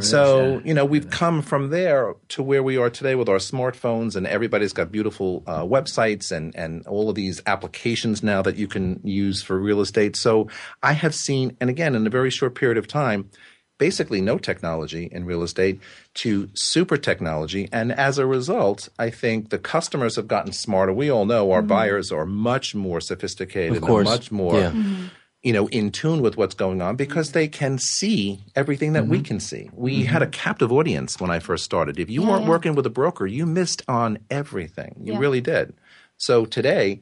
So, 0.01 0.61
you 0.65 0.75
know, 0.75 0.85
we've 0.85 1.09
come 1.11 1.43
from 1.43 1.71
there 1.71 2.17
to 2.31 2.43
where 2.43 2.63
we 2.65 2.77
are 2.77 2.91
today 2.91 3.15
with 3.15 3.29
our 3.29 3.37
smartphones 3.37 4.17
and 4.17 4.27
everybody's 4.27 4.73
got 4.73 4.91
beautiful 4.91 5.45
uh, 5.47 5.63
websites 5.63 6.33
and, 6.33 6.53
and 6.57 6.85
all 6.89 7.09
of 7.09 7.15
these 7.15 7.41
applications 7.47 8.21
now 8.21 8.43
that 8.43 8.57
you 8.57 8.67
can 8.67 8.99
use 9.05 9.43
for 9.45 9.57
real 9.59 9.81
estate. 9.81 10.17
So 10.17 10.49
I 10.83 10.93
have 10.93 11.15
seen, 11.15 11.57
and 11.61 11.71
again, 11.71 11.95
in 11.95 12.05
a 12.05 12.11
very 12.11 12.31
short 12.31 12.57
period 12.57 12.79
of 12.79 12.89
time, 12.89 13.31
basically 13.79 14.21
no 14.21 14.39
technology 14.39 15.09
in 15.13 15.25
real 15.25 15.43
estate 15.43 15.81
to 16.15 16.49
super 16.55 16.97
technology. 16.97 17.69
And 17.73 17.93
as 17.93 18.19
a 18.19 18.27
result, 18.27 18.89
I 18.99 19.11
think 19.11 19.51
the 19.51 19.59
customers 19.59 20.17
have 20.17 20.29
gotten 20.29 20.53
smarter. 20.53 20.93
We 20.93 21.11
all 21.11 21.27
know 21.27 21.53
our 21.53 21.61
mm-hmm. 21.61 21.69
buyers 21.69 22.11
are 22.13 22.27
much 22.27 22.75
more 22.75 23.01
sophisticated, 23.01 23.81
much 23.83 24.31
more. 24.33 24.59
Yeah. 24.59 24.71
Mm-hmm 24.71 25.07
you 25.43 25.53
know, 25.53 25.69
in 25.69 25.93
tune 25.93 26.23
with 26.23 26.37
what's 26.37 26.57
going 26.57 26.83
on 26.83 26.97
because 26.97 27.31
they 27.31 27.47
can 27.47 27.79
see 27.79 28.43
everything 28.57 28.95
that 28.95 29.03
mm-hmm. 29.05 29.13
we 29.13 29.21
can 29.21 29.39
see. 29.39 29.71
We 29.73 29.99
mm-hmm. 30.01 30.09
had 30.13 30.23
a 30.23 30.27
captive 30.27 30.73
audience 30.73 31.21
when 31.21 31.31
I 31.31 31.39
first 31.39 31.63
started. 31.63 32.01
If 32.01 32.11
you 32.11 32.23
yeah, 32.25 32.31
weren't 32.31 32.45
yeah. 32.45 32.49
working 32.49 32.75
with 32.75 32.85
a 32.85 32.91
broker, 32.91 33.29
you 33.29 33.47
missed 33.47 33.81
on 33.87 34.19
everything. 34.29 34.97
You 35.05 35.13
yeah. 35.13 35.19
really 35.21 35.41
did. 35.41 35.75
So 36.17 36.47
today, 36.47 37.01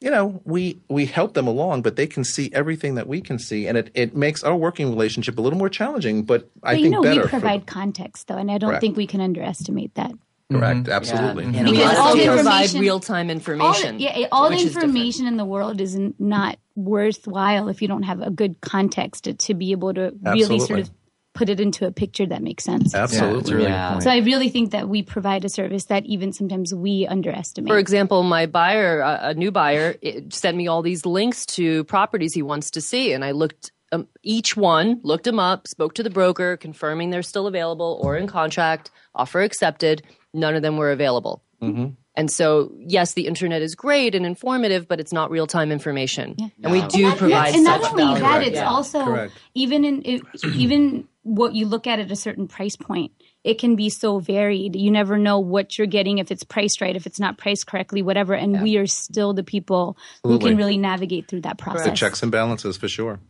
you 0.00 0.10
know, 0.10 0.40
we 0.44 0.80
we 0.88 1.06
help 1.06 1.34
them 1.34 1.46
along, 1.46 1.82
but 1.82 1.96
they 1.96 2.06
can 2.06 2.24
see 2.24 2.50
everything 2.52 2.96
that 2.96 3.06
we 3.06 3.20
can 3.20 3.38
see, 3.38 3.66
and 3.66 3.78
it, 3.78 3.90
it 3.94 4.16
makes 4.16 4.42
our 4.42 4.56
working 4.56 4.90
relationship 4.90 5.38
a 5.38 5.40
little 5.40 5.58
more 5.58 5.68
challenging. 5.68 6.24
But, 6.24 6.50
but 6.60 6.70
I 6.70 6.74
think 6.74 6.90
know, 6.90 7.02
better. 7.02 7.22
We 7.22 7.28
provide 7.28 7.66
context, 7.66 8.26
though, 8.28 8.36
and 8.36 8.50
I 8.50 8.58
don't 8.58 8.80
think 8.80 8.96
we 8.96 9.06
can 9.06 9.20
underestimate 9.20 9.94
that. 9.94 10.12
Correct. 10.50 10.80
Mm-hmm. 10.84 10.92
Absolutely. 10.92 11.44
Yeah. 11.76 11.94
all 11.96 12.14
the 12.14 12.26
provide 12.26 12.72
real 12.74 13.00
time 13.00 13.30
information. 13.30 13.94
All, 13.94 14.00
yeah, 14.00 14.28
all 14.30 14.50
the 14.50 14.60
information 14.60 15.26
in 15.26 15.36
the 15.36 15.44
world 15.44 15.80
is 15.80 15.98
not 16.18 16.58
worthwhile 16.76 17.68
if 17.68 17.80
you 17.80 17.88
don't 17.88 18.02
have 18.02 18.20
a 18.20 18.30
good 18.30 18.60
context 18.60 19.24
to, 19.24 19.34
to 19.34 19.54
be 19.54 19.70
able 19.72 19.94
to 19.94 20.06
Absolutely. 20.26 20.42
really 20.44 20.58
sort 20.60 20.80
of 20.80 20.90
put 21.34 21.48
it 21.48 21.60
into 21.60 21.84
a 21.86 21.90
picture 21.90 22.24
that 22.26 22.42
makes 22.42 22.64
sense. 22.64 22.94
Absolutely. 22.94 23.64
Yeah, 23.64 23.94
yeah. 23.94 23.98
so 23.98 24.10
I 24.10 24.18
really 24.18 24.48
think 24.48 24.70
that 24.70 24.88
we 24.88 25.02
provide 25.02 25.44
a 25.44 25.48
service 25.48 25.86
that 25.86 26.04
even 26.06 26.32
sometimes 26.32 26.72
we 26.72 27.06
underestimate. 27.06 27.68
For 27.70 27.78
example, 27.78 28.22
my 28.22 28.46
buyer, 28.46 29.00
a 29.00 29.34
new 29.34 29.50
buyer, 29.50 29.96
sent 30.30 30.56
me 30.56 30.68
all 30.68 30.80
these 30.80 31.04
links 31.04 31.44
to 31.46 31.84
properties 31.84 32.32
he 32.32 32.42
wants 32.42 32.70
to 32.70 32.80
see, 32.80 33.12
and 33.12 33.24
I 33.24 33.32
looked 33.32 33.72
um, 33.92 34.06
each 34.24 34.56
one, 34.56 35.00
looked 35.04 35.24
them 35.24 35.38
up, 35.40 35.66
spoke 35.68 35.94
to 35.94 36.02
the 36.02 36.10
broker, 36.10 36.56
confirming 36.56 37.10
they're 37.10 37.22
still 37.22 37.46
available 37.46 38.00
or 38.02 38.16
in 38.16 38.26
contract, 38.26 38.90
offer 39.14 39.42
accepted. 39.42 40.02
None 40.32 40.54
of 40.56 40.62
them 40.62 40.76
were 40.78 40.90
available. 40.90 41.42
Mm-hmm. 41.62 41.86
And 42.16 42.30
so, 42.30 42.72
yes, 42.78 43.14
the 43.14 43.26
internet 43.26 43.60
is 43.62 43.74
great 43.74 44.14
and 44.14 44.24
informative, 44.24 44.86
but 44.86 45.00
it's 45.00 45.12
not 45.12 45.30
real 45.30 45.46
time 45.46 45.72
information. 45.72 46.36
Yeah. 46.38 46.46
And 46.62 46.72
we 46.72 46.80
and 46.80 46.90
do 46.90 47.02
that, 47.08 47.18
provide. 47.18 47.54
And 47.54 47.64
not 47.64 47.84
only 47.90 48.04
value. 48.04 48.20
that, 48.20 48.42
it's 48.46 48.56
yeah. 48.56 48.68
also 48.68 49.04
Correct. 49.04 49.32
even 49.54 49.84
in 49.84 50.02
it, 50.04 50.20
even 50.54 51.08
what 51.22 51.54
you 51.54 51.66
look 51.66 51.86
at 51.86 51.98
at 51.98 52.10
a 52.12 52.16
certain 52.16 52.46
price 52.48 52.76
point. 52.76 53.12
It 53.42 53.58
can 53.58 53.76
be 53.76 53.90
so 53.90 54.20
varied. 54.20 54.74
You 54.74 54.90
never 54.90 55.18
know 55.18 55.38
what 55.38 55.76
you're 55.76 55.86
getting 55.86 56.16
if 56.16 56.30
it's 56.30 56.44
priced 56.44 56.80
right, 56.80 56.96
if 56.96 57.04
it's 57.04 57.20
not 57.20 57.36
priced 57.36 57.66
correctly, 57.66 58.00
whatever. 58.00 58.32
And 58.32 58.54
yeah. 58.54 58.62
we 58.62 58.76
are 58.78 58.86
still 58.86 59.34
the 59.34 59.42
people 59.42 59.98
Absolutely. 60.24 60.32
who 60.32 60.48
can 60.52 60.56
really 60.56 60.78
navigate 60.78 61.28
through 61.28 61.42
that 61.42 61.58
process. 61.58 61.84
The 61.84 61.92
checks 61.92 62.22
and 62.22 62.32
balances 62.32 62.78
for 62.78 62.88
sure. 62.88 63.20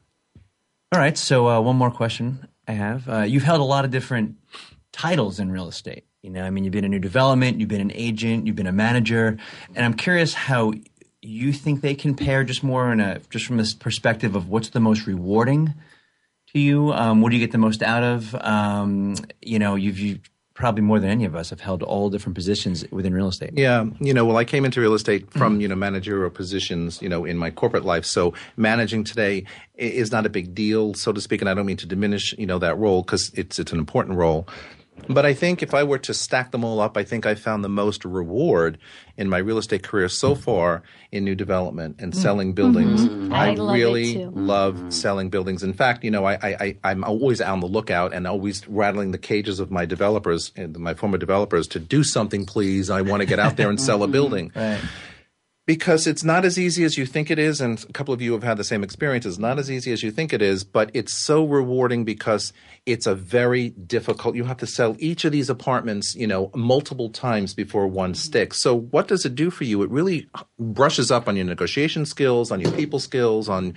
All 0.92 1.00
right. 1.00 1.18
So 1.18 1.48
uh, 1.48 1.60
one 1.62 1.74
more 1.74 1.90
question 1.90 2.46
I 2.68 2.72
have. 2.72 3.08
Uh, 3.08 3.20
you've 3.22 3.42
held 3.42 3.60
a 3.60 3.64
lot 3.64 3.84
of 3.84 3.90
different 3.90 4.36
titles 4.92 5.40
in 5.40 5.50
real 5.50 5.66
estate. 5.66 6.04
You 6.24 6.30
know, 6.30 6.42
I 6.42 6.48
mean, 6.48 6.64
you've 6.64 6.72
been 6.72 6.86
a 6.86 6.88
new 6.88 6.98
development, 6.98 7.60
you've 7.60 7.68
been 7.68 7.82
an 7.82 7.92
agent, 7.94 8.46
you've 8.46 8.56
been 8.56 8.66
a 8.66 8.72
manager, 8.72 9.36
and 9.76 9.84
I'm 9.84 9.92
curious 9.92 10.32
how 10.32 10.72
you 11.20 11.52
think 11.52 11.82
they 11.82 11.94
compare, 11.94 12.44
just 12.44 12.64
more 12.64 12.90
in 12.90 12.98
a 13.00 13.18
just 13.28 13.44
from 13.44 13.58
this 13.58 13.74
perspective 13.74 14.34
of 14.34 14.48
what's 14.48 14.70
the 14.70 14.80
most 14.80 15.06
rewarding 15.06 15.74
to 16.54 16.58
you. 16.58 16.92
Um, 16.94 17.20
what 17.20 17.28
do 17.30 17.36
you 17.36 17.44
get 17.46 17.52
the 17.52 17.58
most 17.58 17.82
out 17.82 18.02
of? 18.02 18.34
Um, 18.36 19.16
you 19.42 19.58
know, 19.58 19.74
you've, 19.74 19.98
you've 19.98 20.20
probably 20.54 20.80
more 20.80 20.98
than 20.98 21.10
any 21.10 21.26
of 21.26 21.34
us 21.36 21.50
have 21.50 21.60
held 21.60 21.82
all 21.82 22.08
different 22.08 22.36
positions 22.36 22.86
within 22.90 23.12
real 23.12 23.28
estate. 23.28 23.50
Yeah, 23.52 23.84
you 24.00 24.14
know, 24.14 24.24
well, 24.24 24.38
I 24.38 24.44
came 24.44 24.64
into 24.64 24.80
real 24.80 24.94
estate 24.94 25.30
from 25.30 25.54
mm-hmm. 25.54 25.60
you 25.60 25.68
know 25.68 25.74
managerial 25.76 26.30
positions, 26.30 27.02
you 27.02 27.10
know, 27.10 27.26
in 27.26 27.36
my 27.36 27.50
corporate 27.50 27.84
life. 27.84 28.06
So 28.06 28.32
managing 28.56 29.04
today 29.04 29.44
is 29.74 30.10
not 30.10 30.24
a 30.24 30.30
big 30.30 30.54
deal, 30.54 30.94
so 30.94 31.12
to 31.12 31.20
speak, 31.20 31.42
and 31.42 31.50
I 31.50 31.54
don't 31.54 31.66
mean 31.66 31.76
to 31.76 31.86
diminish 31.86 32.34
you 32.38 32.46
know 32.46 32.58
that 32.60 32.78
role 32.78 33.02
because 33.02 33.30
it's 33.34 33.58
it's 33.58 33.72
an 33.72 33.78
important 33.78 34.16
role. 34.16 34.48
But 35.08 35.26
I 35.26 35.34
think 35.34 35.62
if 35.62 35.74
I 35.74 35.82
were 35.82 35.98
to 35.98 36.14
stack 36.14 36.50
them 36.50 36.64
all 36.64 36.80
up, 36.80 36.96
I 36.96 37.04
think 37.04 37.26
I 37.26 37.34
found 37.34 37.62
the 37.62 37.68
most 37.68 38.04
reward 38.06 38.78
in 39.18 39.28
my 39.28 39.36
real 39.38 39.58
estate 39.58 39.82
career 39.82 40.08
so 40.08 40.32
mm-hmm. 40.32 40.40
far 40.42 40.82
in 41.12 41.24
new 41.24 41.34
development 41.34 41.96
and 41.98 42.12
mm-hmm. 42.12 42.22
selling 42.22 42.52
buildings. 42.54 43.04
Mm-hmm. 43.06 43.32
I, 43.34 43.50
I 43.50 43.54
love 43.54 43.74
really 43.74 44.24
love 44.24 44.76
mm-hmm. 44.76 44.90
selling 44.90 45.28
buildings. 45.28 45.62
In 45.62 45.74
fact, 45.74 46.04
you 46.04 46.10
know, 46.10 46.24
I, 46.24 46.34
I, 46.42 46.76
I'm 46.84 47.04
always 47.04 47.40
on 47.42 47.60
the 47.60 47.66
lookout 47.66 48.14
and 48.14 48.26
always 48.26 48.66
rattling 48.66 49.10
the 49.10 49.18
cages 49.18 49.60
of 49.60 49.70
my 49.70 49.84
developers, 49.84 50.52
eh, 50.56 50.68
my 50.68 50.94
former 50.94 51.18
developers, 51.18 51.68
to 51.68 51.78
do 51.80 52.02
something, 52.02 52.46
please. 52.46 52.88
I 52.88 53.02
want 53.02 53.20
to 53.20 53.26
get 53.26 53.38
out 53.38 53.56
there 53.56 53.68
and 53.68 53.78
sell 53.80 54.02
a 54.04 54.08
building. 54.08 54.52
Right 54.54 54.80
because 55.66 56.06
it's 56.06 56.22
not 56.22 56.44
as 56.44 56.58
easy 56.58 56.84
as 56.84 56.98
you 56.98 57.06
think 57.06 57.30
it 57.30 57.38
is 57.38 57.60
and 57.60 57.84
a 57.88 57.92
couple 57.92 58.12
of 58.12 58.20
you 58.20 58.32
have 58.32 58.42
had 58.42 58.56
the 58.56 58.64
same 58.64 58.84
experience 58.84 59.24
it's 59.24 59.38
not 59.38 59.58
as 59.58 59.70
easy 59.70 59.92
as 59.92 60.02
you 60.02 60.10
think 60.10 60.32
it 60.32 60.42
is 60.42 60.62
but 60.62 60.90
it's 60.92 61.12
so 61.12 61.44
rewarding 61.44 62.04
because 62.04 62.52
it's 62.86 63.06
a 63.06 63.14
very 63.14 63.70
difficult 63.70 64.34
you 64.36 64.44
have 64.44 64.58
to 64.58 64.66
sell 64.66 64.94
each 64.98 65.24
of 65.24 65.32
these 65.32 65.48
apartments 65.48 66.14
you 66.16 66.26
know 66.26 66.50
multiple 66.54 67.08
times 67.08 67.54
before 67.54 67.86
one 67.86 68.10
mm-hmm. 68.10 68.16
sticks 68.16 68.60
so 68.60 68.74
what 68.74 69.08
does 69.08 69.24
it 69.24 69.34
do 69.34 69.50
for 69.50 69.64
you 69.64 69.82
it 69.82 69.90
really 69.90 70.28
brushes 70.58 71.10
up 71.10 71.28
on 71.28 71.36
your 71.36 71.46
negotiation 71.46 72.04
skills 72.04 72.50
on 72.50 72.60
your 72.60 72.72
people 72.72 72.98
skills 72.98 73.48
on 73.48 73.74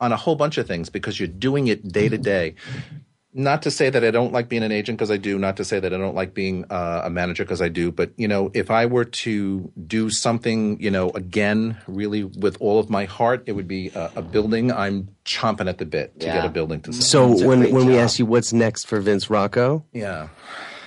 on 0.00 0.12
a 0.12 0.16
whole 0.16 0.36
bunch 0.36 0.58
of 0.58 0.66
things 0.66 0.90
because 0.90 1.18
you're 1.18 1.26
doing 1.26 1.68
it 1.68 1.86
day 1.92 2.08
to 2.08 2.18
day 2.18 2.54
mm-hmm 2.68 2.96
not 3.36 3.62
to 3.62 3.70
say 3.70 3.90
that 3.90 4.02
I 4.02 4.10
don't 4.10 4.32
like 4.32 4.48
being 4.48 4.62
an 4.62 4.72
agent 4.72 4.96
because 4.98 5.10
I 5.10 5.18
do, 5.18 5.38
not 5.38 5.58
to 5.58 5.64
say 5.64 5.78
that 5.78 5.92
I 5.92 5.98
don't 5.98 6.14
like 6.14 6.32
being 6.32 6.64
uh, 6.70 7.02
a 7.04 7.10
manager 7.10 7.44
because 7.44 7.60
I 7.60 7.68
do, 7.68 7.92
but 7.92 8.10
you 8.16 8.26
know, 8.26 8.50
if 8.54 8.70
I 8.70 8.86
were 8.86 9.04
to 9.04 9.70
do 9.86 10.08
something, 10.08 10.80
you 10.80 10.90
know, 10.90 11.10
again, 11.10 11.76
really 11.86 12.24
with 12.24 12.56
all 12.60 12.80
of 12.80 12.88
my 12.88 13.04
heart, 13.04 13.42
it 13.46 13.52
would 13.52 13.68
be 13.68 13.88
a, 13.88 14.10
a 14.16 14.22
building. 14.22 14.72
I'm 14.72 15.10
chomping 15.26 15.68
at 15.68 15.76
the 15.78 15.84
bit 15.84 16.18
to 16.20 16.26
yeah. 16.26 16.36
get 16.36 16.44
a 16.46 16.48
building 16.48 16.80
to. 16.82 16.92
Sell. 16.94 17.36
So 17.36 17.46
when 17.46 17.70
when 17.72 17.86
we 17.86 17.98
ask 17.98 18.18
you 18.18 18.24
what's 18.24 18.54
next 18.54 18.86
for 18.86 19.00
Vince 19.00 19.28
Rocco, 19.28 19.84
yeah. 19.92 20.28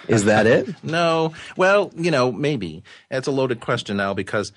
Is 0.08 0.24
that 0.26 0.48
it? 0.48 0.68
no. 0.84 1.34
Well, 1.56 1.92
you 1.96 2.10
know, 2.10 2.32
maybe. 2.32 2.84
It's 3.12 3.28
a 3.28 3.32
loaded 3.32 3.60
question 3.60 3.98
now 3.98 4.16
because 4.16 4.52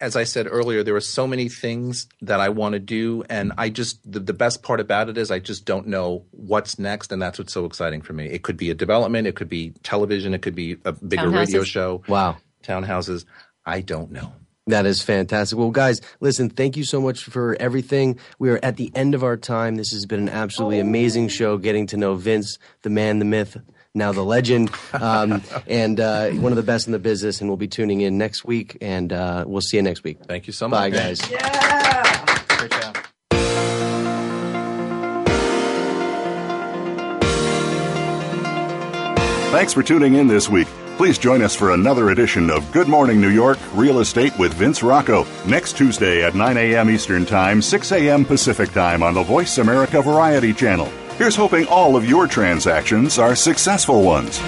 as 0.00 0.16
I 0.16 0.24
said 0.24 0.46
earlier, 0.50 0.82
there 0.82 0.96
are 0.96 1.00
so 1.02 1.26
many 1.26 1.48
things 1.48 2.08
that 2.22 2.40
I 2.40 2.48
want 2.48 2.72
to 2.72 2.78
do, 2.78 3.22
and 3.28 3.52
I 3.58 3.68
just 3.68 3.98
the, 4.10 4.18
the, 4.18 4.32
best 4.32 4.62
part 4.62 4.80
about 4.80 5.10
it 5.10 5.18
is 5.18 5.30
I 5.30 5.38
just 5.40 5.66
don't 5.66 5.86
know 5.86 6.24
what's 6.30 6.78
next, 6.78 7.12
and 7.12 7.20
that's 7.20 7.38
what's 7.38 7.52
so 7.52 7.66
exciting 7.66 8.00
for 8.00 8.14
me. 8.14 8.24
It 8.26 8.42
could 8.42 8.56
be 8.56 8.70
a 8.70 8.74
development, 8.74 9.26
it 9.26 9.36
could 9.36 9.48
be 9.50 9.70
television, 9.82 10.32
it 10.32 10.40
could 10.40 10.54
be 10.54 10.78
a 10.86 10.92
bigger 10.92 11.28
radio 11.28 11.64
show. 11.64 12.02
Wow, 12.08 12.38
townhouses. 12.64 13.26
I 13.66 13.82
don't 13.82 14.10
know. 14.10 14.32
That 14.68 14.86
is 14.86 15.02
fantastic. 15.02 15.58
Well, 15.58 15.70
guys, 15.70 16.00
listen, 16.20 16.48
thank 16.48 16.76
you 16.78 16.84
so 16.84 17.00
much 17.00 17.24
for 17.24 17.56
everything. 17.60 18.18
We 18.38 18.50
are 18.50 18.60
at 18.62 18.76
the 18.76 18.90
end 18.94 19.14
of 19.14 19.22
our 19.22 19.36
time. 19.36 19.74
This 19.76 19.92
has 19.92 20.06
been 20.06 20.20
an 20.20 20.28
absolutely 20.30 20.78
oh. 20.78 20.82
amazing 20.82 21.28
show 21.28 21.58
getting 21.58 21.86
to 21.88 21.96
know 21.98 22.14
Vince, 22.14 22.58
the 22.82 22.90
man, 22.90 23.18
the 23.18 23.24
myth, 23.24 23.56
now 23.94 24.12
the 24.12 24.22
legend, 24.24 24.70
um, 24.92 25.42
and 25.66 25.98
uh, 26.00 26.30
one 26.30 26.52
of 26.52 26.56
the 26.56 26.62
best 26.62 26.86
in 26.86 26.92
the 26.92 26.98
business. 26.98 27.40
And 27.40 27.48
we'll 27.50 27.56
be 27.56 27.68
tuning 27.68 28.00
in 28.02 28.18
next 28.18 28.44
week, 28.44 28.76
and 28.80 29.12
uh, 29.12 29.44
we'll 29.46 29.60
see 29.60 29.76
you 29.76 29.82
next 29.82 30.04
week. 30.04 30.18
Thank 30.26 30.46
you 30.46 30.52
so 30.52 30.68
much. 30.68 30.92
Bye, 30.92 30.96
guys. 30.96 31.30
Yeah. 31.30 32.26
Great 32.56 32.70
job. 32.72 32.96
Thanks 39.52 39.72
for 39.74 39.82
tuning 39.82 40.14
in 40.14 40.28
this 40.28 40.48
week. 40.48 40.68
Please 40.96 41.18
join 41.18 41.40
us 41.40 41.56
for 41.56 41.72
another 41.72 42.10
edition 42.10 42.50
of 42.50 42.70
Good 42.72 42.86
Morning 42.86 43.20
New 43.20 43.30
York 43.30 43.58
Real 43.74 44.00
Estate 44.00 44.38
with 44.38 44.52
Vince 44.54 44.82
Rocco 44.82 45.26
next 45.46 45.76
Tuesday 45.76 46.22
at 46.22 46.34
9 46.34 46.56
a.m. 46.58 46.90
Eastern 46.90 47.24
Time, 47.24 47.62
6 47.62 47.92
a.m. 47.92 48.24
Pacific 48.24 48.68
Time 48.70 49.02
on 49.02 49.14
the 49.14 49.22
Voice 49.22 49.56
America 49.58 50.02
Variety 50.02 50.52
Channel. 50.52 50.90
Here's 51.20 51.36
hoping 51.36 51.66
all 51.66 51.96
of 51.96 52.06
your 52.08 52.26
transactions 52.26 53.18
are 53.18 53.34
successful 53.36 54.02
ones. 54.02 54.40